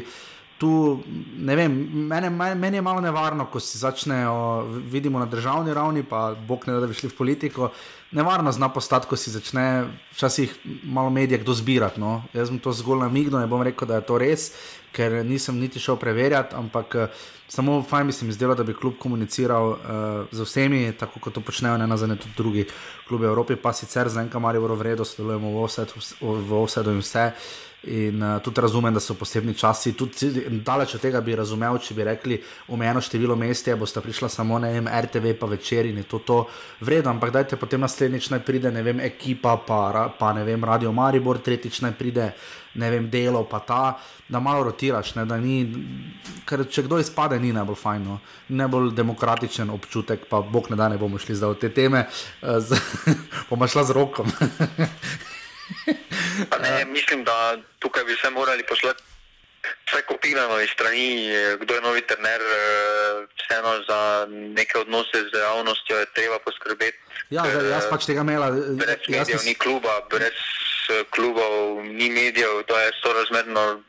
tu, 0.58 1.02
ne 1.36 1.56
vem, 1.56 1.72
meni, 1.92 2.30
meni 2.54 2.76
je 2.76 2.82
malo 2.82 3.00
nevarno, 3.00 3.46
ko 3.52 3.60
si 3.60 3.78
začnejo, 3.78 4.64
vidimo 4.90 5.18
na 5.18 5.26
državni 5.26 5.74
ravni, 5.74 6.02
pa 6.02 6.34
bog 6.48 6.64
ne 6.66 6.74
da, 6.74 6.80
da 6.80 6.86
bi 6.86 6.94
šli 6.94 7.10
v 7.12 7.16
politiko. 7.16 7.70
Nevarno 8.16 8.52
zna 8.52 8.68
postati, 8.72 9.08
ko 9.10 9.16
si 9.16 9.30
začne 9.30 9.84
včasih 10.14 10.54
malo 10.84 11.10
medije 11.10 11.38
kdo 11.38 11.54
zbirati. 11.54 12.00
No. 12.00 12.22
Jaz 12.32 12.48
sem 12.48 12.58
to 12.58 12.72
zgolj 12.72 13.04
namignil, 13.04 13.38
ne 13.40 13.50
bom 13.50 13.62
rekel, 13.62 13.88
da 13.88 14.00
je 14.00 14.06
to 14.08 14.18
res, 14.18 14.50
ker 14.96 15.20
nisem 15.26 15.58
niti 15.60 15.82
šel 15.82 15.98
preverjati, 16.00 16.56
ampak 16.56 16.94
uh, 16.96 17.24
samo 17.48 17.82
fajn 17.82 18.06
bi 18.06 18.12
se 18.16 18.24
mi 18.24 18.32
zdelo, 18.32 18.54
da 18.54 18.64
bi 18.64 18.74
klub 18.74 18.96
komuniciral 18.98 19.68
uh, 19.74 19.78
z 20.32 20.46
vsemi, 20.46 20.92
tako 20.96 21.20
kot 21.20 21.36
to 21.36 21.44
počnejo 21.44 21.76
ne 21.76 21.86
nazadnje 21.86 22.16
tudi 22.22 22.34
drugi 22.36 22.66
klubi 23.08 23.26
Evropi, 23.26 23.56
pa 23.56 23.72
sicer 23.72 24.08
za 24.08 24.24
enka 24.24 24.38
Marijo 24.38 24.74
Vredo 24.74 25.04
sodelujemo 25.04 25.52
v 26.20 26.62
Osedu 26.62 26.96
in 26.96 27.04
vse. 27.04 27.32
In 27.86 28.22
uh, 28.22 28.42
tudi 28.42 28.60
razumem, 28.60 28.94
da 28.94 29.00
so 29.00 29.14
posebni 29.14 29.54
časi. 29.54 29.94
Daleč 30.64 30.94
od 30.94 31.00
tega 31.00 31.20
bi 31.20 31.36
razumel, 31.38 31.78
če 31.78 31.94
bi 31.94 32.04
rekli, 32.04 32.40
omejeno 32.68 33.00
število 33.00 33.36
mest 33.36 33.68
je, 33.68 33.76
boste 33.76 34.02
prišla 34.02 34.28
samo 34.28 34.58
na 34.58 34.70
RTV, 35.00 35.36
pa 35.40 35.46
večer 35.46 35.86
in 35.86 36.02
je 36.02 36.06
to, 36.10 36.18
to 36.18 36.38
vredno. 36.80 37.10
Ampak 37.10 37.30
dajte 37.30 37.56
potem 37.56 37.80
naslednjič 37.80 38.30
naj 38.34 38.44
pride, 38.44 38.70
ne 38.74 38.82
vem, 38.82 39.00
ekipa, 39.00 39.56
pa, 39.66 40.08
pa 40.18 40.32
ne 40.32 40.44
vem, 40.44 40.64
Radio 40.64 40.92
Maribor, 40.92 41.38
tretjič 41.38 41.80
naj 41.86 41.94
pride 41.98 42.32
ne 42.76 42.90
vem, 42.90 43.10
delo, 43.10 43.44
pa 43.44 43.58
ta, 43.58 43.98
da 44.28 44.40
malo 44.40 44.64
rotiraš. 44.68 45.14
Ne, 45.14 45.24
da 45.24 45.38
ni, 45.40 45.64
ker 46.48 46.66
če 46.70 46.86
kdo 46.86 47.00
izpade, 47.00 47.38
ni 47.40 47.52
najbolj 47.56 47.78
fajn, 47.80 48.04
no. 48.04 48.18
najbolj 48.48 48.92
demokratičen 48.96 49.70
občutek, 49.72 50.28
pa 50.30 50.42
bog 50.42 50.70
ne 50.70 50.76
da 50.76 50.90
ne 50.92 51.00
bomo 51.00 51.18
šli 51.18 51.38
v 51.40 51.54
te 51.60 51.72
teme, 51.72 52.06
uh, 52.42 52.76
bomo 53.50 53.68
šla 53.68 53.84
z 53.84 53.96
rokom. 53.96 54.30
ne, 56.62 56.84
mislim, 56.84 57.24
da 57.24 57.56
tukaj 57.78 58.04
bi 58.04 58.16
se 58.22 58.30
morali 58.30 58.62
poslati. 58.62 59.02
Vse 59.86 60.02
kopirano 60.02 60.60
iz 60.60 60.70
strani, 60.70 61.26
kdo 61.60 61.74
je 61.74 61.80
novi 61.80 62.02
trener, 62.06 62.40
eh, 62.40 63.26
vseeno 63.38 63.72
za 63.88 64.26
neke 64.30 64.78
odnose 64.78 65.22
z 65.32 65.38
javnostjo 65.38 65.98
je 65.98 66.06
treba 66.14 66.38
poskrbeti. 66.38 66.98
Ja, 67.30 67.42
jaz 67.46 67.88
pač 67.90 68.06
tega 68.06 68.22
imela. 68.22 68.50
Brez 68.50 69.08
medijev 69.08 69.42
ni 69.44 69.54
kluba, 69.54 70.00
brez 70.10 70.38
klubov, 71.10 71.82
ni 71.84 72.10
medijev, 72.10 72.62
to 72.66 72.78
je 72.78 72.92
sorazmerno. 73.02 73.82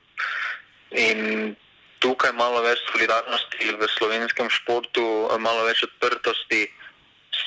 In 0.92 1.56
tukaj 2.00 2.34
malo 2.34 2.62
več 2.66 2.82
solidarnosti 2.92 3.76
v 3.80 3.90
slovenskem 3.98 4.50
športu, 4.50 5.06
malo 5.40 5.66
več 5.68 5.84
odprtosti, 5.88 6.68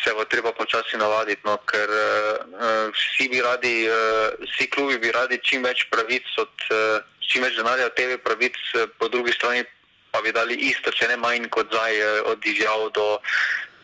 se 0.04 0.12
bo 0.14 0.24
treba 0.24 0.52
počasi 0.52 0.96
navaditi, 0.96 1.42
no, 1.44 1.56
ker 1.66 1.90
uh, 1.90 2.90
vsi 2.94 3.28
bi 3.28 3.40
radi, 3.42 3.88
uh, 3.88 4.34
vsi 4.46 4.68
klubi 4.70 4.98
bi 4.98 5.12
radi 5.12 5.40
čim 5.42 5.62
več 5.62 5.86
pravic, 5.90 6.26
od, 6.38 6.66
uh, 6.70 7.02
čim 7.20 7.44
več 7.44 7.58
denarja 7.58 7.90
od 7.90 7.96
TV 7.98 8.18
pravic, 8.22 8.58
uh, 8.74 8.88
po 8.98 9.08
drugi 9.08 9.32
strani 9.32 9.64
pa 10.10 10.22
bi 10.22 10.32
dali 10.34 10.56
isto, 10.70 10.90
če 10.90 11.08
ne 11.12 11.16
manj 11.22 11.48
kot 11.54 11.70
zdaj, 11.70 12.00
uh, 12.02 12.30
od 12.32 12.46
izjav 12.46 12.88
do 12.94 13.08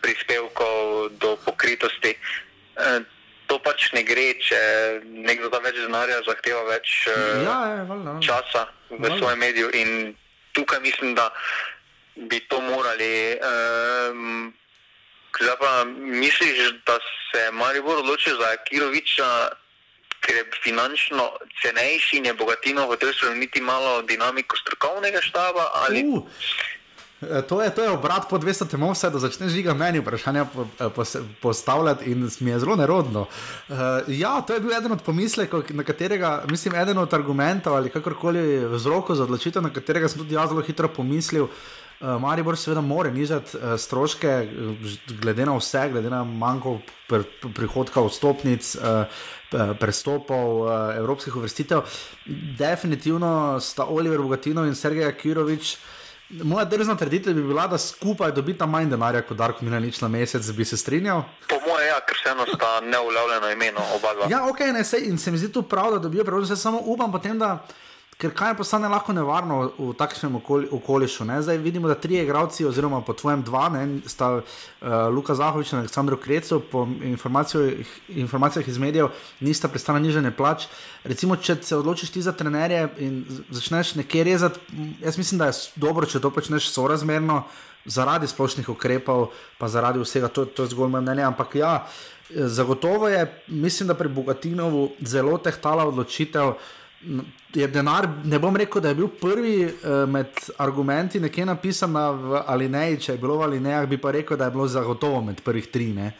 prispevkov, 0.02 1.10
do 1.22 1.36
pokritosti. 1.44 2.16
Uh, 2.76 3.02
to 3.46 3.58
pač 3.62 3.92
ne 3.94 4.02
gre, 4.02 4.34
če 4.42 4.58
nekdo 5.06 5.50
da 5.52 5.62
več 5.62 5.78
denarja, 5.78 6.22
zahteva 6.26 6.64
več 6.66 7.06
uh, 7.10 7.42
ja, 7.46 7.58
je, 7.70 7.82
valda, 7.90 8.18
časa 8.22 8.66
v 8.90 8.98
valda. 8.98 9.16
svojem 9.18 9.38
mediju. 9.38 9.70
In 9.78 9.90
tukaj 10.52 10.82
mislim, 10.82 11.14
da 11.14 11.30
bi 12.30 12.40
to 12.50 12.60
morali. 12.60 13.38
Um, 13.38 14.54
pa, 15.60 15.84
misliš, 15.98 16.58
da 16.86 16.98
se 17.32 17.50
Maribor 17.52 17.98
odločil 17.98 18.36
za 18.36 18.56
Kiroviča, 18.68 19.48
ker 20.20 20.36
je 20.36 20.44
finančno 20.64 21.30
cenejši 21.62 22.16
in 22.16 22.26
je 22.26 22.34
bogatino 22.34 22.86
hotel 22.86 23.12
spremeniti 23.12 23.60
malo 23.60 24.02
dinamiko 24.02 24.56
strokovnega 24.56 25.20
štaba? 25.22 25.70
Ali... 25.74 26.04
Uh. 26.04 26.24
To 27.48 27.62
je, 27.62 27.70
to 27.72 27.82
je 27.82 27.90
obrat 27.90 28.28
po 28.28 28.36
200 28.36 28.68
temov, 28.68 28.92
vse 28.92 29.08
da 29.10 29.18
začneš 29.18 29.52
žiga 29.52 29.72
meni 29.74 30.02
vprašanja 30.02 30.44
po, 30.52 30.66
eh, 30.78 30.90
po, 30.94 31.04
postavljati 31.40 32.10
in 32.12 32.28
mi 32.40 32.50
je 32.50 32.58
zelo 32.58 32.76
nerodno. 32.76 33.20
Uh, 33.68 33.76
ja, 34.08 34.40
to 34.40 34.54
je 34.54 34.60
bil 34.60 34.74
eden 34.76 34.92
od 34.92 35.02
pomislekov, 35.02 35.64
na 35.70 35.84
katerega, 35.84 36.44
mislim, 36.50 36.74
eden 36.74 36.98
od 36.98 37.14
argumentov 37.14 37.74
ali 37.74 37.90
kakorkoli 37.90 38.68
vzrokov 38.68 39.16
za 39.16 39.24
odločitev, 39.24 39.62
na 39.62 39.72
katerega 39.72 40.08
sem 40.08 40.20
tudi 40.20 40.36
jaz 40.36 40.52
zelo 40.52 40.60
hitro 40.60 40.92
pomislil. 40.92 41.48
Uh, 41.48 41.50
Maribor 42.00 42.58
seveda 42.60 42.80
more 42.84 43.10
nižati 43.10 43.56
uh, 43.56 43.74
stroške, 43.80 44.32
glede 45.20 45.46
na 45.46 45.56
vse, 45.56 45.88
glede 45.92 46.10
na 46.10 46.24
manjko 46.24 46.78
pr 47.08 47.24
prihodka 47.56 48.02
vstopnic, 48.04 48.74
uh, 48.76 49.22
prestopov, 49.80 50.60
uh, 50.66 50.72
evropskih 50.96 51.36
uvrstitev. 51.36 51.86
Definitivno 52.58 53.60
sta 53.60 53.86
Oliver 53.88 54.20
Bogatino 54.20 54.66
in 54.66 54.74
Sergej 54.74 55.14
Kirovič 55.16 55.76
uh, 55.76 55.80
Moja 56.30 56.64
drzna 56.64 56.96
trditev 56.96 57.34
bi 57.34 57.42
bila, 57.42 57.66
da 57.66 57.78
skupaj 57.78 58.32
dobita 58.32 58.66
manj 58.66 58.88
denarja 58.90 59.22
kot 59.22 59.38
Darko 59.38 59.64
Milanič 59.64 60.00
na 60.00 60.08
mesec, 60.08 60.48
bi 60.50 60.64
se 60.64 60.76
strinjal. 60.76 61.22
Po 61.48 61.58
mojem, 61.68 61.86
ja, 61.86 62.00
ker 62.02 62.18
se 62.18 62.30
eno 62.32 62.46
sta 62.50 62.80
neulovljeno 62.82 63.50
imeno 63.50 63.84
oba 63.94 64.14
dva. 64.14 64.26
Ja, 64.30 64.42
ok, 64.50 64.60
ne, 64.74 64.82
sej, 64.84 65.06
in 65.06 65.18
se 65.18 65.30
mi 65.30 65.38
zdi 65.38 65.52
to 65.52 65.62
prav, 65.62 65.92
da 65.94 65.98
dobijo, 65.98 66.24
pravzaprav 66.24 66.58
samo 66.58 66.80
upam 66.82 67.12
potem, 67.12 67.38
da. 67.38 67.60
Ker 68.16 68.30
kaj 68.32 68.54
postane 68.56 68.88
lahko 68.88 69.12
nevarno 69.12 69.58
v 69.76 69.90
takšnem 69.92 70.38
okoli, 70.38 70.70
okolišu? 70.72 71.26
Ne? 71.28 71.42
Zdaj 71.44 71.58
vidimo, 71.60 71.88
da 71.88 71.98
tri 72.00 72.16
igravci, 72.22 72.64
oziroma 72.64 73.02
po 73.04 73.12
tvojem 73.12 73.42
dva, 73.44 73.66
ne, 73.74 73.82
sta 74.08 74.30
uh, 74.38 74.44
Luka 75.12 75.34
Zahovič 75.36 75.74
in 75.74 75.82
Aleksandr 75.82 76.16
Krecu, 76.16 76.62
po 76.72 76.86
informacijah 77.04 78.68
iz 78.68 78.78
medijev, 78.80 79.10
nista 79.44 79.68
prestala 79.68 80.00
nižene 80.00 80.32
plač. 80.32 80.64
Recimo, 81.04 81.36
če 81.36 81.58
se 81.60 81.76
odločiš 81.76 82.14
ti 82.14 82.22
za 82.24 82.32
trenerje 82.32 82.86
in 83.04 83.20
začneš 83.50 83.98
nekje 84.00 84.24
rezati, 84.24 84.64
jaz 85.04 85.20
mislim, 85.20 85.44
da 85.44 85.50
je 85.50 85.60
dobro, 85.76 86.08
če 86.08 86.24
to 86.24 86.32
počneš 86.32 86.70
sorazmerno, 86.72 87.42
zaradi 87.84 88.26
splošnih 88.32 88.72
ukrepov, 88.72 89.28
pa 89.60 89.68
zaradi 89.68 90.00
vsega, 90.00 90.32
to, 90.32 90.46
to 90.48 90.64
je 90.64 90.72
zgolj 90.72 90.88
moje 90.94 91.04
mnenje. 91.04 91.28
Ampak 91.28 91.54
ja, 91.60 91.74
zagotovo 92.32 93.12
je, 93.12 93.28
mislim, 93.52 93.92
da 93.92 93.94
pri 93.94 94.08
Bogatinovu 94.08 94.88
zelo 95.04 95.36
tehtala 95.38 95.84
odločitev 95.84 96.56
je 97.54 97.68
denar, 97.68 98.08
ne 98.24 98.38
bom 98.38 98.56
rekel, 98.56 98.82
da 98.82 98.88
je 98.88 98.94
bil 98.94 99.08
prvi 99.08 99.64
uh, 99.64 100.08
med 100.08 100.28
argumenti 100.58 101.20
nekje 101.20 101.46
napisan 101.46 101.94
v 101.94 102.42
Alineji, 102.46 103.00
če 103.00 103.14
je 103.14 103.22
bilo 103.22 103.38
v 103.40 103.46
Alinejah, 103.50 103.86
bi 103.88 104.00
pa 104.00 104.12
rekel, 104.12 104.36
da 104.36 104.48
je 104.48 104.56
bilo 104.56 104.66
zagotovo 104.68 105.22
med 105.24 105.40
prvih 105.44 105.70
tri. 105.72 105.92
Ne. 105.96 106.12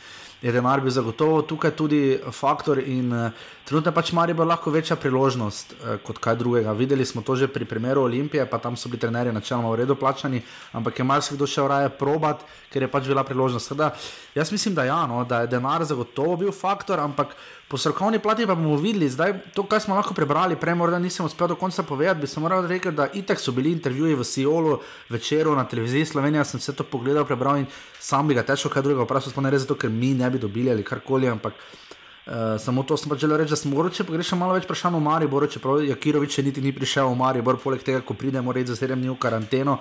Je 0.42 0.52
denar 0.52 0.80
bil 0.84 0.92
zagotovo 0.92 1.40
tukaj 1.48 1.72
tudi 1.76 2.00
faktor 2.32 2.78
in 2.78 3.12
uh, 3.12 3.44
trenutno 3.64 3.92
pač 3.92 4.12
Marijo 4.12 4.44
lahko 4.44 4.70
večja 4.70 4.96
priložnost 4.96 5.74
uh, 5.74 5.96
kot 6.04 6.20
kaj 6.22 6.36
drugega. 6.40 6.72
Videli 6.72 7.04
smo 7.04 7.22
to 7.22 7.36
že 7.36 7.48
pri 7.48 7.64
primeru 7.64 8.04
Olimpije, 8.04 8.46
pa 8.46 8.58
tam 8.58 8.76
so 8.76 8.88
bili 8.88 9.00
trenerji 9.00 9.32
načeloma 9.32 9.72
v 9.72 9.82
redu 9.82 9.96
plačani, 9.96 10.42
ampak 10.72 10.98
je 10.98 11.04
marsikdo 11.04 11.46
še 11.46 11.66
raje 11.68 11.90
probat, 11.98 12.44
ker 12.72 12.82
je 12.82 12.92
pač 12.92 13.08
bila 13.08 13.24
priložnost. 13.24 13.74
Teda, 13.74 13.90
jaz 14.34 14.52
mislim, 14.52 14.74
da, 14.74 14.84
ja, 14.84 15.06
no, 15.06 15.24
da 15.24 15.42
je 15.44 15.52
denar 15.56 15.84
zagotovo 15.84 16.36
bil 16.36 16.52
faktor, 16.52 17.00
ampak 17.00 17.34
Po 17.68 17.78
strokovni 17.78 18.18
plati 18.22 18.46
pa 18.46 18.54
bomo 18.54 18.76
videli, 18.78 19.08
zdaj 19.10 19.32
to, 19.54 19.64
kar 19.66 19.80
smo 19.82 19.96
lahko 19.98 20.14
prebrali, 20.14 20.54
prej 20.56 20.76
morda 20.78 21.00
nisem 21.02 21.26
uspel 21.26 21.48
do 21.50 21.56
konca 21.58 21.82
povedati, 21.82 22.20
bi 22.20 22.26
se 22.26 22.40
moral 22.40 22.66
reči, 22.66 22.92
da 22.94 23.08
itek 23.10 23.40
so 23.42 23.50
bili 23.52 23.72
intervjuji 23.74 24.14
v 24.14 24.24
Siolu, 24.24 24.76
večeru 25.10 25.54
na 25.56 25.64
televiziji 25.64 26.06
Slovenija, 26.06 26.44
sem 26.44 26.60
vse 26.60 26.76
to 26.78 26.84
pogledal, 26.84 27.24
prebral 27.26 27.58
in 27.58 27.66
sam 27.98 28.28
bi 28.28 28.34
ga 28.34 28.44
težko 28.46 28.70
kaj 28.70 28.84
drugega 28.86 29.02
vprašal, 29.02 29.34
sploh 29.34 29.42
ne 29.42 29.50
res 29.50 29.64
zato, 29.64 29.74
ker 29.74 29.90
mi 29.90 30.12
ne 30.14 30.30
bi 30.30 30.38
dobili 30.38 30.70
ali 30.70 30.84
karkoli, 30.86 31.26
ampak 31.26 31.58
uh, 31.58 32.54
samo 32.62 32.84
to 32.86 32.94
sem 32.96 33.10
pač 33.10 33.24
želel 33.24 33.42
reči, 33.42 33.50
da 33.50 33.58
sem 33.58 33.74
mogoče 33.74 34.06
pogrešal 34.06 34.38
malo 34.38 34.54
več 34.54 34.68
vprašanj 34.68 34.94
o 34.94 35.00
Mariboru, 35.02 35.48
čeprav 35.50 35.82
Jakirovič 35.82 36.38
še 36.38 36.44
niti 36.46 36.62
ni 36.62 36.70
prišel 36.70 37.10
v 37.10 37.18
Maribor, 37.18 37.58
poleg 37.58 37.82
tega, 37.82 37.98
ko 37.98 38.14
pridemo 38.14 38.54
reči 38.54 38.70
za 38.70 38.78
sedem 38.78 39.02
dni 39.02 39.10
v 39.10 39.18
karanteno. 39.18 39.80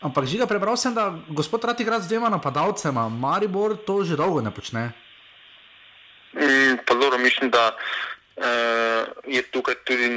Ampak 0.00 0.24
žiga, 0.30 0.48
prebral 0.48 0.80
sem, 0.80 0.96
da 0.96 1.10
gospod 1.28 1.68
Rati 1.68 1.84
igra 1.84 2.00
z 2.00 2.08
dvema 2.08 2.32
napadalcema, 2.32 3.04
Maribor 3.12 3.76
to 3.76 4.00
že 4.00 4.16
dolgo 4.16 4.40
ne 4.40 4.54
počne. 4.54 4.86
Pa 6.86 6.94
zelo 6.94 7.18
mislim, 7.18 7.50
da 7.50 7.76
uh, 8.36 9.08
je 9.26 9.42
tukaj 9.42 9.74
tudi. 9.84 10.08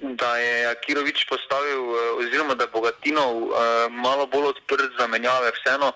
Da 0.00 0.36
je 0.36 0.66
Akirovič 0.66 1.24
postavil, 1.24 1.80
eh, 1.96 2.10
oziroma 2.20 2.54
da 2.54 2.64
je 2.64 2.70
Bogatinov 2.72 3.36
uh, 3.36 3.56
malo 3.90 4.26
bolj 4.26 4.46
odprt 4.46 4.92
za 4.98 5.06
menjave. 5.06 5.52
Vseeno, 5.56 5.92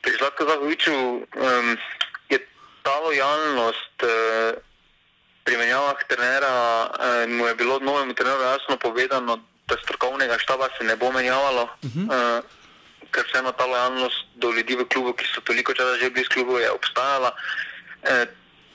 pri 0.00 0.12
Zlatku 0.18 0.44
Zahoviču 0.48 0.92
um, 0.92 1.76
je 2.28 2.38
ta 2.82 2.96
lojalnost 3.04 3.96
uh, 4.02 4.56
pri 5.44 5.56
menjavah 5.56 6.00
trenera, 6.08 6.88
uh, 6.88 7.28
mu 7.28 7.46
je 7.46 7.54
bilo 7.54 7.78
novemu 7.78 8.14
treneru 8.14 8.42
jasno 8.42 8.76
povedano, 8.76 9.36
da 9.68 9.76
strokovnega 9.82 10.38
štaba 10.38 10.68
se 10.78 10.84
ne 10.84 10.96
bo 10.96 11.12
menjavalo, 11.12 11.62
uh 11.62 11.90
-huh. 11.90 12.08
uh, 12.08 12.44
ker 13.12 13.24
vseeno 13.28 13.52
ta 13.52 13.66
lojalnost 13.66 14.26
do 14.34 14.52
ljudi 14.52 14.76
v 14.76 14.88
klubu, 14.88 15.12
ki 15.12 15.26
so 15.28 15.40
toliko 15.44 15.74
časa 15.74 16.00
že 16.00 16.10
bili 16.10 16.24
v 16.24 16.32
klubu, 16.34 16.58
je 16.58 16.70
obstajala. 16.70 17.30
Uh, 18.02 18.24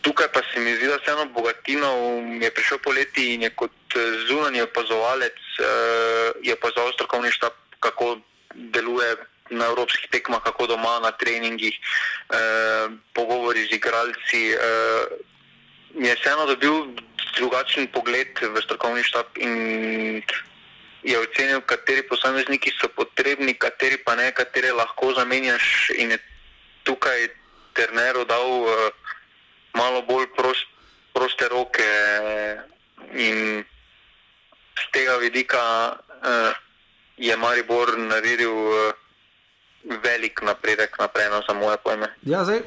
tukaj 0.01 0.29
pa 0.31 0.41
se 0.45 0.59
mi 0.59 0.75
zdi, 0.75 0.87
da 0.87 0.97
vseeno 1.01 1.25
Bogatinov 1.33 1.97
je 2.41 2.51
prišel 2.53 2.77
poleti 2.79 3.33
in 3.33 3.41
je 3.41 3.49
kot 3.49 3.73
zunanji 4.29 4.61
opazovalec, 4.61 5.39
uh, 5.59 6.37
je 6.41 6.53
opazoval 6.53 6.93
strokovni 6.93 7.31
štab, 7.31 7.53
kako 7.79 8.21
deluje 8.53 9.17
na 9.49 9.65
evropskih 9.65 10.09
tekmah, 10.11 10.43
kako 10.43 10.67
doma 10.67 10.99
na 10.99 11.11
treningih, 11.11 11.73
uh, 11.73 12.93
pogovori 13.13 13.65
z 13.67 13.81
igralci. 13.81 14.53
Uh, 14.53 15.17
je 15.97 16.13
vseeno 16.15 16.45
dobil 16.45 16.93
drugačen 17.37 17.87
pogled 17.87 18.37
v 18.41 18.55
strokovni 18.61 19.03
štab 19.03 19.25
in 19.37 20.21
je 21.03 21.19
ocenil, 21.19 21.61
kateri 21.61 22.03
posamezniki 22.07 22.71
so 22.79 22.89
potrebni, 22.89 23.53
kateri 23.53 23.97
pa 23.97 24.15
ne, 24.15 24.31
kateri 24.31 24.71
lahko 24.71 25.13
zamenjaš. 25.13 25.91
In 25.97 26.11
je 26.11 26.19
tukaj 26.83 27.29
Terneru 27.77 28.25
dal 28.25 28.47
uh, 28.65 28.89
malo 29.77 30.01
bolj 30.01 30.25
prost, 30.33 30.65
proste 31.13 31.45
roke, 31.47 31.85
in 33.13 33.61
z 34.77 34.83
tega 34.91 35.17
vidika 35.21 35.93
uh, 35.93 36.53
je 37.17 37.37
Maribor 37.37 37.97
naredil 37.97 38.53
uh, 38.53 38.93
velik 40.03 40.41
napredek 40.41 40.97
naprej, 40.99 41.29
no, 41.29 41.41
za 41.47 41.53
moje 41.53 41.77
pojme. 41.83 42.09
Ja, 42.25 42.43
zdaj, 42.43 42.65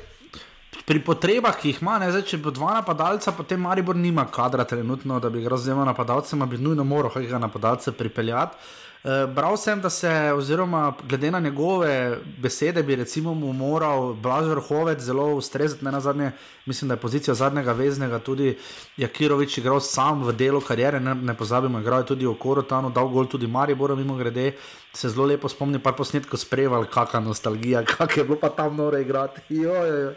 pri 0.87 1.01
potrebah, 1.03 1.57
ki 1.59 1.73
jih 1.73 1.81
ima, 1.83 1.99
ne, 1.99 2.11
zdaj, 2.11 2.25
če 2.31 2.39
bo 2.43 2.51
dva 2.55 2.77
napadalca, 2.79 3.35
potem 3.37 3.61
Maribor 3.63 3.97
nima 3.97 4.25
kadra 4.31 4.65
trenutno, 4.65 5.19
da 5.21 5.31
bi 5.31 5.43
ga 5.43 5.53
razdelil 5.55 5.85
napadalcem, 5.87 6.47
bi 6.51 6.59
nujno 6.59 6.85
moral 6.85 7.13
kakega 7.15 7.39
napadalca 7.43 7.93
pripeljati. 7.93 8.57
Uh, 9.01 9.33
bral 9.35 9.57
sem, 9.57 9.81
da 9.81 9.91
se, 9.91 10.11
oziroma 10.37 10.93
glede 11.09 11.31
na 11.31 11.41
njegove 11.41 12.19
besede, 12.39 12.83
bi 12.83 12.97
recimo 12.97 13.35
mu 13.35 13.53
moral 13.53 14.13
Blažer 14.15 14.61
Hovec 14.61 15.01
zelo 15.01 15.35
ustrezati. 15.35 15.85
Ne 15.85 15.91
na 15.91 16.01
zadnje, 16.01 16.31
mislim, 16.67 16.89
da 16.89 16.95
je 16.95 17.01
pozicija 17.01 17.35
zadnjega 17.35 17.73
veznega 17.73 18.19
tudi 18.19 18.59
Jakirovič 18.97 19.59
igral 19.59 19.81
sam 19.81 20.23
v 20.23 20.33
delu 20.33 20.61
karijere, 20.61 21.01
ne, 21.01 21.15
ne 21.15 21.35
pozabimo, 21.35 21.81
igral 21.81 22.01
je 22.01 22.07
tudi 22.07 22.27
v 22.27 22.35
Korotanu, 22.35 22.91
dal 22.91 23.09
gol 23.09 23.27
tudi 23.27 23.47
Maribor, 23.47 23.97
mimo 23.97 24.17
grede. 24.17 24.53
Se 24.93 25.09
zelo 25.09 25.27
lepo 25.27 25.49
spomni, 25.49 25.79
pa 25.79 25.93
posnetko 25.93 26.37
spreval, 26.37 26.85
kakšna 26.85 27.21
nostalgija, 27.21 27.85
kako 27.97 28.21
je 28.21 28.25
bilo 28.25 28.37
pa 28.37 28.49
tam 28.49 28.77
noro 28.77 28.99
igrati. 28.99 29.41
Jo, 29.49 29.75
jo, 29.87 29.97
jo. 29.97 30.15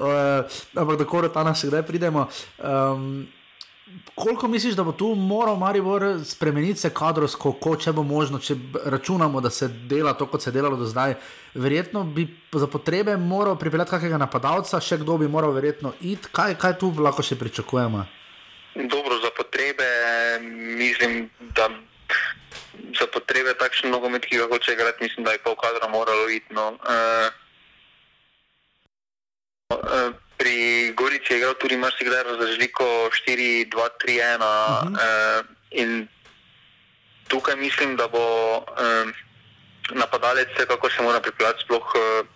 Uh, 0.00 0.60
ampak 0.74 0.98
do 0.98 1.04
Korotana 1.04 1.54
še 1.54 1.68
kdaj 1.68 1.82
pridemo. 1.82 2.28
Um, 2.56 3.26
koliko 4.14 4.48
misliš, 4.48 4.74
da 4.74 4.84
bo 4.84 4.92
tu 4.92 5.14
moral 5.14 5.56
Maribor 5.56 6.02
spremeniti 6.24 6.80
se 6.80 6.90
kadrovsko, 6.90 7.52
ko, 7.52 7.76
če 7.76 7.92
bo 7.92 8.02
možno, 8.02 8.38
če 8.38 8.56
računamo, 8.84 9.40
da 9.40 9.50
se 9.50 9.68
dela 9.68 10.14
to, 10.14 10.26
kot 10.26 10.42
se 10.42 10.50
je 10.50 10.54
delalo 10.54 10.76
do 10.76 10.86
zdaj? 10.86 11.14
Verjetno 11.54 12.04
bi 12.04 12.26
za 12.52 12.66
potrebe 12.66 13.16
moral 13.16 13.58
pripeljati 13.58 13.90
kakega 13.90 14.18
napadalca, 14.18 14.80
še 14.80 14.98
kdo 15.02 15.18
bi 15.18 15.28
moral 15.28 15.52
verjetno 15.52 15.92
iti. 16.00 16.30
Kaj, 16.32 16.56
kaj 16.60 16.78
tu 16.80 16.92
lahko 16.98 17.22
še 17.22 17.38
pričakujemo? 17.40 18.04
Dobro, 18.74 19.20
za 19.22 19.30
potrebe 19.36 19.86
mislim, 20.80 21.30
da. 21.56 21.68
Za 22.94 23.06
potrebe 23.10 23.54
takšne 23.58 23.90
nogomet, 23.90 24.26
ki 24.26 24.38
ga 24.38 24.46
hoče 24.50 24.72
igrati, 24.74 25.02
mislim, 25.02 25.24
da 25.26 25.32
je 25.34 25.40
pol 25.42 25.54
kadra 25.58 25.88
moralo 25.90 26.28
iti. 26.30 26.54
No. 26.54 26.74
Uh, 26.82 27.28
uh, 29.74 30.23
pri 30.44 30.92
Gorici 30.92 31.32
je 31.32 31.38
igral 31.40 31.54
tudi 31.56 31.76
marsikdaj 31.80 32.22
razliko 32.22 32.84
4, 33.08 33.64
2, 33.72 33.88
3, 34.04 34.20
1. 34.20 34.36
Uh 34.36 34.44
-huh. 34.44 34.92
uh, 34.92 35.46
in 35.70 36.08
tukaj 37.28 37.56
mislim, 37.56 37.96
da 37.96 38.08
bo 38.08 38.56
um, 38.56 39.14
napadalec, 39.90 40.48
kako 40.68 40.90
se 40.90 41.02
mora 41.02 41.20
pripeljati, 41.20 41.64
sploh 41.64 41.86
uh, 41.94 42.26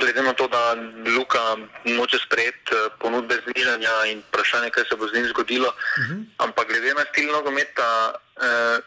glede 0.00 0.22
na 0.22 0.32
to, 0.32 0.48
da 0.48 0.76
Luka 1.16 1.56
noče 1.84 2.18
sprejeti 2.26 2.70
uh, 2.74 2.92
ponudbe 3.00 3.34
znižanja 3.44 3.94
in 4.06 4.22
vprašanje, 4.28 4.70
kaj 4.70 4.84
se 4.88 4.96
bo 4.96 5.08
z 5.08 5.14
njim 5.14 5.26
zgodilo. 5.26 5.68
Uh 5.68 6.04
-huh. 6.04 6.24
Ampak 6.38 6.68
glede 6.68 6.94
na 6.94 7.04
stil 7.10 7.32
nogometa, 7.32 8.14
uh, 8.14 8.78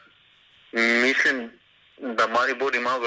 mislim, 1.03 1.51
da 1.97 2.27
Maribor 2.27 2.75
ima 2.75 2.95
v 2.97 3.05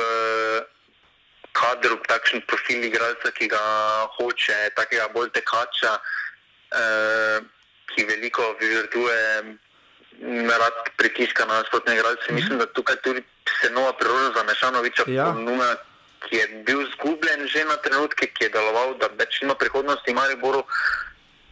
kadru, 1.56 1.96
takšen 2.08 2.44
profil 2.46 2.84
igralca, 2.84 3.32
ki 3.32 3.48
ga 3.48 3.62
hoče, 4.18 4.58
takega 4.76 5.08
bolj 5.14 5.30
tekača, 5.36 5.92
eh, 6.76 7.38
ki 7.94 8.04
veliko 8.04 8.54
virtuje, 8.60 9.56
rad 10.60 10.76
pritiska 10.96 11.44
na 11.44 11.60
nasprotne 11.60 11.94
igralce. 11.94 12.24
Mm. 12.30 12.34
Mislim, 12.34 12.58
da 12.58 12.66
tukaj 12.66 12.96
tudi 12.96 13.22
se 13.60 13.70
nova 13.70 13.92
priložnost 13.92 14.36
za 14.36 14.42
Mešanoviča 14.42 15.02
ja. 15.06 15.24
ponuja, 15.32 15.76
ki 16.28 16.36
je 16.36 16.46
bil 16.66 16.80
zgubljen 16.92 17.46
že 17.48 17.64
na 17.64 17.76
trenutke, 17.76 18.26
ki 18.26 18.44
je 18.44 18.50
deloval, 18.50 18.96
da 18.98 19.08
več 19.18 19.42
ima 19.42 19.54
prihodnosti 19.54 20.10
v 20.10 20.16
Mariboru. 20.16 20.64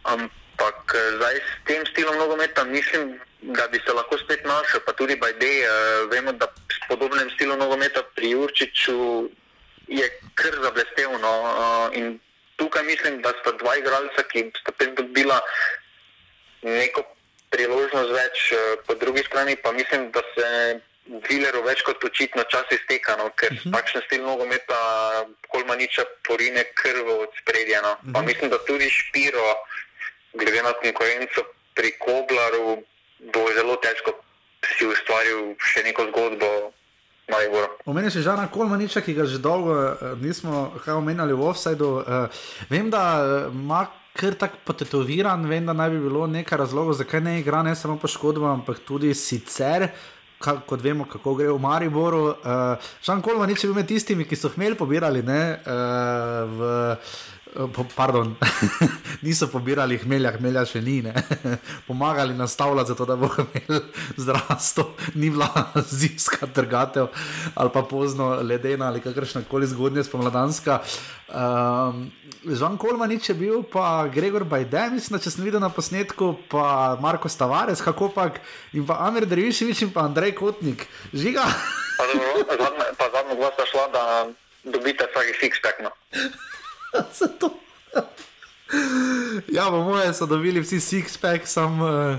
Ampak 0.03 0.95
eh, 0.95 1.15
zdaj 1.17 1.35
s 1.35 1.53
tem 1.65 1.85
stilom 1.93 2.17
nogometa 2.17 2.63
mislim, 2.63 3.19
da 3.41 3.67
bi 3.67 3.81
se 3.85 3.93
lahko 3.93 4.17
spet 4.17 4.45
našel, 4.45 4.81
pa 4.85 4.93
tudi 4.93 5.15
Bajdej, 5.15 5.57
eh, 5.61 5.69
vemo, 6.11 6.33
da 6.33 6.49
s 6.73 6.87
podobnim 6.89 7.29
stilom 7.37 7.59
nogometa 7.59 8.03
pri 8.15 8.33
Jurčiču 8.33 9.29
je 9.87 10.05
kar 10.35 10.55
zablestevno. 10.61 11.31
Uh, 11.41 11.97
in 11.97 12.19
tukaj 12.55 12.83
mislim, 12.83 13.21
da 13.21 13.33
sta 13.41 13.51
dva 13.51 13.75
igralca, 13.77 14.23
ki 14.31 14.49
sta 14.59 14.71
spet 14.75 14.95
dobila 14.97 15.39
neko 16.61 17.03
priložnost 17.49 18.11
več, 18.11 18.51
uh, 18.51 18.59
po 18.87 18.95
drugi 18.95 19.23
strani 19.27 19.55
pa 19.55 19.71
mislim, 19.71 20.11
da 20.11 20.21
se 20.33 20.49
Vileru 21.05 21.61
več 21.61 21.83
kot 21.85 22.01
očitno 22.01 22.43
čas 22.49 22.71
izteka, 22.73 23.13
no, 23.19 23.29
ker 23.37 23.51
uh 23.53 23.57
mhm. 23.57 23.69
-huh. 23.69 23.73
takšen 23.77 24.01
stil 24.05 24.23
nogometa, 24.25 24.77
kolmaniča 25.47 26.05
porine 26.27 26.63
krvo 26.73 27.19
od 27.25 27.29
spredja. 27.41 27.81
No. 27.81 27.91
Uh 27.91 27.97
-huh. 27.97 28.13
Pa 28.13 28.19
mhm. 28.19 28.27
mislim, 28.27 28.49
da 28.49 28.57
tudi 28.65 28.89
Špiro, 28.89 29.49
glede 30.33 30.63
na 30.63 30.73
konkurenco 30.73 31.45
pri 31.75 31.91
Koblaru, 31.99 32.83
bo 33.19 33.51
zelo 33.53 33.75
težko 33.75 34.11
si 34.77 34.85
ustvaril 34.87 35.55
še 35.61 35.83
neko 35.83 36.07
zgodbo. 36.09 36.73
Omenil 37.85 38.11
si 38.11 38.21
Žana 38.21 38.47
Kolmaniča, 38.53 39.01
ki 39.01 39.13
ga 39.17 39.25
že 39.25 39.41
dolgo 39.41 39.73
uh, 39.73 40.13
nismo 40.21 40.73
omenjali 40.85 41.33
v 41.33 41.41
offsajdu. 41.41 41.89
Uh, 42.05 42.29
vem, 42.69 42.89
da 42.89 43.01
eh, 43.21 43.49
ima 43.49 43.85
kar 44.15 44.37
tako 44.37 44.61
potetoviran, 44.65 45.45
vem, 45.49 45.65
da 45.65 45.73
naj 45.73 45.89
bi 45.89 45.99
bilo 45.99 46.27
nekaj 46.27 46.57
razlogov, 46.57 46.93
zakaj 46.93 47.21
ne 47.21 47.39
igra, 47.39 47.63
ne 47.63 47.75
samo 47.75 47.97
poškodba, 47.97 48.53
ampak 48.53 48.79
tudi 48.85 49.13
sicer. 49.13 49.89
Ka, 50.39 50.59
kot 50.67 50.81
vemo, 50.83 51.07
kako 51.09 51.33
gre 51.39 51.49
v 51.49 51.59
Mariboru. 51.59 52.23
Uh, 52.43 52.89
Žan 53.01 53.23
Kolmanič 53.25 53.63
je 53.63 53.71
bil 53.71 53.79
med 53.79 53.87
tistimi, 53.89 54.27
ki 54.27 54.37
so 54.37 54.51
hmelj 54.53 54.77
pobirali 54.77 55.23
ne, 55.25 55.41
uh, 55.65 56.57
v. 56.57 56.73
Pardon, 57.95 58.35
niso 59.25 59.47
pobirali 59.47 59.95
hmelja, 60.01 60.33
hmelja 60.35 60.65
še 60.67 60.81
ni, 60.83 60.97
pomagali 61.87 62.35
nastavljati, 62.35 62.91
zato 62.91 63.05
da 63.07 63.15
bo 63.15 63.29
imel 63.31 63.79
zrasto, 64.19 64.89
ni 65.15 65.29
bila 65.31 65.47
zimska 65.99 66.49
trgatev 66.51 67.07
ali 67.55 67.71
pa 67.71 67.83
pozno 67.87 68.33
ledena 68.43 68.89
ali 68.91 68.99
kakršna 69.01 69.45
koli 69.49 69.67
zgodnja 69.71 70.03
spomladanska. 70.03 70.81
Um, 71.31 72.11
Žan 72.45 72.75
Kolmanič 72.77 73.29
je 73.29 73.35
bil, 73.35 73.63
pa 73.63 74.05
Gregor 74.13 74.43
Bajde, 74.43 74.89
mislim, 74.93 75.19
če 75.23 75.31
sem 75.33 75.47
videl 75.47 75.63
na 75.63 75.71
posnetku, 75.73 76.35
pa 76.51 76.97
Marko 77.01 77.31
Stavares, 77.31 77.81
kako 77.81 78.11
pa 78.13 78.27
in 78.75 78.85
pa 78.85 78.99
Amir 79.07 79.25
Dreviševič 79.25 79.87
in 79.87 79.93
pa 79.95 80.05
Andrej 80.05 80.35
Kotnik. 80.37 80.85
Žiga. 81.15 81.47
Pa 82.99 83.07
zadnjo 83.15 83.39
glas 83.39 83.63
šla, 83.71 83.87
da 83.95 84.03
dobite 84.75 85.07
vsake 85.09 85.39
six-pack. 85.39 85.81
No. 85.81 85.95
ja, 89.57 89.69
po 89.69 89.83
moje 89.83 90.13
so 90.13 90.25
dobili 90.25 90.61
vsi 90.61 90.79
six-pack, 90.79 91.45
sam 91.45 91.81
uh, 91.81 92.15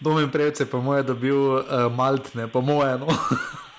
domen 0.00 0.30
prevce, 0.30 0.66
po 0.66 0.80
moje 0.80 1.02
dobil 1.02 1.36
uh, 1.36 1.62
maltne, 1.94 2.48
po 2.48 2.60
moje. 2.60 2.98
No. 2.98 3.06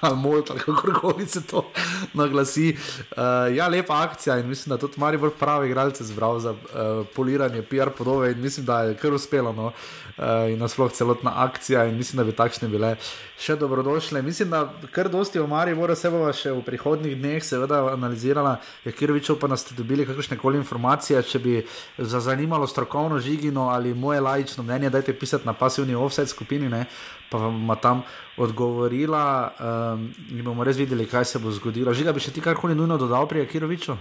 Molt, 0.16 0.50
ali 0.50 0.60
kako 0.60 0.94
koli 1.02 1.28
se 1.28 1.42
to 1.42 1.72
naglasi. 2.14 2.78
Uh, 3.12 3.56
ja, 3.56 3.68
lepa 3.68 4.02
akcija 4.02 4.40
in 4.40 4.48
mislim, 4.48 4.70
da 4.70 4.78
tudi 4.78 5.00
Mari 5.00 5.18
bolj 5.18 5.32
pravi 5.40 5.68
igralce 5.68 6.04
zbral 6.04 6.40
za 6.40 6.52
uh, 6.52 6.58
poliranje 7.16 7.62
PR 7.62 7.90
podobe 7.98 8.32
in 8.32 8.42
mislim, 8.42 8.66
da 8.66 8.82
je 8.82 8.98
kar 8.98 9.14
uspelo. 9.14 9.54
No? 9.54 9.72
Uh, 10.18 10.50
in 10.50 10.58
nasploh 10.58 10.90
celotna 10.92 11.30
akcija 11.44 11.84
mislim, 11.94 12.18
da 12.18 12.24
bi 12.24 12.34
takšne 12.34 12.68
bile 12.68 12.96
še 13.38 13.54
dobrodošle. 13.56 14.22
Mislim, 14.26 14.50
da 14.50 14.64
kar 14.92 15.12
dosti 15.14 15.40
o 15.40 15.46
Mari 15.48 15.76
Vore 15.78 15.96
se 15.96 16.10
bova 16.10 16.32
še 16.34 16.56
v 16.56 16.64
prihodnih 16.66 17.14
dneh 17.20 17.44
seveda 17.44 17.84
analizirala. 17.92 18.56
Je 18.86 18.96
Kirovičev 18.98 19.38
pa 19.38 19.48
nas 19.48 19.62
ste 19.62 19.78
dobili 19.78 20.08
kakršne 20.10 20.40
koli 20.42 20.58
informacije, 20.58 21.22
če 21.22 21.40
bi 21.40 21.60
za 21.98 22.20
zanimalo 22.20 22.66
strokovno 22.68 23.20
žigino 23.22 23.70
ali 23.70 23.94
moje 23.94 24.24
lajično 24.26 24.66
mnenje, 24.66 24.90
dajte 24.90 25.14
pisati 25.14 25.46
na 25.46 25.54
pasivni 25.54 25.96
offset 25.96 26.34
skupini. 26.34 26.70
Ne? 26.70 26.88
pa 27.30 27.38
vam 27.38 27.76
tam 27.82 28.04
odgovorila 28.38 29.52
um, 29.60 30.14
in 30.32 30.44
bomo 30.44 30.64
res 30.64 30.78
videli, 30.78 31.08
kaj 31.08 31.26
se 31.26 31.40
bo 31.40 31.52
zgodilo. 31.52 31.94
Žiga, 31.94 32.14
bi 32.16 32.24
še 32.24 32.32
ti 32.32 32.44
karkoli 32.44 32.76
nujno 32.76 32.98
dodal 32.98 33.28
pri 33.28 33.44
Akiroviču? 33.44 33.98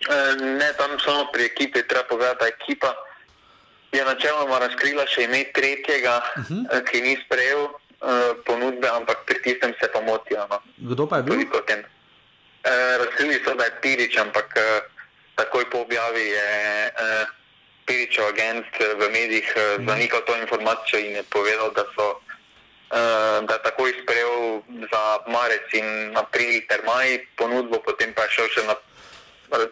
E, 0.00 0.18
ne, 0.38 0.68
tam 0.78 0.94
samo 1.02 1.26
pri 1.32 1.50
ekipi, 1.50 1.82
treba 1.88 2.06
povedati, 2.08 2.38
da 2.40 2.50
ekipa 2.50 2.92
je 3.92 4.04
načeloma 4.04 4.58
razkrila 4.58 5.06
še 5.06 5.24
ime 5.24 5.44
tretjega, 5.54 6.20
uh 6.36 6.42
mhm. 6.42 6.60
-huh. 6.66 6.84
ki 6.90 7.00
ni 7.00 7.16
sprejel 7.24 7.64
uh, 7.64 7.72
ponudbe, 8.46 8.88
ampak 8.88 9.24
pri 9.26 9.42
tistem 9.42 9.74
se 9.80 9.88
pa 9.92 10.00
motijo. 10.00 10.46
No. 10.50 10.62
Kdo 10.76 11.06
pa 11.06 11.16
je 11.16 11.22
bil? 11.22 11.40
E, 11.40 12.98
razkrili 12.98 13.40
so, 13.44 13.54
da 13.54 13.64
je 13.64 13.78
Pirič, 13.82 14.16
ampak 14.16 14.46
uh, 14.56 14.62
takoj 15.34 15.70
po 15.70 15.78
objavi 15.78 16.26
je. 16.26 16.48
Uh, 16.94 17.40
Piričev 17.90 18.30
agent 18.30 18.70
v 18.78 19.02
medijih 19.10 19.48
mm. 19.56 19.88
zanikal 19.88 20.22
to 20.22 20.36
informacijo 20.36 21.00
in 21.02 21.16
je 21.18 21.22
povedal, 21.22 21.74
da 21.74 21.82
so 21.94 22.06
uh, 22.10 23.42
da 23.48 23.58
tako 23.58 23.88
izprejel 23.88 24.62
za 24.92 25.02
marec 25.26 25.66
in 25.74 26.16
april 26.16 26.62
ter 26.68 26.86
maj 26.86 27.18
ponudbo, 27.36 27.82
potem 27.82 28.14
pa 28.14 28.22
je 28.22 28.30
šel 28.30 28.48
še 28.54 28.62
na 28.70 28.76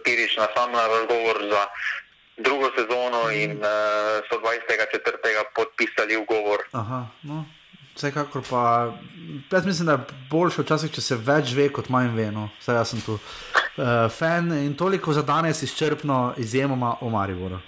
Pirič 0.02 0.34
na 0.36 0.50
sam 0.56 0.74
na 0.74 0.86
razgovor 0.86 1.38
za 1.50 1.62
drugo 2.38 2.70
sezono 2.78 3.24
mm. 3.26 3.32
in 3.42 3.50
uh, 3.50 3.66
so 4.28 4.38
24. 4.40 5.44
podpisali 5.54 6.16
ugovor. 6.16 6.58
Aha, 6.72 7.06
no. 7.22 7.44
Vsekakor 7.94 8.42
pa, 8.50 8.92
jaz 9.50 9.66
mislim, 9.66 9.86
da 9.86 9.92
je 9.92 9.98
boljše 10.30 10.62
včasih, 10.62 10.92
če 10.94 11.00
se 11.00 11.16
več 11.16 11.52
ve, 11.54 11.68
kot 11.72 11.88
manj 11.90 12.12
ve. 12.14 12.30
No. 12.30 12.48
Vse 12.60 12.78
jaz 12.78 12.94
sem 12.94 13.02
tu 13.02 13.18
uh, 13.18 14.06
fan 14.10 14.52
in 14.52 14.76
toliko 14.78 15.12
za 15.12 15.22
danes 15.22 15.62
izčrpno, 15.62 16.34
izjemoma 16.36 16.96
o 17.00 17.10
Mariboru. 17.10 17.58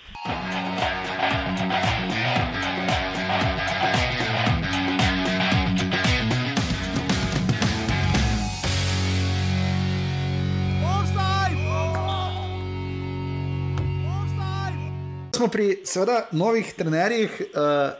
Smo 15.40 15.48
pri 15.48 15.78
seveda 15.88 16.26
novih 16.36 16.74
trenerjih, 16.76 17.32
uh, 17.40 17.92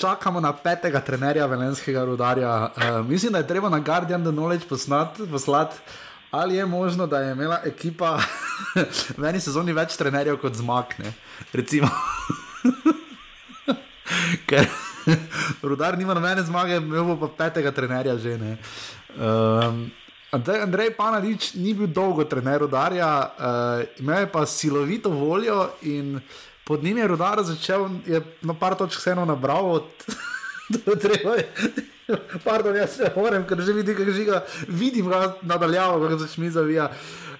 čakamo 0.00 0.40
na 0.40 0.54
petega 0.56 1.02
trenerja 1.04 1.46
Velenskega 1.46 2.04
rudarja. 2.04 2.70
Uh, 2.76 3.06
mislim, 3.06 3.32
da 3.32 3.38
je 3.38 3.46
treba 3.46 3.68
na 3.68 3.78
Guardian 3.78 4.22
the 4.24 4.32
Knowledge 4.32 4.64
poslati 5.30 5.76
ali 6.30 6.54
je 6.54 6.66
možno, 6.66 7.06
da 7.06 7.18
je 7.18 7.32
imela 7.32 7.60
ekipa 7.64 8.20
v 9.18 9.24
eni 9.28 9.40
sezoni 9.40 9.72
več 9.72 9.98
trenerjev 10.00 10.38
kot 10.40 10.56
zmakne. 10.56 11.12
Recimo. 11.52 11.90
Ker 14.48 14.64
rudar 15.68 15.98
nima 15.98 16.14
nobene 16.14 16.42
zmage, 16.42 16.80
imel 16.80 17.18
pa 17.20 17.28
petega 17.44 17.70
trenerja 17.70 18.16
že 18.16 18.38
ne. 18.38 18.56
Um, 19.20 19.90
Andrej 20.32 20.90
Panadič 20.96 21.54
ni 21.54 21.74
bil 21.74 21.86
dolgo 21.86 22.24
trener 22.24 22.60
rudarja, 22.60 23.08
uh, 23.38 24.00
imel 24.00 24.24
je 24.24 24.32
pa 24.32 24.46
silovito 24.46 25.10
voljo 25.10 25.70
in 25.82 26.18
pod 26.66 26.84
njim 26.84 26.98
je 26.98 27.06
rudar 27.06 27.42
začel, 27.42 27.88
je 28.06 28.20
na 28.42 28.54
par 28.54 28.74
točk 28.74 28.98
vseeno 28.98 29.24
nabral 29.24 29.70
od. 29.70 29.86
Treba. 31.02 31.36
Pardon, 32.44 32.76
jaz 32.76 32.96
se 32.96 33.10
moram, 33.16 33.46
ker 33.46 33.60
že 33.62 33.72
vidim, 33.72 33.94
kako 33.94 34.10
žiga, 34.10 34.42
vidim 34.68 35.08
ga 35.10 35.36
nadaljavo, 35.42 36.08
kako 36.08 36.26
se 36.26 36.40
mi 36.40 36.50
zavija. 36.50 36.90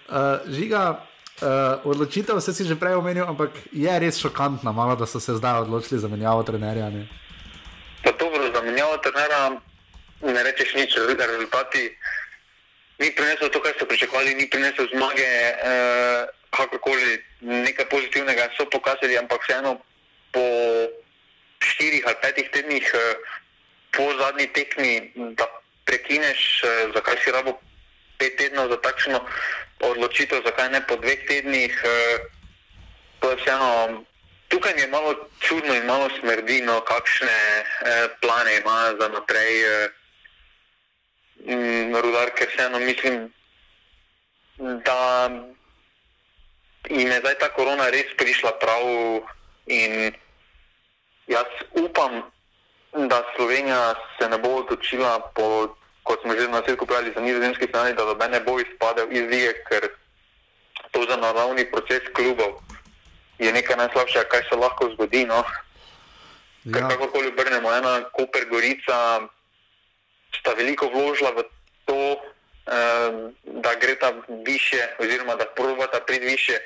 Uh, 0.07 0.47
žiga, 0.55 1.03
uh, 1.43 1.91
odločitev 1.91 2.41
se 2.41 2.55
si 2.55 2.65
že 2.65 2.79
prej 2.79 2.95
omenil, 2.95 3.27
ampak 3.27 3.51
je 3.73 3.99
res 3.99 4.19
šokantna, 4.23 4.73
malo, 4.73 4.97
da 4.97 5.07
so 5.07 5.21
se 5.21 5.35
zdaj 5.35 5.67
odločili 5.67 6.01
za 6.01 6.09
menjavo 6.09 6.43
trenerja. 6.43 6.91
Ne? 6.91 7.09
Pa 8.05 8.15
dobro, 8.19 8.47
za 8.55 8.63
menjavo 8.63 8.99
trenerja 9.03 9.59
ne 10.23 10.43
rečeš 10.43 10.75
nič, 10.75 10.95
rezultati. 10.97 11.91
Ni 12.99 13.13
prinesel 13.13 13.53
to, 13.53 13.61
kar 13.61 13.75
so 13.77 13.85
pričakovali, 13.85 14.35
ni 14.35 14.49
prinesel 14.49 14.89
zmage, 14.89 15.27
eh, 15.27 16.25
kakorkoli 16.57 17.23
nekaj 17.41 17.89
pozitivnega 17.89 18.49
so 18.57 18.67
pokazali, 18.71 19.19
ampak 19.19 19.43
vseeno 19.45 19.77
po 20.33 20.45
štirih 21.61 22.03
ali 22.07 22.17
petih 22.23 22.51
tednih. 22.51 22.87
Eh, 22.95 23.15
po 23.97 24.13
zadnji 24.21 24.47
tekmi, 24.53 25.13
da 25.15 25.47
prekineš, 25.85 26.63
eh, 26.65 26.69
zakaj 26.95 27.17
si 27.25 27.33
rabo 27.33 27.59
pet 28.19 28.37
tednov 28.37 28.69
za 28.69 28.77
takšno 28.77 29.25
odločitev, 29.81 30.45
zakaj 30.45 30.71
ne 30.71 30.81
po 30.85 30.97
dveh 30.97 31.21
tednih. 31.29 31.73
Eh, 31.73 32.19
vseeno, 33.25 34.05
tukaj 34.49 34.75
mi 34.75 34.81
je 34.81 34.93
malo 34.93 35.29
čudno 35.41 35.75
in 35.75 35.87
malo 35.87 36.09
smrdi, 36.21 36.61
no, 36.61 36.81
kakšne 36.81 37.39
eh, 37.83 38.09
plane 38.21 38.57
ima 38.61 38.95
za 39.01 39.09
naprej. 39.09 39.55
Rudar, 42.03 42.31
ker 42.35 42.49
vseeno 42.49 42.79
mislim, 42.79 43.33
da 44.59 45.31
jim 46.91 47.11
je 47.11 47.19
zdaj 47.21 47.39
ta 47.39 47.49
korona 47.55 47.91
res 47.91 48.11
prišla 48.17 48.53
prav. 48.61 48.83
In 49.67 50.15
jaz 51.27 51.51
upam, 51.75 52.23
da 52.93 53.23
Slovenija 53.37 53.95
se 54.19 54.29
ne 54.29 54.39
bo 54.39 54.63
odločila, 54.63 55.19
po, 55.35 55.75
kot 56.03 56.23
smo 56.23 56.35
že 56.39 56.49
na 56.49 56.63
začetku 56.63 56.87
povedali, 56.87 57.13
za 57.15 57.21
nizozemski 57.21 57.67
strani, 57.69 57.95
da 57.95 58.05
noben 58.05 58.31
ne 58.31 58.41
bo 58.41 58.61
izpadel 58.61 59.11
iz 59.11 59.27
lige, 59.27 59.53
ker 59.69 59.91
to 60.95 61.03
za 61.11 61.17
naravni 61.17 61.67
proces 61.71 62.07
klubov 62.15 62.63
je 63.39 63.53
nekaj 63.53 63.77
najslabšega, 63.77 64.29
kaj 64.29 64.43
se 64.49 64.57
lahko 64.57 64.89
zgodi. 64.95 65.27
No? 65.27 65.45
Ja. 66.65 66.89
Kakorkoli 66.89 67.29
obrnemo, 67.29 67.75
ena 67.75 68.07
Koper 68.15 68.49
Gorica 68.51 69.29
sta 70.41 70.55
veliko 70.57 70.89
vložila 70.89 71.31
v 71.37 71.45
to, 71.85 72.17
da 73.45 73.75
gre 73.81 73.95
ta 73.95 74.13
više, 74.47 74.81
oziroma 74.99 75.35
da 75.35 75.45
probata 75.57 76.01
prid 76.07 76.23
više 76.23 76.59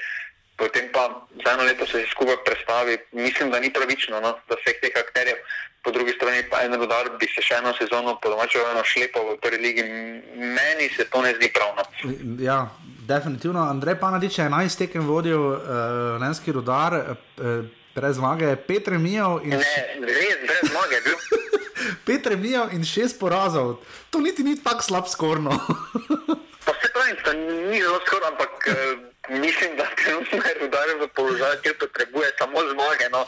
potem 0.61 0.93
pa 0.93 1.27
za 1.45 1.53
eno 1.53 1.63
leto 1.65 1.87
se 1.87 1.99
vse 1.99 2.11
skupaj 2.11 2.37
predstavi. 2.45 2.99
Mislim, 3.13 3.51
da 3.51 3.61
ni 3.61 3.73
pravično, 3.73 4.21
no, 4.21 4.31
da 4.49 4.55
vseh 4.61 4.77
teh 4.83 4.95
akterjev, 5.05 5.39
po 5.85 5.91
drugi 5.97 6.13
strani 6.13 6.45
pa 6.51 6.61
en 6.65 6.77
rodar 6.83 7.09
bi 7.21 7.27
se 7.35 7.41
še 7.47 7.57
eno 7.63 7.73
sezono 7.79 8.19
po 8.23 8.29
domačem 8.29 8.69
eno 8.73 8.85
šlepo 8.85 9.25
v 9.31 9.39
prvi 9.41 9.61
ligi. 9.65 9.85
Meni 10.37 10.91
se 10.97 11.09
to 11.13 11.23
ne 11.25 11.33
zdi 11.39 11.49
pravno. 11.57 11.83
Ja, 12.45 12.59
definitivno. 13.09 13.65
Andrej 13.65 13.97
Panadič 14.05 14.39
je 14.39 14.49
11 14.53 14.85
tekem 14.85 15.09
vodil 15.09 15.41
uh, 15.41 15.61
Lenski 16.21 16.53
rodar. 16.53 17.01
Uh, 17.41 17.65
Brez 17.91 18.21
zmage, 18.21 18.53
Petr 18.69 19.01
Mijo 19.03 19.41
in. 19.43 19.57
Ne, 19.59 20.07
res, 20.07 20.37
brez 20.45 20.69
zmage. 20.71 21.01
Petr 22.05 22.37
Mijo 22.37 22.69
in 22.73 22.85
šest 22.85 23.21
porazov. 23.21 23.77
To 24.11 24.21
niti 24.21 24.43
ni 24.43 24.57
tako 24.63 24.83
slab 24.83 25.07
skorno. 25.09 25.51
pa 26.65 26.73
se 26.81 26.89
pravi, 26.95 27.17
to 27.25 27.33
ni 27.71 27.81
zelo 27.83 28.01
skorno, 28.07 28.27
ampak. 28.27 28.51
Uh, 28.67 29.11
mislim, 29.31 29.77
da 29.77 29.85
trenutno 29.97 30.39
je 30.49 30.55
rudarjev 30.61 31.03
v 31.03 31.09
položaju, 31.17 31.61
kjer 31.63 31.75
potrebuje 31.81 32.29
samo 32.39 32.59
zmage. 32.73 33.07
No. 33.13 33.25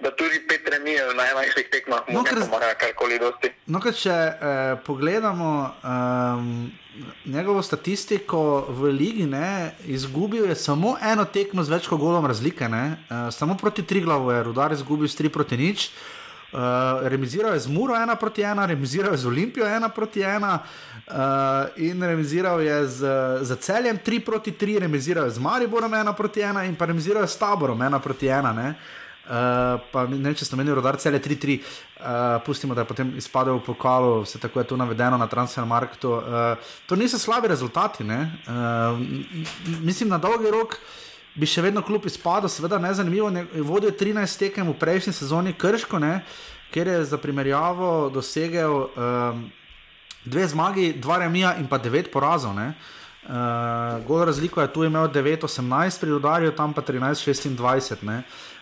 Da 0.00 0.10
tudi 0.10 0.46
Petr 0.48 0.80
ni 0.84 0.94
na 0.94 1.12
najmanjših 1.24 1.68
tekmah, 1.72 2.00
no, 2.08 2.22
ker 2.22 2.38
zmaga 2.38 2.74
karkoli 2.78 3.18
dosti. 3.18 3.50
No, 3.66 3.80
ker 3.82 3.96
če 3.98 4.14
eh, 4.14 4.76
pogledamo 4.86 5.48
um, 5.82 6.70
njegovo 7.26 7.62
statistiko 7.66 8.66
v 8.68 8.92
Ligi, 8.94 9.26
ne, 9.26 9.74
izgubil 9.90 10.46
je 10.46 10.54
samo 10.54 10.94
eno 11.02 11.24
tekmo 11.24 11.66
z 11.66 11.74
več 11.74 11.90
kot 11.90 11.98
golom 11.98 12.30
razlike. 12.30 12.70
Uh, 12.70 13.26
samo 13.34 13.58
proti 13.58 13.82
Triglavu 13.82 14.30
je 14.30 14.46
rudar 14.46 14.72
izgubil 14.72 15.10
s 15.10 15.18
3 15.18 15.34
proti 15.34 15.58
nič. 15.58 15.88
Uh, 15.88 16.17
remiziral 17.02 17.54
je 17.54 17.60
z 17.60 17.68
Muro 17.68 17.94
1 17.94 18.16
proti 18.16 18.42
1, 18.42 18.66
remiziral 18.66 19.12
je 19.12 19.18
z 19.18 19.26
Olimpijo 19.26 19.66
1 19.66 19.88
proti 19.94 20.20
1 20.20 20.58
uh, 21.08 21.68
in 21.76 22.02
remiziral 22.02 22.60
je 22.60 22.86
z, 22.86 23.00
z 23.42 23.56
celjem 23.56 23.98
3 23.98 24.24
proti 24.24 24.52
3, 24.52 24.78
remiziral 24.78 25.24
je 25.24 25.30
z 25.30 25.38
Mariborom 25.38 25.92
1 25.92 26.14
proti 26.16 26.40
1 26.40 26.68
in 26.68 26.76
pa 26.76 26.86
remiziral 26.86 27.22
je 27.22 27.28
s 27.28 27.36
taborom 27.36 27.78
1 27.78 28.00
proti 28.00 28.26
1. 28.26 28.54
Ne? 28.56 28.74
Uh, 29.28 29.76
pa 29.92 30.06
ne, 30.08 30.32
če 30.32 30.48
ste 30.48 30.56
menili, 30.56 30.72
rodar 30.72 30.96
cele 30.96 31.20
3-3, 31.20 31.58
uh, 31.60 32.40
pustimo, 32.40 32.72
da 32.72 32.80
je 32.80 32.88
potem 32.88 33.10
izpadel 33.20 33.60
v 33.60 33.66
pokalu, 33.66 34.22
vse 34.24 34.40
tako 34.40 34.64
je 34.64 34.70
tu 34.72 34.76
navedeno 34.80 35.20
na 35.20 35.28
Transfermarktu. 35.28 36.08
Uh, 36.08 36.72
to 36.88 36.96
niso 36.96 37.20
slabi 37.20 37.52
rezultati, 37.52 38.08
uh, 38.08 38.96
mislim 39.84 40.08
na 40.08 40.16
dolgi 40.16 40.48
rok 40.48 40.80
bi 41.38 41.46
še 41.46 41.62
vedno 41.62 41.82
kljub 41.86 42.06
izpadu, 42.10 42.50
seveda 42.50 42.78
ne 42.82 42.90
zanimivo, 42.94 43.30
ne, 43.30 43.44
vodil 43.64 43.94
13 43.94 44.42
tekem 44.42 44.68
v 44.72 44.76
prejšnji 44.78 45.14
sezoni 45.20 45.54
Krško, 45.54 46.00
ne, 46.02 46.20
kjer 46.74 46.90
je 46.92 47.04
za 47.12 47.18
primerjavo 47.18 48.10
dosegel 48.12 48.74
um, 48.74 49.44
dve 50.24 50.48
zmagi, 50.50 50.92
dva 50.98 51.22
remija 51.22 51.54
in 51.60 51.68
pa 51.70 51.78
devet 51.78 52.10
porazov. 52.12 52.58
Uh, 52.58 54.04
Gor 54.08 54.26
razliko 54.26 54.60
je 54.60 54.72
tu 54.72 54.84
imel 54.84 55.08
9-18 55.14 56.00
pri 56.00 56.12
udarju, 56.12 56.52
tam 56.56 56.74
pa 56.74 56.82
13-26. 56.82 58.04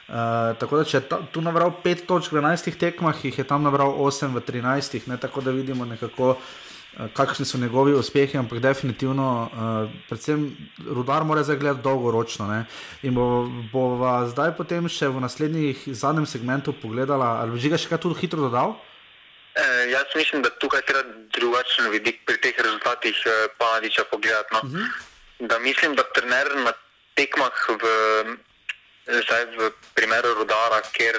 Uh, 0.07 0.55
tako 0.61 0.79
da 0.79 0.85
če 0.87 1.01
je 1.01 1.21
tu 1.35 1.43
nabral 1.43 1.73
5 1.83 2.07
točk 2.07 2.33
v 2.33 2.39
11 2.39 2.79
tekmah, 2.79 3.25
jih 3.25 3.39
je 3.39 3.45
tam 3.45 3.67
nabral 3.67 3.97
8 4.05 4.37
v 4.37 4.45
13, 4.45 5.09
ne? 5.11 5.19
tako 5.19 5.43
da 5.43 5.51
vidimo 5.51 5.85
nekako, 5.85 6.37
uh, 6.37 6.76
kakšni 7.15 7.45
so 7.45 7.59
njegovi 7.59 7.93
uspehi, 7.95 8.39
ampak 8.39 8.59
definitivno, 8.65 9.27
uh, 9.53 9.91
predvsem 10.09 10.57
rudar 10.89 11.25
mora 11.25 11.43
zdaj 11.43 11.57
gledati 11.57 11.83
dolgoročno. 11.83 12.47
Ne? 12.47 12.65
In 13.03 13.15
bo, 13.15 13.47
bo 13.73 13.83
zdaj 14.31 14.55
potem 14.57 14.89
še 14.89 15.09
v 15.13 15.21
naslednjih 15.21 15.85
zadnjem 15.93 16.27
segmentu 16.27 16.73
pogledala, 16.73 17.41
ali 17.43 17.57
bi 17.57 17.73
ga 17.73 17.81
še 17.81 17.93
kaj 17.93 18.01
tu 18.05 18.15
hitro 18.17 18.49
dodal? 18.49 18.77
Uh, 19.57 19.85
jaz 19.93 20.09
mislim, 20.17 20.43
da 20.43 20.51
tukaj 20.61 20.85
treba 20.89 21.05
drugačen 21.37 21.91
vidik 21.93 22.25
pri 22.25 22.41
teh 22.41 22.57
rezultatih 22.57 23.21
pa 23.59 23.77
niča 23.81 24.05
pogledati. 24.11 24.55
No? 24.55 24.61
Uh 24.65 24.71
mhm. 24.71 24.83
-huh. 24.83 25.13
Da 25.39 25.59
mislim, 25.59 25.95
da 25.95 26.03
trener 26.17 26.49
na 26.65 26.73
tekmah 27.15 27.53
v 27.69 27.85
zdaj 29.07 29.45
v 29.57 29.71
primeru 29.95 30.35
rodara, 30.35 30.81
ker 30.93 31.15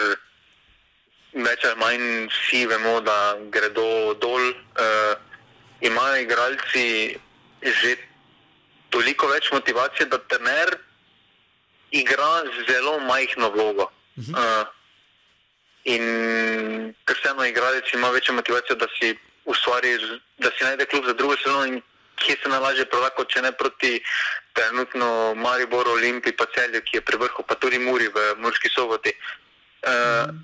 več 1.38 1.66
ali 1.68 1.80
manj 1.80 2.04
vsi 2.34 2.66
vemo, 2.68 3.00
da 3.02 3.38
gredo 3.54 4.16
dol, 4.22 4.42
uh, 4.52 5.27
imajo 5.82 6.22
igralci 6.22 7.18
že 7.62 7.96
toliko 8.90 9.28
več 9.28 9.52
motivacije, 9.52 10.06
da 10.06 10.18
trener 10.18 10.78
igra 11.92 12.44
zelo 12.70 13.00
majhno 13.00 13.50
vlogo. 13.50 13.90
Uh, 14.18 14.66
in 15.84 16.04
ker 17.06 17.18
vseeno 17.18 17.46
igralec 17.46 17.94
ima 17.94 18.10
večjo 18.10 18.34
motivacijo, 18.34 18.76
da 18.76 18.88
si 19.00 19.18
ustvari, 19.46 19.98
da 20.38 20.52
si 20.58 20.64
najde 20.64 20.86
klub 20.86 21.06
za 21.06 21.14
drugo 21.14 21.36
sezono 21.38 21.82
kje 22.18 22.36
se 22.44 22.50
najlažje 22.50 22.86
prodati, 22.86 23.26
če 23.30 23.42
ne 23.42 23.52
proti 23.52 23.94
trenutno 24.54 25.36
Mariboru, 25.36 25.92
Olimpiji, 25.92 26.36
pa 26.38 26.48
celju, 26.56 26.82
ki 26.82 26.98
je 26.98 27.06
pri 27.06 27.18
vrhu, 27.22 27.44
pa 27.48 27.56
tudi 27.56 27.80
Muri 27.80 28.10
v 28.10 28.28
Murski 28.42 28.70
soboti. 28.74 29.14
Uh, 29.86 30.32
mm. 30.32 30.40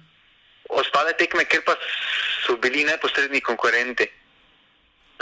Ostale 0.79 1.13
tekme, 1.17 1.45
ker 1.49 1.63
pa 1.65 1.75
so 2.45 2.55
bili 2.61 2.85
neposredni 2.85 3.41
konkurenti, 3.41 4.07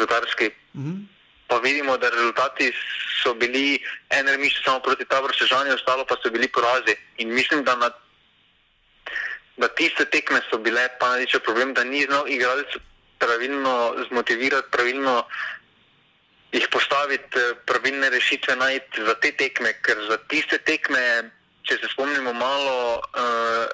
zgodarski. 0.02 0.50
Mm. 0.74 1.06
Pa 1.48 1.60
vidimo, 1.60 1.98
da 1.98 2.10
rezultati 2.10 2.72
so 3.24 3.34
bili 3.34 3.80
en 4.10 4.28
remiš 4.28 4.64
samo 4.64 4.80
proti 4.80 5.06
taboru 5.06 5.34
Sežani, 5.34 5.72
ostalo 5.72 6.06
pa 6.06 6.16
so 6.24 6.32
bili 6.32 6.48
porazi. 6.48 6.96
In 7.18 7.34
mislim, 7.34 7.64
da, 7.64 7.76
na, 7.76 7.90
da 9.58 9.68
tiste 9.68 10.06
tekme 10.06 10.42
so 10.50 10.58
bile 10.58 10.88
pa 11.00 11.10
največji 11.16 11.40
problem, 11.40 11.74
da 11.74 11.84
ni 11.84 12.06
znal 12.06 12.28
igralec 12.28 12.68
pravilno 13.20 13.96
zmotivirati, 14.10 14.72
pravilno 14.72 15.20
uh, 15.20 15.26
jih 16.52 16.68
postaviti, 16.72 17.40
eh, 17.40 17.54
pravilne 17.66 18.10
rešitve 18.10 18.56
najti 18.56 19.06
za 19.06 19.16
te 19.16 19.32
tekme, 19.32 19.74
ker 19.82 19.98
za 20.10 20.18
tiste 20.28 20.58
tekme, 20.58 21.32
če 21.64 21.78
se 21.78 21.88
spomnimo 21.94 22.34
malo, 22.34 22.98
uh, 22.98 23.70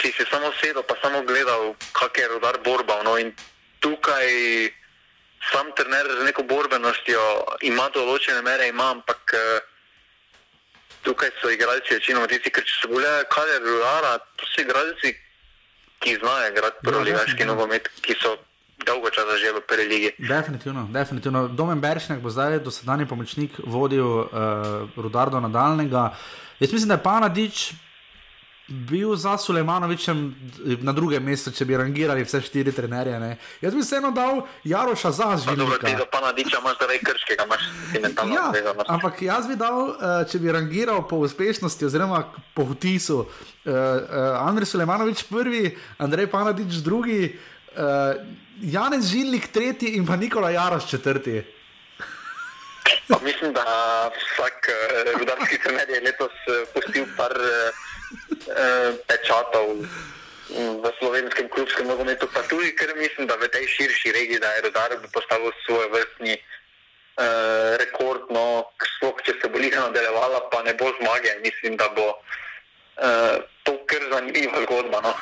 si 0.00 0.12
se 0.14 0.24
samo 0.30 0.52
sedel, 0.60 0.82
pa 0.86 0.94
samo 1.02 1.22
gledal, 1.26 1.74
kak 1.92 2.18
je 2.18 2.28
rodar 2.28 2.58
borba. 2.64 3.02
No? 3.02 3.18
In 3.18 3.32
tukaj 3.80 4.28
sam 5.50 5.70
trener 5.76 6.06
z 6.20 6.24
neko 6.24 6.44
borbenostjo 6.48 7.20
ima 7.68 7.88
določene 7.94 8.42
mere, 8.42 8.68
ima, 8.68 8.90
ampak 8.96 9.34
uh, 9.36 9.58
tukaj 11.04 11.30
so 11.40 11.50
igralci 11.52 11.94
večinoma 11.98 12.26
tisti, 12.30 12.50
ker 12.50 12.64
če 12.64 12.80
se 12.80 12.90
gledajo, 12.90 13.28
kaj 13.34 13.52
je 13.52 13.60
rodara, 13.66 14.16
to 14.40 14.48
so 14.48 14.64
igralci, 14.64 15.14
ki 16.04 16.18
znajo 16.20 16.50
igrati 16.52 16.84
prvi 16.84 17.04
ligaški 17.10 17.46
nogomet, 17.48 17.88
ki 18.04 18.16
so 18.20 18.36
dolgo 18.84 19.10
časa 19.12 19.38
že 19.40 19.52
v 19.56 19.62
prvi 19.68 19.86
legi. 19.88 20.10
Definitivno, 20.18 20.88
definitivno. 20.92 21.46
Domen 21.48 21.80
Beršnek 21.80 22.20
bo 22.20 22.32
zdaj 22.32 22.60
dosedanji 22.64 23.08
pomočnik 23.08 23.56
vodil 23.64 24.04
uh, 24.04 24.28
rudar 24.96 25.30
do 25.32 25.40
nadaljnega. 25.40 26.10
Jaz 26.60 26.72
mislim, 26.72 26.88
da 26.88 26.98
je 26.98 27.02
Panadič 27.02 27.72
bil 28.68 29.16
za 29.16 29.38
Sulejmanovičem 29.38 30.34
na 30.80 30.92
drugem 30.92 31.24
mestu, 31.24 31.52
če 31.52 31.66
bi 31.68 31.76
rangirali 31.76 32.24
vse 32.24 32.40
štiri 32.40 32.72
trenerje. 32.72 33.18
Ne. 33.20 33.36
Jaz 33.60 33.74
bi 33.76 33.82
se 33.84 33.96
eno 34.00 34.10
dal 34.10 34.40
Jaroša 34.64 35.10
za. 35.10 35.26
Dobro, 35.56 35.78
ti 35.78 35.92
za 35.98 36.06
Panadiča 36.12 36.58
imaš 36.62 36.76
zdaj 36.80 36.98
krškega, 37.04 37.44
imaš 37.44 37.66
sentimentalno. 37.92 38.34
Ja, 38.34 38.46
zveza, 38.54 38.74
ampak 38.88 39.22
jaz 39.22 39.48
bi 39.48 39.56
dal, 39.60 39.80
uh, 39.88 40.24
če 40.30 40.40
bi 40.40 40.52
rangiral 40.52 41.04
po 41.08 41.20
uspešnosti 41.26 41.84
oziroma 41.84 42.22
po 42.54 42.64
vtisu, 42.72 43.18
uh, 43.20 43.28
uh, 43.28 44.48
Andrej 44.48 44.72
Sulejmanovič 44.72 45.26
prvi, 45.28 45.76
Andrej 45.98 46.30
Panadič 46.32 46.80
drugi. 46.84 47.36
Uh, 47.76 48.16
Janez 48.62 49.10
Žilnik 49.10 49.50
tretji 49.52 49.96
in 49.98 50.06
pa 50.06 50.16
Nikola 50.16 50.50
Jaroš 50.54 50.86
četrti. 50.88 51.42
Pa 53.08 53.18
mislim, 53.24 53.52
da 53.52 53.64
vsak 54.14 54.68
rudarski 55.18 55.58
trener 55.58 55.90
je 55.90 56.00
letos 56.00 56.36
pustil 56.72 57.04
par 57.16 57.34
uh, 57.34 57.93
pečatov 59.08 59.84
v 60.54 60.84
slovenskem 61.00 61.48
klubskem 61.48 61.88
nogometu, 61.88 62.28
pa 62.28 62.44
tudi, 62.46 62.76
ker 62.76 62.92
mislim, 62.96 63.26
da 63.26 63.36
v 63.40 63.48
tej 63.48 63.64
širši 63.66 64.12
regiji, 64.12 64.38
da 64.38 64.52
je 64.54 64.68
rudar 64.68 64.92
postavil 65.12 65.50
svoj 65.64 65.88
vrstni 65.88 66.36
uh, 66.36 67.80
rekord, 67.80 68.28
no, 68.30 68.68
sploh 68.96 69.16
če 69.24 69.40
se 69.40 69.48
bo 69.48 69.58
liha 69.58 69.88
nadaljevala, 69.88 70.52
pa 70.52 70.62
ne 70.62 70.76
bo 70.76 70.92
zmage, 71.00 71.32
mislim, 71.42 71.80
da 71.80 71.88
bo 71.96 72.12
uh, 72.12 73.40
to 73.64 73.72
kar 73.88 74.04
zanimiva 74.12 74.62
zgodba. 74.68 75.00
No. 75.00 75.14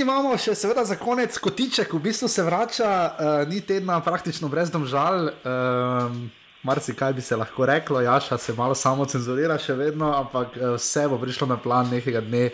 Imamo 0.00 0.34
še, 0.38 0.54
seveda, 0.58 0.84
za 0.84 0.96
konec 0.98 1.36
kotiček, 1.38 1.92
v 1.94 2.02
bistvu 2.10 2.28
se 2.28 2.42
vrača, 2.42 2.90
uh, 2.90 3.48
ni 3.48 3.60
tedna 3.60 4.00
praktično 4.04 4.48
brez 4.48 4.70
domžal. 4.70 5.30
Uh, 5.44 6.20
Marci 6.62 6.92
kaj 6.92 7.14
bi 7.16 7.22
se 7.24 7.36
lahko 7.36 7.64
reklo, 7.66 8.02
Jaša 8.04 8.38
se 8.38 8.52
malo 8.52 8.74
samo 8.76 9.06
cenzurira, 9.08 9.56
še 9.58 9.74
vedno, 9.78 10.10
ampak 10.12 10.56
uh, 10.58 10.74
vse 10.76 11.06
bo 11.08 11.18
prišlo 11.20 11.48
na 11.48 11.56
plan 11.56 11.88
nekega 11.88 12.20
dne. 12.24 12.50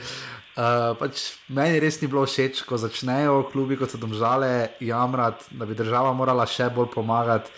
Uh, 0.56 0.94
pač 0.96 1.34
meni 1.52 1.80
res 1.82 1.98
ni 2.00 2.08
bilo 2.08 2.22
všeč, 2.24 2.62
ko 2.64 2.78
začnejo 2.80 3.42
klubi 3.52 3.76
kot 3.76 3.92
so 3.92 3.98
domžale 4.00 4.78
jamrati, 4.80 5.50
da 5.52 5.66
bi 5.68 5.76
država 5.76 6.14
morala 6.16 6.46
še 6.48 6.70
bolj 6.72 6.88
pomagati. 6.94 7.52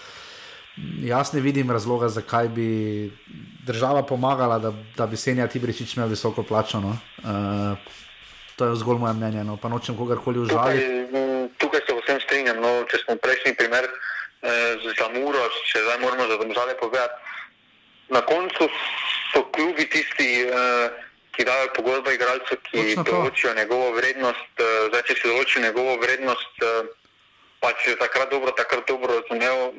Jaz 1.07 1.34
ne 1.34 1.43
vidim 1.43 1.70
razloga, 1.70 2.09
zakaj 2.11 2.49
bi 2.55 2.70
država 3.66 4.03
pomagala, 4.07 4.59
da, 4.62 4.72
da 4.97 5.07
bi 5.07 5.18
Senja 5.18 5.47
Tibričič 5.51 5.97
imel 5.97 6.11
visoko 6.11 6.43
plačano. 6.47 6.97
Uh, 7.22 7.97
To 8.59 8.67
je 8.67 8.77
zgolj 8.83 8.99
moje 8.99 9.15
mnenje, 9.15 9.45
no, 9.47 9.55
pa 9.57 9.71
nočem 9.71 9.95
kogarkoli 9.95 10.43
užaliti. 10.43 10.83
Tukaj, 10.83 11.49
tukaj 11.63 11.81
se 11.87 11.95
vsem 12.03 12.21
strinjam. 12.27 12.59
No, 12.59 12.83
če 12.91 12.99
smo 13.05 13.15
prejšnji 13.23 13.55
primer 13.55 13.87
eh, 13.87 14.75
za 14.99 15.07
Muro, 15.15 15.45
če 15.71 15.85
zdaj 15.87 15.99
moramo 16.03 16.27
za 16.27 16.37
domžale 16.43 16.75
povedati, 16.81 17.15
na 18.11 18.21
koncu 18.27 18.67
so 19.31 19.45
klubi 19.55 19.87
tisti, 19.87 20.43
eh, 20.43 21.07
ki 21.39 21.47
dajo 21.47 21.71
pogodbe 21.77 22.15
igralcu, 22.19 22.59
ki 22.67 22.99
določijo 23.07 23.55
njegovo 23.55 23.93
vrednost. 23.95 24.53
Eh, 24.59 24.89
zdaj, 24.91 25.07
če 25.07 25.15
si 25.15 25.29
določijo 25.31 25.63
njegovo 25.63 25.95
vrednost, 26.03 26.55
eh, 26.67 26.99
pa 27.63 27.73
če 27.79 27.95
je 27.95 27.99
takrat 27.99 28.31
dobro, 28.31 28.53
takrat 28.55 28.87
dobro 28.87 29.19
razumel, 29.19 29.71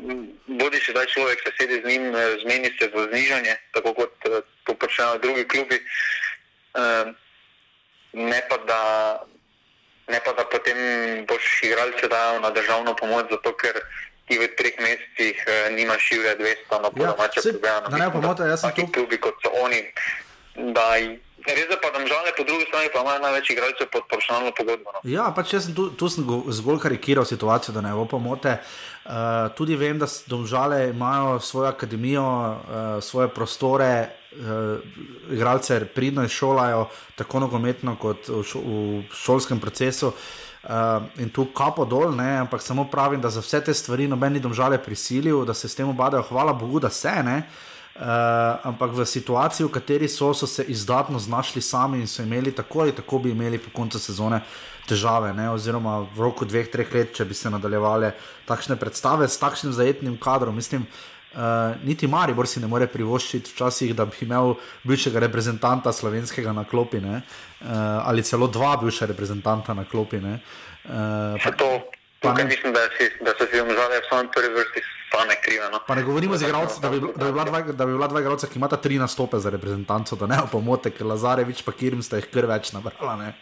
bodi 0.59 0.79
si 0.83 0.91
zdaj 0.91 1.07
človek, 1.13 1.43
se 1.43 1.51
sedi 1.59 1.79
z 1.83 1.87
njim, 1.87 2.15
eh, 2.15 2.35
zmeni 2.43 2.71
se 2.79 2.87
v 2.93 3.07
znižanje, 3.11 3.55
tako 3.75 3.93
kot 3.93 4.13
eh, 4.27 4.41
to 4.63 4.73
počnejo 4.75 5.19
drugi 5.23 5.47
klubi. 5.47 5.79
Eh, 5.79 7.05
ne 8.13 8.41
pa 8.49 8.57
da, 8.67 8.81
ne 10.07 10.19
pa 10.25 10.33
da 10.33 10.45
potem 10.51 10.77
boš 11.29 11.63
igralce 11.63 12.07
dal 12.07 12.41
na 12.41 12.49
državno 12.49 12.95
pomoč, 12.95 13.31
zato 13.31 13.53
ker 13.57 13.81
ti 14.29 14.37
v 14.37 14.49
treh 14.57 14.77
mesecih 14.77 15.37
uh, 15.45 15.73
nimaš 15.73 16.01
šivje 16.09 16.35
200 16.37 16.81
na 16.81 16.89
domače 16.89 17.41
ja, 17.41 17.51
programe. 17.51 17.87
Ne, 17.89 18.05
ne, 18.05 18.11
pomote, 18.13 18.43
jaz 18.45 18.61
sem 18.61 18.75
tu. 18.77 18.87
Klubi 18.93 19.17
kot 19.17 19.41
so 19.41 19.53
oni, 19.63 19.81
da 20.77 20.93
Res 21.47 21.69
je 21.71 21.77
pa, 21.81 21.89
da 21.93 22.01
žale, 22.03 22.33
po 22.37 22.43
drugi 22.43 22.65
strani 22.67 22.89
pa 22.93 23.01
imajo 23.01 23.21
največ 23.23 23.49
igralcev 23.53 23.87
pod 23.91 24.03
profesionalno 24.11 24.51
pogodbo. 24.57 24.91
No. 24.91 24.99
Ja, 25.07 25.29
pač 25.35 25.53
jaz 25.55 25.69
sem 25.69 25.75
tu, 25.75 25.89
tu 25.95 26.09
sem 26.11 26.25
zgolj 26.27 26.81
karikiral 26.83 27.25
situacijo, 27.25 27.73
da 27.73 27.83
ne 27.85 27.93
bo 27.95 28.05
pomote. 28.09 28.57
Uh, 29.05 29.47
tudi 29.55 29.77
vem, 29.79 29.97
da 29.99 30.07
domžale 30.27 30.89
imajo 30.91 31.39
svojo 31.39 31.69
akademijo, 31.71 32.25
uh, 32.25 32.99
svoje 33.03 33.31
prostore, 33.33 34.09
uh, 34.31 34.79
igralce 35.31 35.85
pridno 35.85 36.23
izšolajo, 36.23 36.87
tako 37.15 37.39
nogometno 37.39 37.95
kot 37.95 38.27
v, 38.27 38.43
šo, 38.43 38.59
v 38.59 39.03
šolskem 39.13 39.59
procesu. 39.59 40.11
Uh, 40.63 41.07
in 41.17 41.29
tu 41.31 41.45
kapo 41.55 41.85
dol, 41.85 42.11
ne, 42.15 42.37
ampak 42.43 42.61
samo 42.61 42.83
pravim, 42.91 43.21
da 43.21 43.29
za 43.29 43.39
vse 43.39 43.61
te 43.63 43.73
stvari 43.73 44.07
noben 44.07 44.33
ni 44.33 44.39
domžale 44.43 44.77
prisilil, 44.77 45.45
da 45.45 45.53
se 45.53 45.69
s 45.69 45.75
tem 45.75 45.89
obadajo. 45.89 46.23
Hvala 46.29 46.53
Bogu, 46.53 46.79
da 46.79 46.89
se 46.89 47.13
ne. 47.23 47.43
Uh, 47.99 48.05
ampak 48.63 48.91
v 48.95 49.05
situaciji, 49.05 49.65
v 49.67 49.71
kateri 49.71 50.07
so, 50.07 50.33
so 50.33 50.47
se 50.47 50.63
izdatno 50.63 51.19
znašli 51.19 51.61
sami 51.61 51.99
in 51.99 52.07
so 52.07 52.23
imeli 52.23 52.51
tako 52.55 52.79
ali 52.79 52.91
tako 52.95 53.19
bi 53.19 53.31
imeli 53.31 53.57
po 53.57 53.71
koncu 53.75 53.99
sezone 53.99 54.39
težave, 54.87 55.33
ne? 55.33 55.49
oziroma 55.51 55.99
v 56.15 56.21
roku 56.21 56.45
dveh, 56.45 56.69
treh 56.71 56.93
let, 56.93 57.11
če 57.13 57.25
bi 57.25 57.35
se 57.35 57.49
nadaljevale 57.49 58.13
takšne 58.47 58.79
predstave 58.79 59.27
s 59.27 59.37
takšnim 59.39 59.73
zajetnim 59.75 60.15
kadrom. 60.17 60.55
Mislim, 60.55 60.87
uh, 60.87 61.18
niti 61.83 62.07
Maribor 62.07 62.47
si 62.47 62.59
ne 62.59 62.67
more 62.67 62.87
privoščiti 62.87 63.51
včasih, 63.53 63.93
da 63.95 64.05
bi 64.05 64.17
imel 64.25 64.55
bivšega 64.83 65.19
reprezentanta 65.19 65.93
slovenskega 65.93 66.53
na 66.53 66.63
klopi, 66.63 66.97
uh, 66.97 67.21
ali 68.03 68.23
celo 68.23 68.47
dva 68.47 68.77
bivša 68.81 69.05
reprezentanta 69.05 69.73
na 69.73 69.85
klopi. 69.85 70.17
Uh, 70.17 71.37
pa, 71.43 71.51
to, 71.51 71.69
tukaj 72.19 72.43
ne, 72.43 72.49
mislim, 72.49 72.73
da, 72.73 72.87
si, 72.97 73.11
da 73.21 73.35
so 73.37 73.45
si 73.45 73.61
omžali 73.61 74.01
v 74.01 74.07
svojem 74.09 74.31
prvi 74.33 74.53
vrsti 74.57 74.85
same 75.11 75.35
krive. 75.41 75.69
No. 75.71 75.79
Pa 75.87 75.95
ne 75.95 76.03
govorimo 76.03 76.37
z 76.37 76.49
igralci, 76.49 76.81
da, 76.81 76.89
da, 76.89 77.31
da 77.73 77.85
bi 77.85 77.93
bila 77.93 78.07
dva 78.07 78.21
igralca, 78.21 78.47
ki 78.47 78.59
imata 78.59 78.77
tri 78.77 78.97
nastope 78.97 79.39
za 79.39 79.49
reprezentanco, 79.49 80.15
da 80.15 80.27
ne 80.27 80.37
bo 80.41 80.57
pomote, 80.57 80.91
ker 80.91 81.07
Lazarevič 81.07 81.63
pa 81.65 81.71
Kirim 81.71 82.01
sta 82.05 82.21
jih 82.21 82.29
kar 82.33 82.49
več 82.49 82.73
nabrala. 82.73 83.33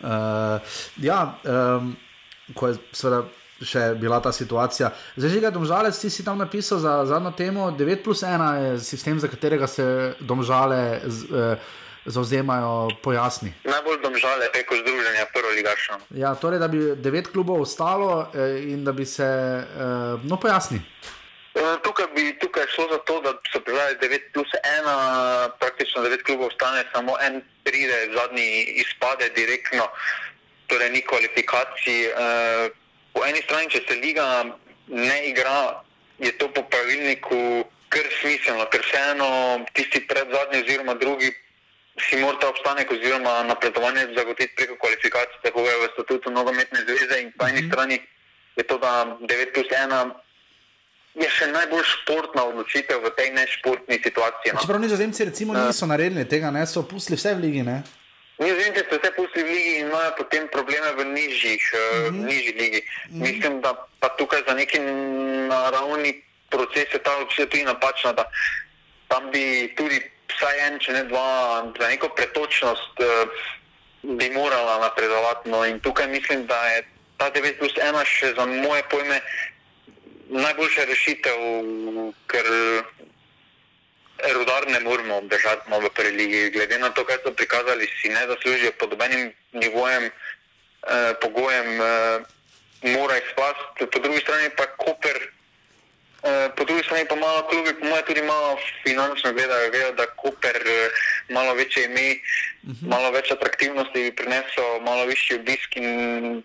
Uh, 0.00 0.76
ja, 1.04 1.36
um, 1.44 1.96
ko 2.54 2.72
je 2.72 2.80
seveda. 2.92 3.26
Še 3.56 3.94
bila 3.96 4.20
ta 4.20 4.32
situacija. 4.36 4.90
Zdaj, 5.16 5.30
že 5.32 5.40
ga 5.40 5.50
domžalec, 5.50 5.96
ti 5.96 6.10
si 6.12 6.24
tam 6.24 6.36
napisal 6.36 6.76
za 6.78 7.06
zadnjo 7.08 7.32
temo. 7.32 7.70
9 7.72 8.04
plus 8.04 8.20
1 8.20 8.52
je 8.60 8.80
sistem, 8.84 9.16
za 9.20 9.28
katerega 9.32 9.66
se 9.66 10.12
domžale 10.20 11.00
z, 11.06 11.24
eh, 11.32 11.84
zauzemajo, 12.06 13.00
pojasni. 13.02 13.54
Najbolj 13.64 14.02
domžale 14.02 14.52
preko 14.52 14.76
združenja, 14.76 15.26
prvo 15.32 15.50
ligašno. 15.56 15.96
Ja, 16.10 16.34
torej, 16.34 16.58
da 16.58 16.68
bi 16.68 16.78
9 16.96 17.32
klubov 17.32 17.64
ostalo 17.64 18.28
eh, 18.34 18.60
in 18.72 18.84
da 18.84 18.92
bi 18.92 19.06
se. 19.06 19.24
Eh, 19.24 20.20
no, 20.28 20.36
pojasni. 20.36 20.80
Eh, 21.56 21.76
tukaj 21.82 22.06
bi 22.14 22.38
tukaj 22.38 22.66
šlo 22.74 22.84
za 22.92 22.98
to, 22.98 23.20
da 23.20 23.32
so 23.52 23.60
pripravili 23.60 23.98
9 24.00 24.32
plus 24.32 24.50
1, 24.52 25.48
praktično 25.58 26.02
9 26.02 26.22
klubov 26.22 26.46
ostane, 26.46 26.84
samo 26.92 27.16
en 27.20 27.40
pride, 27.64 28.12
zadnji 28.12 28.76
izpade 28.84 29.28
direktno, 29.28 29.88
torej 30.66 30.90
ni 30.90 31.00
kvalifikacij. 31.06 32.04
Eh, 32.04 32.70
po 33.16 33.24
eni 33.24 33.40
strani, 33.48 33.72
če 33.72 33.80
se 33.88 33.96
liga 33.96 34.28
ne 34.92 35.16
igra, 35.30 35.80
je 36.20 36.32
to 36.36 36.50
po 36.52 36.66
pravilniku 36.68 37.64
kar 37.88 38.04
smiselno, 38.20 38.68
ker 38.68 38.84
vseeno 38.84 39.28
tisti 39.72 40.02
pred 40.04 40.28
zadnji 40.28 40.60
oziroma 40.66 40.94
drugi 41.00 41.32
si 41.96 42.20
mora 42.20 42.36
ta 42.36 42.50
obstanek 42.52 42.92
oziroma 42.92 43.40
napredovanje 43.48 44.10
zagotoviti 44.16 44.54
preko 44.56 44.76
kvalifikacij, 44.82 45.40
tako 45.42 45.64
je 45.64 45.76
v 45.80 45.88
statutu 45.94 46.30
nogometne 46.30 46.84
zveze 46.84 47.22
in 47.22 47.32
po 47.32 47.48
eni 47.48 47.62
mhm. 47.64 47.72
strani 47.72 47.98
je 48.56 48.64
to, 48.68 48.78
da 48.78 49.16
9 49.20 49.52
plus 49.54 49.68
1 49.72 50.12
je 51.16 51.28
še 51.32 51.46
najbolj 51.48 51.84
športna 51.88 52.44
odločitev 52.44 53.00
v 53.00 53.10
tej 53.16 53.30
nešportni 53.32 53.96
situaciji. 54.04 54.52
No. 54.52 54.60
Čeprav 54.60 54.80
nizozemci 54.80 55.24
recimo 55.24 55.56
niso 55.56 55.88
naredili 55.88 56.28
tega, 56.28 56.52
ne? 56.52 56.66
so 56.68 56.84
pustili 56.84 57.16
vse 57.16 57.32
v 57.32 57.40
ligi, 57.40 57.62
ne? 57.64 57.80
Nizozemci 58.38 58.84
so 58.90 58.98
vse 58.98 59.10
pustili 59.16 59.48
v 59.48 59.52
ligi 59.52 59.72
in 59.80 59.86
imajo 59.86 60.12
potem 60.16 60.48
probleme 60.48 60.92
v 60.92 61.04
nižjih, 61.04 61.62
mm 61.72 62.04
-hmm. 62.04 62.24
nižji 62.26 62.52
ligi. 62.52 62.80
Mm 62.80 63.14
-hmm. 63.14 63.22
Mislim, 63.22 63.60
da 63.60 63.86
pa 64.00 64.08
tukaj 64.08 64.42
za 64.48 64.54
neki 64.54 64.78
naravni 65.48 66.22
proces 66.50 66.86
je 66.92 66.98
ta 66.98 67.16
odločitev 67.16 67.48
tudi 67.48 67.64
napačna, 67.64 68.12
da 68.12 68.24
tam 69.08 69.30
bi 69.30 69.74
tudi 69.76 70.00
vsaj 70.36 70.56
en, 70.66 70.78
če 70.78 70.92
ne 70.92 71.04
dva, 71.04 71.64
za 71.80 71.88
neko 71.88 72.08
pretočnost 72.08 73.00
uh, 73.00 73.06
bi 74.02 74.30
morala 74.30 74.78
napredovati. 74.78 75.50
No, 75.50 75.64
in 75.64 75.80
tukaj 75.80 76.08
mislim, 76.08 76.46
da 76.46 76.66
je 76.66 76.84
ta 77.16 77.30
9 77.30 77.58
plus 77.58 77.72
1 77.72 78.04
še 78.04 78.34
za 78.36 78.46
moje 78.46 78.82
pojme 78.90 79.20
najboljša 80.28 80.84
rešitev, 80.84 81.38
ker 82.26 82.46
rudar 84.34 84.68
ne 84.68 84.80
moramo 84.80 85.16
obdržati 85.16 85.70
v 85.70 85.90
prvi 85.94 86.10
ligi. 86.10 86.50
Glede 86.50 86.78
na 86.78 86.90
to, 86.90 87.04
kaj 87.04 87.16
so 87.24 87.32
prikazali, 87.32 87.88
si 88.00 88.08
ne 88.08 88.26
zaslužijo 88.26 88.72
pod 88.78 88.90
nobenim 88.90 89.32
nivojem, 89.52 90.04
uh, 90.04 91.12
pogojem, 91.20 91.80
uh, 91.80 92.22
mora 92.82 93.16
izpasti. 93.18 93.86
Po 93.92 93.98
drugi 93.98 94.20
strani 94.20 94.50
pa 94.56 94.66
Koper. 94.66 95.36
Eh, 96.26 96.48
po 96.56 96.64
drugi 96.64 96.82
strani 96.82 97.06
pa 97.08 97.14
malo 97.14 97.46
klubi, 97.48 97.70
po 97.78 97.86
mojem, 97.86 98.04
tudi 98.06 98.22
malo 98.22 98.58
finančno 98.82 99.32
gledajo, 99.32 99.70
vejo, 99.70 99.92
da 99.92 100.06
Koper 100.06 100.56
eh, 100.56 100.90
malo 101.28 101.54
večje 101.54 101.84
ime, 101.84 102.08
uh 102.10 102.68
mhm. 102.68 102.72
-huh. 102.72 102.88
malo 102.88 103.10
več 103.10 103.30
atraktivnosti 103.30 104.12
prinesel, 104.16 104.80
malo 104.80 105.04
višji 105.06 105.36
obisk 105.36 105.76
in 105.76 106.42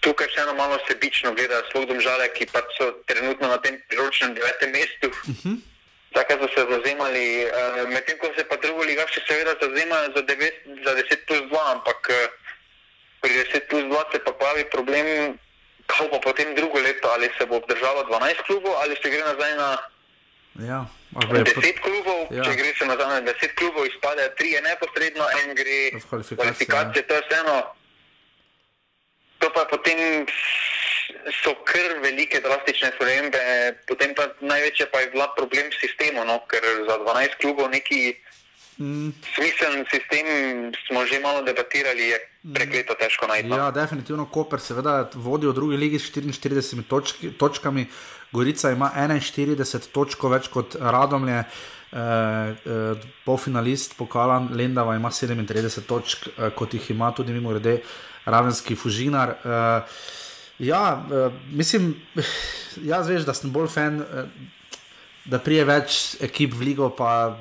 tukaj 0.00 0.28
še 0.28 0.40
eno 0.40 0.54
malo 0.54 0.78
sebično 0.88 1.32
gledajo, 1.34 1.62
sploh 1.70 1.86
domžale, 1.88 2.28
ki 2.36 2.46
pa 2.52 2.60
so 2.76 2.92
trenutno 3.06 3.48
na 3.48 3.58
tem 3.58 3.80
priročnem 3.88 4.34
devetem 4.34 4.70
mestu. 4.70 5.08
Uh 5.08 5.28
mhm. 5.28 5.38
-huh. 5.44 5.73
Tako 6.14 6.32
so 6.40 6.48
se 6.54 6.62
zauzemali, 6.70 7.26
uh, 7.50 7.88
medtem 7.90 8.18
ko 8.18 8.30
se 8.36 8.44
pa 8.46 8.56
drugo 8.62 8.86
liga 8.86 9.02
še 9.10 9.24
seveda 9.26 9.56
zauzemajo 9.60 10.12
za, 10.14 10.22
za 10.86 10.92
10 10.94 11.26
plus 11.26 11.42
2, 11.50 11.62
ampak 11.74 12.10
uh, 12.14 12.28
pri 13.20 13.32
10 13.50 13.66
plus 13.70 13.84
2 13.90 14.04
se 14.12 14.18
pa 14.22 14.32
pravi 14.32 14.64
problem 14.70 15.38
kako 15.86 16.08
pa 16.10 16.18
potem 16.18 16.54
drugo 16.54 16.80
leto, 16.80 17.08
ali 17.08 17.28
se 17.38 17.46
bo 17.46 17.56
obdržalo 17.56 18.04
12 18.08 18.46
klubov, 18.46 18.72
ali 18.82 18.96
se 19.02 19.10
gre 19.10 19.20
nazaj 19.20 19.52
na 19.56 19.70
ja, 20.68 20.86
10 21.12 21.54
pot... 21.54 21.64
klubov. 21.82 22.20
Ja. 22.30 22.44
Če 22.44 22.56
gre 22.56 22.70
se 22.78 22.86
nazaj 22.86 23.08
na 23.08 23.20
10 23.20 23.54
klubov, 23.58 23.86
izpade 23.86 24.24
3 24.38 24.62
neposredno, 24.64 25.24
en 25.42 25.54
gre 25.54 25.80
v 25.98 26.02
kvalifikacije. 26.36 27.02
Ja. 27.02 27.08
To 27.08 27.14
je 27.14 27.22
vseeno. 27.28 27.56
To 29.44 29.52
pa 29.52 29.66
potem 29.68 30.24
so 31.44 31.52
kar 31.68 31.98
velike 32.00 32.40
drastične 32.40 32.94
spremembe, 32.96 33.40
potem 33.88 34.14
pa 34.16 34.30
največje 34.40 34.88
pa 34.88 35.04
je 35.04 35.10
bila 35.12 35.28
problem 35.36 35.68
s 35.68 35.82
sistemom, 35.84 36.24
no? 36.24 36.40
ker 36.48 36.64
za 36.88 36.96
12 37.04 37.36
klubov 37.44 37.68
neki 37.68 38.14
mm. 38.80 39.10
smiseln 39.36 39.84
sistem 39.92 40.72
smo 40.88 41.04
že 41.04 41.20
malo 41.20 41.44
debatirali. 41.44 42.08
Je, 42.14 42.20
prekleto 42.44 42.92
težko 43.00 43.24
najti. 43.24 43.48
No. 43.48 43.56
Ja, 43.56 43.70
definitivno 43.72 44.26
Koper, 44.28 44.60
seveda, 44.60 45.08
vodi 45.14 45.48
v 45.48 45.54
drugi 45.56 45.76
ligi 45.80 45.96
s 45.96 46.12
44 46.12 46.84
točki, 46.88 47.30
točkami, 47.40 47.86
Gorica 48.36 48.68
ima 48.74 48.90
41 48.92 49.88
točk 49.92 50.28
več 50.28 50.50
kot 50.52 50.76
Radomlje. 50.76 51.38
Uh, 51.40 51.74
uh, 51.94 52.98
Polfinalist 53.24 53.96
pokala 53.96 54.46
Lendava 54.50 54.96
ima 54.96 55.10
37 55.10 55.80
točk, 55.86 56.28
uh, 56.28 56.50
kot 56.56 56.74
jih 56.74 56.90
ima 56.90 57.12
tudi 57.12 57.32
mimo 57.32 57.50
grede 57.50 57.80
Ravenski 58.24 58.76
Fužinar. 58.76 59.34
Uh, 59.44 59.96
ja, 60.58 61.04
uh, 61.10 61.32
mislim, 61.50 61.94
jaz 62.82 63.08
veš, 63.08 63.26
da 63.26 63.34
sem 63.34 63.52
bolj 63.52 63.68
fan, 63.68 64.00
uh, 64.00 64.28
da 65.24 65.38
prije 65.38 65.64
več 65.64 66.00
ekip 66.20 66.54
v 66.54 66.70
ligo, 66.72 66.90
pa 66.90 67.36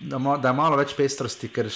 da, 0.00 0.18
ma, 0.18 0.38
da 0.38 0.52
je 0.52 0.58
malo 0.58 0.78
več 0.78 0.94
pestrosti, 0.96 1.50
ker. 1.52 1.70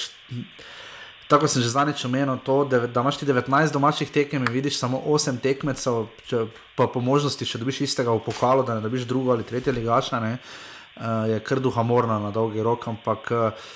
Tako 1.33 1.49
sem 1.49 1.62
že 1.64 1.70
zadnjič 1.73 2.03
omenil, 2.05 2.43
to, 2.45 2.59
da 2.68 3.01
imaš 3.01 3.16
ti 3.16 3.25
19 3.25 3.73
domačih 3.73 4.11
tekem 4.12 4.43
in 4.45 4.53
vidiš 4.53 4.77
samo 4.77 4.99
8 5.01 5.39
tekmecev, 5.41 6.03
če, 6.29 6.43
pa 6.77 6.85
po 6.93 7.01
možnosti, 7.01 7.47
če 7.49 7.61
dobiš 7.62 7.79
istega 7.87 8.12
v 8.12 8.20
pokalu, 8.27 8.66
da 8.68 8.77
ne 8.77 8.85
dobiš 8.85 9.07
drugo 9.09 9.33
ali 9.33 9.47
tretje 9.49 9.73
ligaša, 9.73 10.20
ne, 10.20 10.35
uh, 10.35 10.72
je 11.28 11.40
kar 11.40 11.61
duhamorno 11.61 12.18
na 12.18 12.30
dolgi 12.30 12.62
rok. 12.62 12.88
Ampak 12.88 13.30
uh, 13.30 13.70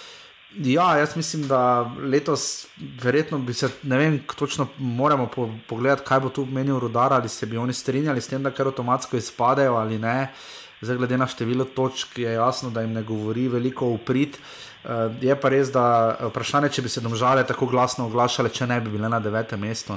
ja, 0.57 0.97
jaz 0.97 1.17
mislim, 1.17 1.47
da 1.49 1.91
letos 2.13 2.67
verjetno 3.03 3.39
bi 3.39 3.55
se, 3.55 3.69
ne 3.83 3.99
vem, 3.99 4.21
točno 4.39 4.69
moramo 4.79 5.27
po, 5.27 5.49
pogledati, 5.69 6.05
kaj 6.07 6.21
bo 6.21 6.29
tu 6.29 6.47
menil 6.47 6.79
rodar, 6.79 7.13
ali 7.13 7.29
se 7.29 7.47
bi 7.47 7.57
oni 7.57 7.73
strinjali 7.73 8.21
s 8.21 8.29
tem, 8.29 8.43
da 8.43 8.51
kar 8.51 8.67
avtomatsko 8.67 9.17
izpadejo 9.17 9.75
ali 9.75 9.99
ne. 9.99 10.33
Zdaj, 10.81 10.97
glede 10.97 11.17
na 11.17 11.27
število 11.27 11.65
točk, 11.65 12.19
je 12.19 12.33
jasno, 12.33 12.71
da 12.71 12.81
jim 12.81 12.93
ne 12.93 13.03
govori 13.03 13.49
veliko 13.49 13.95
v 13.95 13.99
prid. 14.05 14.37
Uh, 14.37 14.67
Uh, 14.87 15.11
je 15.21 15.35
pa 15.35 15.51
res, 15.51 15.73
da 15.75 15.83
eh, 16.15 16.29
vprašanje, 16.31 16.69
če 16.77 16.83
bi 16.85 16.91
se 16.93 17.01
domžale 17.03 17.43
tako 17.43 17.67
glasno 17.67 18.05
oglašale, 18.07 18.53
če 18.55 18.69
ne 18.71 18.77
bi 18.81 18.93
bile 18.95 19.09
na 19.11 19.19
devetem 19.19 19.59
mestu. 19.59 19.97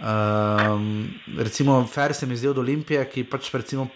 Um, 0.00 1.10
recimo, 1.38 1.86
Fer 1.86 2.14
se 2.14 2.26
mi 2.26 2.36
zdi 2.36 2.48
od 2.48 2.58
Olimpije, 2.58 3.04
ki 3.04 3.24
pač 3.28 3.50
recimo, 3.52 3.88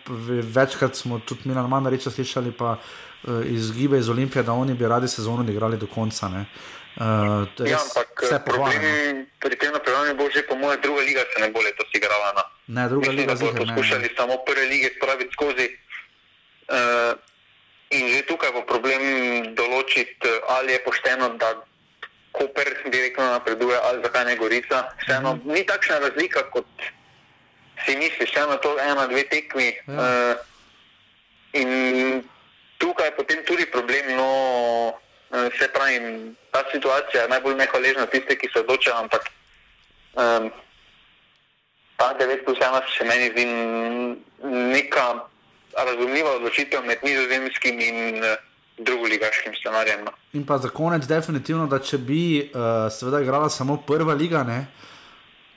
večkrat 0.57 0.97
smo 0.97 1.19
tudi 1.19 1.49
mi 1.49 1.55
na 1.55 1.67
manj 1.67 1.89
reči 1.95 2.11
slišali, 2.11 2.53
pa 2.53 2.77
uh, 2.77 3.41
izgibe 3.49 3.99
iz 3.99 4.09
Olimpije, 4.09 4.43
da 4.43 4.53
oni 4.53 4.75
bi 4.75 4.89
radi 4.89 5.09
sezono 5.09 5.41
odigrali 5.41 5.79
do 5.81 5.87
konca. 5.87 6.29
Uh, 6.29 7.49
ja, 7.67 7.81
ampak 7.81 8.45
problem, 8.45 9.27
pri 9.41 9.57
tem 9.57 9.73
napredovanju 9.73 10.15
bo 10.15 10.29
že 10.31 10.45
po 10.47 10.55
mojem 10.55 10.81
druga 10.83 11.03
liga 11.03 11.25
se 11.33 11.41
ne 11.41 11.51
bo 11.51 11.61
letos 11.65 11.89
igrala. 11.95 12.33
Na. 12.37 12.45
Ne, 12.67 12.89
druga 12.89 13.13
Mislim, 13.13 13.29
liga. 13.29 13.65
Poskušali 13.65 14.03
ne. 14.03 14.15
samo 14.17 14.35
prve 14.47 14.67
lige 14.67 14.91
spraviti 14.97 15.33
skozi. 15.33 15.67
Uh, 16.69 17.19
In 17.95 18.09
že 18.11 18.25
tukaj 18.27 18.51
bo 18.51 18.65
problem 18.67 19.03
določiti, 19.55 20.31
ali 20.57 20.75
je 20.75 20.81
pošteno, 20.83 21.29
da 21.39 21.53
Koper 22.35 22.69
direktno 22.91 23.25
napreduje, 23.31 23.79
ali 23.79 24.03
zakaj 24.03 24.25
ne 24.25 24.37
Gorica. 24.37 24.83
Vseeno, 25.03 25.35
mm. 25.35 25.53
Ni 25.55 25.63
takšna 25.67 25.99
razlika, 26.03 26.43
kot 26.51 26.67
si 27.85 27.97
misliš, 27.97 28.31
vseeno 28.31 28.57
to 28.59 28.75
ena, 28.79 29.07
dve 29.07 29.23
tekmi. 29.31 29.71
Mm. 29.87 29.99
Uh, 29.99 30.35
in 31.53 31.71
tukaj 32.79 33.07
je 33.07 33.17
potem 33.17 33.45
tudi 33.47 33.67
problem, 33.71 34.17
no, 34.17 34.31
uh, 35.31 35.47
se 35.59 35.69
pravi, 35.73 36.35
ta 36.51 36.65
situacija 36.73 37.23
je 37.23 37.29
najbolj 37.29 37.55
nehvaležna 37.55 38.07
tiste, 38.07 38.39
ki 38.39 38.51
se 38.53 38.61
odločajo, 38.67 38.97
ampak 39.07 39.31
um, 40.19 40.51
ta 41.97 42.15
9 42.19 42.45
plus 42.45 42.59
1 42.59 42.99
se 42.99 43.05
meni 43.05 43.31
zdi 43.31 43.45
neka 44.75 45.07
razumljiva 45.77 46.31
odločitev 46.31 46.83
med 46.85 46.99
nizozemskim 47.03 47.81
in 47.81 48.19
uh, 48.25 48.35
drugoligaškim 48.79 49.53
scenarijem. 49.61 50.05
No. 50.05 50.13
In 50.33 50.47
pa 50.47 50.59
za 50.59 50.69
konec, 50.69 51.07
definitivno, 51.07 51.67
da 51.67 51.79
če 51.79 51.99
bi 51.99 52.25
uh, 52.43 52.93
seveda 52.93 53.21
igrala 53.23 53.51
samo 53.51 53.77
prva 53.87 54.15
liga, 54.15 54.43
ne, 54.43 54.67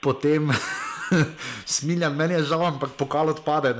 potem 0.00 0.50
smiljan, 1.78 2.14
meni 2.16 2.34
je 2.38 2.42
žal, 2.52 2.66
ampak 2.66 2.94
pokal 2.98 3.34
odpade. 3.34 3.74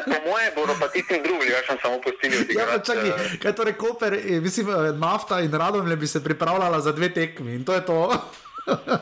Po 0.00 0.16
moje 0.26 0.52
bodo 0.56 0.76
pa 0.80 0.88
ti 0.88 1.02
drugi, 1.08 1.50
jaz 1.50 1.64
sem 1.66 1.78
samo 1.82 2.00
postil. 2.04 2.30
Ja, 2.58 2.78
čakaj, 2.78 3.10
uh, 3.10 3.32
kaj 3.42 3.56
torej 3.56 3.76
Koper, 3.80 4.18
mislim, 4.42 4.68
nafta 5.00 5.40
in 5.40 5.52
radom 5.52 5.88
bi 5.98 6.06
se 6.06 6.24
pripravljala 6.24 6.80
za 6.80 6.92
dve 6.92 7.12
tekmi 7.14 7.54
in 7.54 7.64
to 7.64 7.74
je 7.74 7.86
to. 7.86 8.00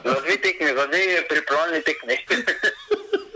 za 0.04 0.20
dve 0.24 0.36
tekmi, 0.42 0.66
za 0.76 0.86
dve 0.86 1.28
pripravljeni 1.28 1.82
tekmi. 1.82 2.18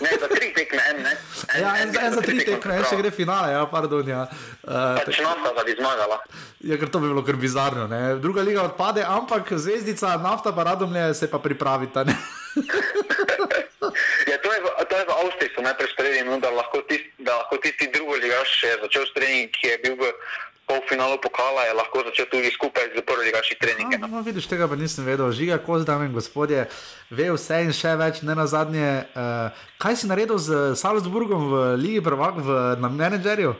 Ne, 0.00 0.10
za 0.20 0.28
tri 0.30 0.52
tekme, 0.54 0.82
en, 0.90 1.02
ne. 1.02 1.12
En, 1.54 1.60
ja, 1.60 1.70
en, 1.82 1.88
en, 1.88 2.04
en 2.04 2.12
za 2.14 2.22
tri 2.22 2.38
tekme, 2.46 2.76
en 2.78 2.84
še 2.86 2.98
gre 3.00 3.10
finale, 3.10 3.50
ja, 3.50 3.64
pardon. 3.70 4.06
Ja. 4.06 4.22
Uh, 4.62 5.00
pač 5.02 5.18
nafta, 5.24 5.50
da 5.56 5.64
bi 5.66 5.74
zmagala. 5.74 6.20
Ja, 6.66 6.78
ker 6.78 6.92
to 6.92 7.02
bi 7.02 7.10
bilo 7.10 7.24
kar 7.26 7.38
bizarno, 7.40 7.88
ne. 7.90 8.02
Druga 8.22 8.46
liga 8.46 8.62
odpade, 8.62 9.02
ampak 9.02 9.50
zvezdica, 9.58 10.14
nafta 10.22 10.54
pa 10.54 10.68
radomlje 10.70 11.08
se 11.18 11.30
pa 11.32 11.42
pripravita, 11.42 12.06
ne. 12.06 12.14
ja, 14.30 14.38
to 14.38 14.52
je, 14.54 14.60
v, 14.62 14.66
to 14.86 14.94
je 14.96 15.04
v 15.04 15.12
Avstriji, 15.18 15.52
so 15.56 15.66
najprej 15.66 15.90
sprejeli, 15.92 16.22
no, 16.30 16.38
da 16.40 16.54
lahko 16.54 16.82
tisti, 16.86 17.10
tisti 17.62 17.90
drugi 17.90 18.22
ligaš 18.22 18.54
še 18.62 18.70
začel 18.86 19.04
s 19.10 19.12
treningom, 19.18 19.50
ki 19.58 19.72
je 19.72 19.76
bil 19.82 19.98
v 19.98 20.14
polfinalu 20.66 21.18
pokala 21.22 21.62
je 21.64 21.72
lahko 21.72 22.02
začel 22.10 22.26
tudi 22.26 22.50
skupaj 22.50 22.90
z 22.96 23.02
prvimi 23.06 23.32
vaši 23.32 23.54
treningi. 23.60 23.98
No, 23.98 24.06
no, 24.06 24.22
vidiš, 24.22 24.50
tega 24.50 24.68
pa 24.68 24.76
nisem 24.76 25.06
vedel. 25.06 25.30
Žiga, 25.32 25.58
ko 25.62 25.78
zdaj, 25.78 26.08
gospodje, 26.10 26.66
ve 27.10 27.30
vse 27.30 27.62
in 27.64 27.72
še 27.72 27.94
več, 27.96 28.20
ne 28.26 28.34
na 28.34 28.46
zadnje. 28.50 29.06
Uh, 29.14 29.54
kaj 29.78 30.02
si 30.02 30.10
naredil 30.10 30.38
z 30.42 30.74
Salzburgom 30.74 31.48
v 31.52 31.54
Ligi 31.78 32.02
Prvak, 32.02 32.42
v, 32.42 32.58
na 32.82 32.90
menedžerju? 32.90 33.54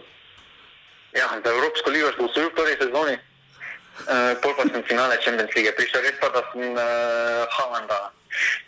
Ja, 1.17 1.31
za 1.33 1.49
Evropsko 1.49 1.95
ligo 1.95 2.11
smo 2.19 2.29
v 2.29 2.51
prvi 2.53 2.77
sezoni. 2.77 3.17
Uh, 4.07 4.37
pol 4.45 4.53
pa 4.59 4.67
sem 4.69 4.83
finale 4.85 5.17
Champions 5.23 5.55
League. 5.57 5.73
Prišel 5.79 6.05
res 6.05 6.19
pa, 6.21 6.29
da 6.35 6.43
sem 6.53 6.75
uh, 6.75 7.47
Halanda. 7.55 8.13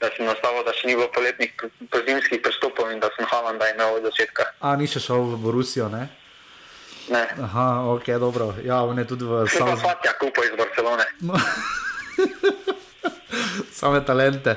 Da 0.01 0.09
sem 0.15 0.25
nastavil, 0.25 0.65
da 0.65 0.73
še 0.73 0.89
ni 0.89 0.95
bilo 0.97 1.11
poletnih, 1.13 1.53
pozimskih 1.93 2.41
pristopov 2.41 2.89
in 2.95 3.03
da 3.03 3.11
sem 3.19 3.29
Halanda 3.29 3.69
imel 3.75 3.99
od 3.99 4.09
začetka. 4.09 4.49
A, 4.65 4.79
ni 4.81 4.89
še 4.89 5.03
šel 5.03 5.35
v 5.35 5.43
Borusijo, 5.43 5.91
ne? 5.93 6.07
Ne. 7.09 7.29
Aha, 7.43 7.85
ok, 7.95 8.07
dobro. 8.21 8.55
Ja, 8.65 8.83
on 8.83 8.99
je 8.99 9.07
tudi 9.09 9.25
v 9.25 9.49
Salzburgu. 9.49 9.81
Sam 9.81 9.91
Fatja 9.91 10.13
kupo 10.21 10.45
iz 10.45 10.53
Barcelone. 10.57 11.05
No. 11.21 11.35
Same 13.79 14.05
talente. 14.05 14.57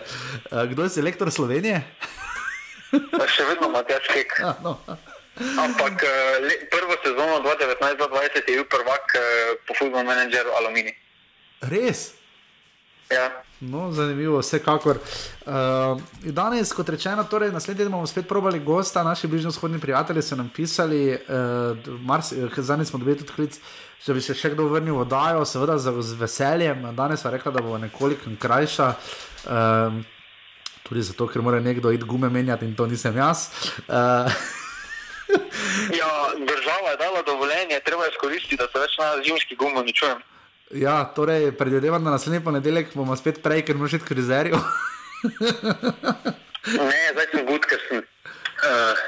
Uh, 0.52 0.66
kdo 0.66 0.84
je 0.84 0.90
selektor 0.90 1.32
Slovenije? 1.32 1.82
Še 3.28 3.48
vedno 3.48 3.70
Matjaš 3.72 4.08
Kek. 4.12 4.36
Ja, 4.44 4.56
no. 4.64 4.80
Ampak 5.42 6.04
uh, 6.04 6.12
le, 6.44 6.68
prvo 6.68 6.98
sezono 7.04 7.40
2019-2020 7.46 8.36
je 8.36 8.42
bil 8.52 8.66
prvak 8.68 9.16
uh, 9.16 9.24
po 9.64 9.72
futbolnem 9.80 10.12
menedžeru 10.12 10.52
Alumini. 10.60 10.92
Res? 11.72 12.21
Ja. 13.12 13.44
No, 13.60 13.92
zanimivo, 13.92 14.40
vsekakor. 14.42 14.98
Uh, 15.46 16.02
danes, 16.24 16.72
kot 16.74 16.90
rečeno, 16.90 17.24
torej, 17.30 17.52
naslednji 17.54 17.84
teden 17.84 17.94
bomo 17.94 18.08
spet 18.08 18.28
probali 18.28 18.60
gosta, 18.60 19.04
naši 19.04 19.28
bližnjo-shodni 19.28 19.80
prijatelji 19.80 20.22
so 20.22 20.36
nam 20.36 20.50
pisali, 20.50 21.14
uh, 21.14 22.58
zadnji 22.58 22.86
smo 22.86 23.00
dobili 23.00 23.18
tudi 23.18 23.34
klic, 23.34 23.60
če 24.06 24.16
bi 24.18 24.22
se 24.22 24.34
še 24.34 24.54
kdo 24.56 24.66
vrnil 24.72 24.96
v 24.98 25.04
oddajo, 25.06 25.46
seveda 25.46 25.78
z, 25.78 25.94
z 26.02 26.18
veseljem. 26.18 26.88
Danes 26.98 27.22
pa 27.22 27.36
rekla, 27.36 27.52
da 27.52 27.62
bo 27.62 27.78
nekoliko 27.78 28.34
krajša. 28.40 28.90
Uh, 29.46 30.02
tudi 30.88 31.06
zato, 31.06 31.28
ker 31.28 31.46
mora 31.46 31.60
nekdo 31.60 31.92
iti 31.92 32.08
gume 32.08 32.30
menjati 32.30 32.66
in 32.66 32.76
to 32.76 32.88
nisem 32.90 33.18
jaz. 33.18 33.48
Uh, 33.86 34.26
ja, 36.02 36.12
država 36.36 36.96
je 36.96 36.98
dala 36.98 37.22
dovoljenje, 37.22 37.80
treba 37.86 38.10
je 38.10 38.16
izkoristiti, 38.16 38.58
da 38.58 38.68
se 38.68 38.80
več 38.80 38.98
na 38.98 39.14
zimski 39.22 39.56
gumo 39.56 39.86
ne 39.86 39.94
čujem. 39.94 40.20
Ja, 40.74 41.04
torej, 41.16 41.52
predvidevam, 41.52 42.04
da 42.04 42.12
naslednji 42.12 42.44
ponedeljek 42.44 42.96
bomo 42.96 43.16
spet 43.16 43.42
prej, 43.44 43.66
ker 43.68 43.76
moraš 43.76 43.94
iti 44.00 44.06
k 44.08 44.16
rezervu. 44.22 44.60
ne, 46.90 47.02
zdaj 47.14 47.28
sem 47.32 47.46
gud, 47.46 47.66
ker 47.68 47.82
sem. 47.88 48.04
Uh, 48.62 49.02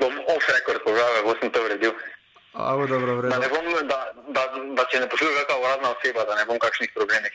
bom 0.00 0.14
off-record 0.32 0.80
povedal, 0.84 1.18
kako 1.20 1.34
sem 1.40 1.52
to 1.52 1.64
uredil. 1.64 1.92
Avo, 2.56 2.86
dobro, 2.86 3.20
da, 3.22 3.40
bom, 3.52 3.66
da, 3.88 3.98
da, 4.32 4.44
da 4.76 4.84
če 4.88 5.02
ne 5.02 5.08
poslušam 5.12 5.36
kakšna 5.42 5.58
uradna 5.60 5.90
oseba, 5.92 6.24
da 6.24 6.38
ne 6.38 6.46
bom 6.48 6.60
kakšnih 6.62 6.94
problemov. 6.94 7.34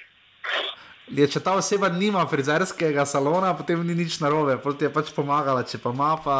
Je, 1.11 1.27
če 1.27 1.41
ta 1.43 1.53
oseba 1.59 1.89
nima 1.93 2.23
frizerskega 2.31 3.05
salona, 3.05 3.51
potem 3.57 3.83
ni 3.85 3.93
nič 3.99 4.17
narobe, 4.23 4.55
potem 4.63 4.87
je 4.87 4.93
pač 4.95 5.11
pomagala, 5.13 5.67
če 5.67 5.77
pa 5.83 5.91
ima, 5.93 6.15
pa 6.23 6.37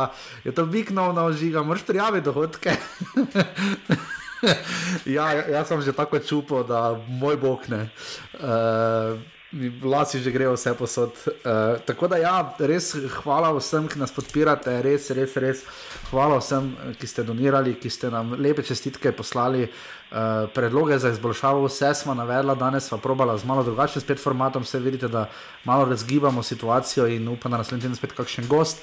je 0.48 0.56
to 0.56 0.66
big 0.66 0.90
nov 0.96 1.14
na 1.14 1.28
ožiga, 1.30 1.62
moraš 1.62 1.86
prijaviti 1.86 2.26
dohodke. 2.26 2.74
ja, 5.18 5.34
jaz 5.48 5.68
sem 5.68 5.82
že 5.82 5.94
tako 5.94 6.20
čupo, 6.20 6.64
da 6.64 6.98
moj 7.08 7.38
bog 7.38 7.70
ne. 7.70 7.89
Uh, 8.34 9.20
Vlasi 9.52 10.24
že 10.24 10.32
grejo 10.32 10.54
vse 10.56 10.72
posod. 10.80 11.12
Uh, 11.28 11.76
tako 11.84 12.08
da, 12.08 12.18
ja, 12.18 12.36
res 12.60 12.93
hvala 13.20 13.49
vsem, 13.52 13.89
ki 13.91 13.99
nas 13.99 14.14
podpirate, 14.16 14.78
res, 14.80 15.10
res, 15.12 15.36
res. 15.36 15.64
Hvala 16.08 16.38
vsem, 16.39 16.70
ki 16.95 17.08
ste 17.08 17.26
donirali, 17.28 17.76
ki 17.76 17.91
ste 17.91 18.08
nam 18.08 18.32
lepe 18.39 18.64
čestitke 18.64 19.12
poslali, 19.12 19.66
uh, 19.68 20.47
predloge 20.56 20.95
za 21.04 21.12
izboljšavo. 21.12 21.66
Vse 21.68 21.91
smo 21.99 22.16
navedli, 22.16 22.56
danes 22.56 22.88
smo 22.88 23.02
probali 23.04 23.36
z 23.39 23.43
malo 23.43 23.68
drugačnim 23.68 24.06
spet 24.06 24.24
formatom. 24.24 24.64
Vse 24.64 24.80
vidite, 24.80 25.12
da 25.12 25.28
malo 25.68 25.84
razgibamo 25.86 26.43
situacijo 26.43 27.10
in 27.12 27.28
upam, 27.28 27.52
da 27.52 27.60
naslednji 27.60 27.89
teden 27.89 27.99
spet 27.99 28.16
kakšen 28.16 28.47
gost. 28.47 28.80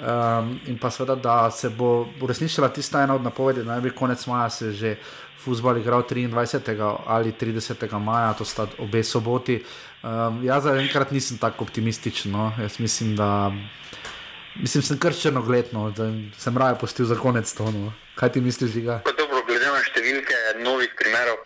Um, 0.00 0.56
in 0.64 0.80
pa 0.80 0.88
seveda, 0.90 1.14
da 1.20 1.50
se 1.50 1.68
bo 1.68 2.06
uresničila 2.24 2.72
tista 2.72 3.04
ena 3.04 3.14
od 3.14 3.22
napovedi, 3.22 3.64
da 3.64 3.76
naj 3.76 3.84
bi 3.84 3.92
konec 3.92 4.26
maja 4.26 4.50
se 4.50 4.72
že 4.72 4.96
futbol 5.46 5.76
igral 5.78 6.02
23. 6.02 6.98
ali 7.06 7.32
30. 7.32 7.98
maja, 7.98 8.32
to 8.34 8.44
sta 8.44 8.66
obe 8.78 9.04
soboti. 9.04 9.62
Um, 10.02 10.44
jaz 10.44 10.62
za 10.62 10.76
enkrat 10.76 11.10
nisem 11.10 11.38
tako 11.38 11.64
optimističen. 11.64 12.32
No. 12.32 12.52
Jaz 12.60 12.78
mislim, 12.78 13.16
da 13.16 13.52
mislim, 14.54 14.82
sem 14.82 14.98
kar 14.98 15.14
črno 15.22 15.42
gledno, 15.42 15.90
da 15.90 16.10
sem 16.38 16.58
raje 16.58 16.78
postil 16.80 17.06
za 17.06 17.16
konec 17.16 17.52
to. 17.52 17.70
No. 17.70 17.92
Kaj 18.14 18.32
ti 18.32 18.40
misliš, 18.40 18.70
Žiga? 18.70 19.00
Dobro, 19.18 19.42
glede 19.46 19.66
na 19.72 19.82
številke 19.84 20.36
novih 20.64 20.92
primerov. 20.98 21.40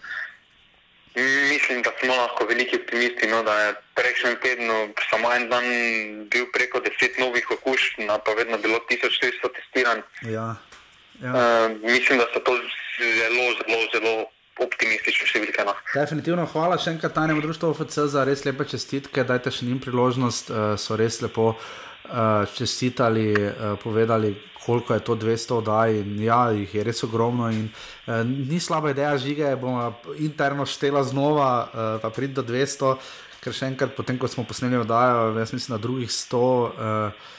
Mislim, 1.50 1.82
da 1.82 1.90
smo 2.00 2.14
lahko 2.14 2.46
veliki 2.46 2.76
optimisti. 2.78 3.28
No, 3.30 3.42
da 3.42 3.54
je 3.60 3.70
prejšnjem 3.98 4.36
tednu 4.42 4.76
samo 5.10 5.32
en 5.34 5.48
dan 5.50 5.64
bil 6.30 6.46
preko 6.54 6.78
10 6.84 7.18
novih 7.20 7.50
okužb, 7.50 8.04
na 8.06 8.18
pa 8.18 8.34
vedno 8.38 8.58
bilo 8.58 8.78
1400 8.90 9.50
testiranj. 9.56 10.04
Ja, 10.22 10.54
ja. 11.22 11.32
uh, 11.32 11.80
mislim, 11.82 12.22
da 12.22 12.28
so 12.34 12.42
to 12.46 12.54
zelo, 12.98 13.48
zelo, 13.58 13.80
zelo 13.94 14.14
optimistične 14.64 15.28
številke. 15.28 15.64
No. 15.66 15.74
Definitivno 15.94 16.46
hvala 16.52 16.78
še 16.80 16.94
enkrat 16.94 17.14
tajnemu 17.16 17.44
društvu 17.44 17.72
OFC 17.72 18.04
za 18.12 18.24
res 18.28 18.44
lepe 18.46 18.66
čestitke, 18.68 19.24
dajte 19.26 19.52
še 19.54 19.68
njim 19.68 19.80
priložnost, 19.82 20.52
uh, 20.52 20.74
so 20.80 20.98
res 21.00 21.20
lepo 21.24 21.54
uh, 21.54 22.44
čestitali, 22.56 23.32
uh, 23.34 23.74
povedali, 23.82 24.34
koliko 24.60 24.94
je 24.94 25.00
to 25.00 25.16
200 25.16 25.56
oddaj 25.56 25.96
in 26.02 26.20
ja, 26.22 26.42
jih 26.52 26.74
je 26.74 26.84
res 26.84 27.02
ogromno. 27.06 27.48
In, 27.52 27.70
uh, 28.06 28.20
ni 28.24 28.60
slaba 28.60 28.92
ideja 28.92 29.16
žige, 29.18 29.48
bomo 29.60 29.90
interno 30.20 30.68
štela 30.68 31.02
znova, 31.06 31.50
uh, 31.64 31.90
pa 32.02 32.12
prid 32.14 32.36
do 32.36 32.44
200, 32.46 32.94
ker 33.40 33.56
še 33.56 33.72
enkrat, 33.72 33.96
potem 33.96 34.20
ko 34.20 34.28
smo 34.28 34.44
posneli 34.44 34.80
oddajo, 34.80 35.32
jaz 35.40 35.56
mislim 35.56 35.78
na 35.78 35.82
drugih 35.82 36.12
100. 36.12 36.46
Uh, 36.46 37.36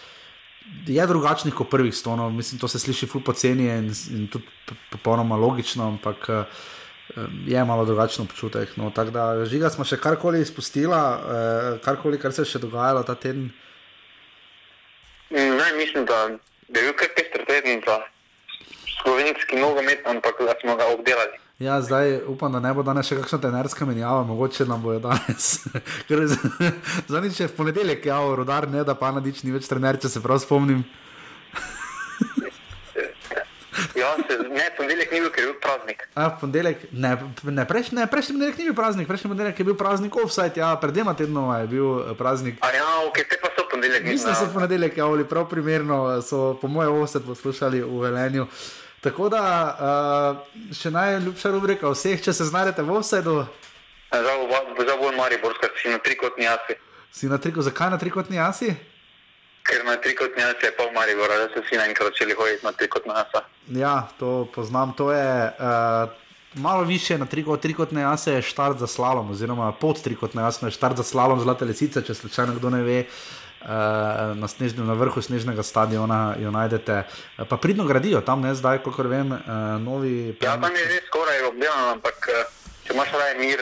Je 0.88 1.03
drugačnih 1.03 1.55
kot 1.57 1.67
prvih 1.67 1.91
stonov, 1.91 2.30
mislim, 2.32 2.59
to 2.61 2.67
se 2.69 2.80
sliši 2.80 3.07
fulpo 3.09 3.34
ceni 3.34 3.65
in, 3.67 3.88
in 4.13 4.28
tudi 4.32 4.45
popolnoma 4.93 5.36
logično, 5.36 5.88
ampak 5.89 6.30
uh, 6.30 6.61
je 7.47 7.66
malo 7.66 7.86
drugačen 7.86 8.26
občutek. 8.26 8.78
No, 8.78 8.91
tako 8.95 9.12
da, 9.12 9.26
žiga 9.45 9.70
smo 9.70 9.86
še 9.86 9.97
karkoli 9.97 10.41
izpustila, 10.41 11.01
eh, 11.20 11.80
karkoli, 11.84 12.20
kar 12.20 12.34
se 12.34 12.41
je 12.41 12.53
še 12.53 12.64
dogajalo 12.64 13.03
ta 13.03 13.16
teden. 13.16 13.51
Ne, 15.32 15.68
mislim, 15.78 16.05
da 16.05 16.28
je 16.28 16.82
bil 16.82 16.93
kar 16.93 17.14
pester 17.16 17.45
teden 17.47 17.82
za 17.86 18.01
slovenski 19.01 19.55
nogomet, 19.55 20.03
ampak 20.05 20.39
da 20.39 20.55
smo 20.62 20.76
ga 20.76 20.88
obdelali. 20.93 21.39
Ja, 21.62 21.82
zdaj 21.82 22.24
upam, 22.28 22.51
da 22.51 22.59
ne 22.59 22.74
bo 22.74 22.84
danes 22.84 23.05
še 23.05 23.20
kakšna 23.20 23.38
tenerska 23.41 23.86
menjava, 23.86 24.24
mogoče 24.26 24.66
nam 24.66 24.82
bojo 24.82 24.99
danes. 25.03 25.59
Zadnjič 27.12 27.39
je 27.39 27.47
v 27.47 27.55
ponedeljek, 27.57 28.05
ja, 28.09 28.18
rodar 28.18 28.66
ne, 28.70 28.82
da 28.84 28.95
pa 28.97 29.12
na 29.14 29.22
nič 29.22 29.43
ni 29.45 29.53
več 29.53 29.70
trener, 29.70 29.99
če 30.01 30.09
se 30.09 30.24
prav 30.24 30.41
spomnim. 30.41 30.82
Ja, 34.02 34.16
se, 34.18 34.38
ne, 34.49 34.66
ponedeljek 34.78 35.12
ni 35.14 35.20
bil, 35.22 35.30
ker 35.34 35.43
je 35.43 35.52
bil 35.52 35.60
praznik. 35.62 36.04
A, 36.18 36.30
ponedeljek, 36.41 36.86
ne, 36.91 37.12
ne, 37.43 37.66
prejšnji, 37.70 37.99
ne, 37.99 38.08
prejšnji 38.10 38.36
ponedeljek 38.36 38.58
ni 38.58 38.68
bil 38.70 38.78
praznik, 38.80 39.08
prejšnji 39.08 39.32
ponedeljek 39.32 39.62
je 39.62 39.66
bil 39.70 39.78
praznik 39.78 40.18
offside, 40.24 40.62
ja, 40.64 40.72
pred 40.82 40.95
dvema 40.97 41.14
tednoma 41.18 41.60
je 41.62 41.68
bil 41.76 41.88
eh, 41.99 42.14
praznik. 42.18 42.58
A 42.66 42.74
ja, 42.74 42.89
ok, 43.08 43.22
te 43.30 43.39
pa 43.41 43.54
so 43.56 43.68
ponedeljek. 43.72 44.10
Mislim, 44.10 44.34
da 44.34 44.38
so 44.39 44.49
ponedeljek, 44.54 44.97
ja, 44.97 45.06
ali 45.06 45.28
prav 45.28 45.49
primerno 45.49 46.22
so 46.26 46.54
po 46.62 46.68
mojem 46.68 47.02
offside 47.02 47.26
poslušali 47.30 47.84
v 47.86 48.06
Velenju. 48.08 48.47
Tako 49.02 49.32
da, 49.34 49.43
uh, 49.82 50.76
še 50.78 50.91
najljubša 50.93 51.49
rubrika 51.54 51.89
vseh, 51.89 52.22
če 52.22 52.34
se 52.38 52.45
znajdete 52.45 52.86
v 52.86 52.97
offsideu. 52.99 53.45
Za 54.12 54.95
bolj 54.99 55.16
Maribor, 55.18 55.56
ker 55.62 55.74
si 55.82 55.89
na 55.89 55.97
trikotni 55.97 56.45
jasi. 56.45 56.78
Si 57.12 57.30
na 57.30 57.39
trikotni, 57.41 57.70
zakaj 57.70 57.89
na 57.93 57.97
trikotni 57.97 58.38
jasi? 58.38 58.76
Ker 59.68 59.86
na 59.86 59.95
trikotni 60.01 60.41
jaz 60.41 60.64
je 60.64 60.72
pol 60.78 60.89
Maribora, 60.95 61.38
da 61.38 61.49
so 61.53 61.62
vsi 61.62 61.78
naenkrat 61.78 62.12
začeli 62.12 62.34
hoditi 62.38 62.66
na 62.66 62.72
trikotni 62.72 63.14
jaz. 63.14 63.43
Ja, 63.78 64.07
to 64.20 64.47
poznam. 64.55 64.93
To 64.97 65.12
je 65.12 65.51
uh, 65.51 66.09
malo 66.53 66.84
više 66.84 67.18
na 67.18 67.26
trikot, 67.26 67.62
trikotne 67.62 68.01
jaz 68.01 68.28
je 68.28 68.41
štart 68.41 68.80
za 68.80 68.88
slalom, 68.88 69.32
oziroma 69.32 69.72
pod 69.72 70.01
trikotne 70.01 70.41
jaz 70.41 70.59
je 70.64 70.72
štart 70.72 70.97
za 70.97 71.03
slalom 71.03 71.39
zlate 71.39 71.66
lesice, 71.66 72.01
če 72.01 72.14
slučajno 72.14 72.57
kdo 72.57 72.70
ne 72.70 72.84
ve. 72.84 73.05
Uh, 73.62 73.68
na, 74.41 74.47
snežnem, 74.49 74.88
na 74.89 74.95
vrhu 74.97 75.22
snežnega 75.22 75.62
stadiona 75.62 76.34
jo 76.41 76.49
najdete, 76.49 77.03
uh, 77.05 77.45
pa 77.45 77.57
pridno 77.62 77.86
gradijo 77.86 78.24
tam, 78.26 78.41
ne 78.41 78.55
zdaj, 78.57 78.80
kot 78.82 78.97
vem, 79.05 79.36
uh, 79.36 79.78
novi. 79.78 80.34
Ja, 80.41 80.55
tam 80.57 80.74
je 80.74 80.88
že 80.89 80.97
skoraj 81.05 81.45
obdelano, 81.45 81.91
ampak 81.93 82.26
če 82.88 82.95
imaš 82.95 83.14
raje 83.14 83.38
mir, 83.38 83.62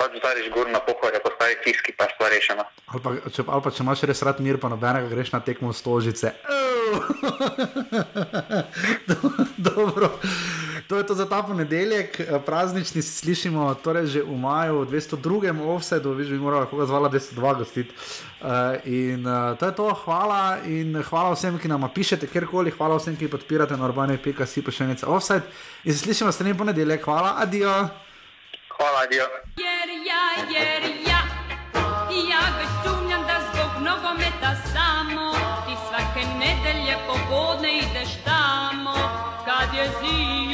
pač 0.00 0.16
zdaj 0.16 0.48
gor 0.54 0.72
na 0.72 0.80
pohode, 0.80 1.20
pa 1.20 1.30
stari 1.36 1.60
tiski, 1.64 1.92
pa 1.92 2.08
stvar 2.14 2.32
rešena. 2.32 2.64
Ali 2.88 3.00
pa, 3.04 3.10
če, 3.28 3.44
ali 3.44 3.62
pa 3.66 3.70
če 3.70 3.84
imaš 3.84 4.08
res 4.08 4.24
rad 4.24 4.40
mir, 4.40 4.56
pa 4.56 4.72
nobenega 4.72 5.12
greš 5.12 5.34
na 5.36 5.44
tekmo 5.44 5.74
stožice. 5.76 6.32
Dobro. 9.70 10.08
To 10.90 10.98
je 10.98 11.06
to 11.06 11.14
za 11.14 11.22
ta 11.28 11.38
ponedeljek, 11.46 12.16
praznični 12.46 12.98
si 13.02 13.12
slišimo, 13.12 13.62
torej 13.78 14.06
že 14.10 14.22
v 14.26 14.34
maju, 14.34 14.82
202. 14.90 15.54
offsetu, 15.62 16.16
vi 16.18 16.26
bi 16.26 16.38
morali 16.40 16.66
koga 16.66 16.86
zvala 16.90 17.06
202 17.12 17.58
gostiti. 17.62 17.94
Uh, 18.40 18.74
in 18.88 19.22
uh, 19.22 19.54
to 19.54 19.70
je 19.70 19.74
to, 19.76 19.86
hvala 20.02 20.58
in 20.66 20.98
hvala 20.98 21.36
vsem, 21.36 21.58
ki 21.62 21.70
nam 21.70 21.86
pišete, 21.94 22.26
kjerkoli, 22.26 22.74
hvala 22.74 22.98
vsem, 22.98 23.14
ki 23.14 23.30
podpirate 23.30 23.78
na 23.78 23.86
urbane.si 23.86 24.64
pa 24.66 24.74
še 24.74 24.90
nekaj 24.90 25.06
offset. 25.06 25.46
In 25.86 25.94
se 25.94 26.02
slišimo 26.02 26.32
s 26.32 26.42
tem 26.42 26.56
ponedeljek, 26.58 27.06
hvala, 27.06 27.36
adijo. 27.38 27.70
Hvala, 28.80 29.00
adijo. 29.04 29.26
Jer 29.66 29.88
ja, 30.10 30.24
jer 30.56 30.82
ja, 31.10 31.22
ja 32.30 32.42
već 32.58 32.70
sumnjam 32.84 33.22
da 33.22 33.36
zbog 33.48 33.82
nogometa 33.82 34.50
samo 34.72 35.32
ti 35.66 35.74
svake 35.88 36.26
nedelje 36.38 36.96
popodne 37.06 37.78
ideš 37.78 38.10
tamo 38.24 38.94
kad 39.44 39.74
je 39.74 39.84
zim. 40.00 40.49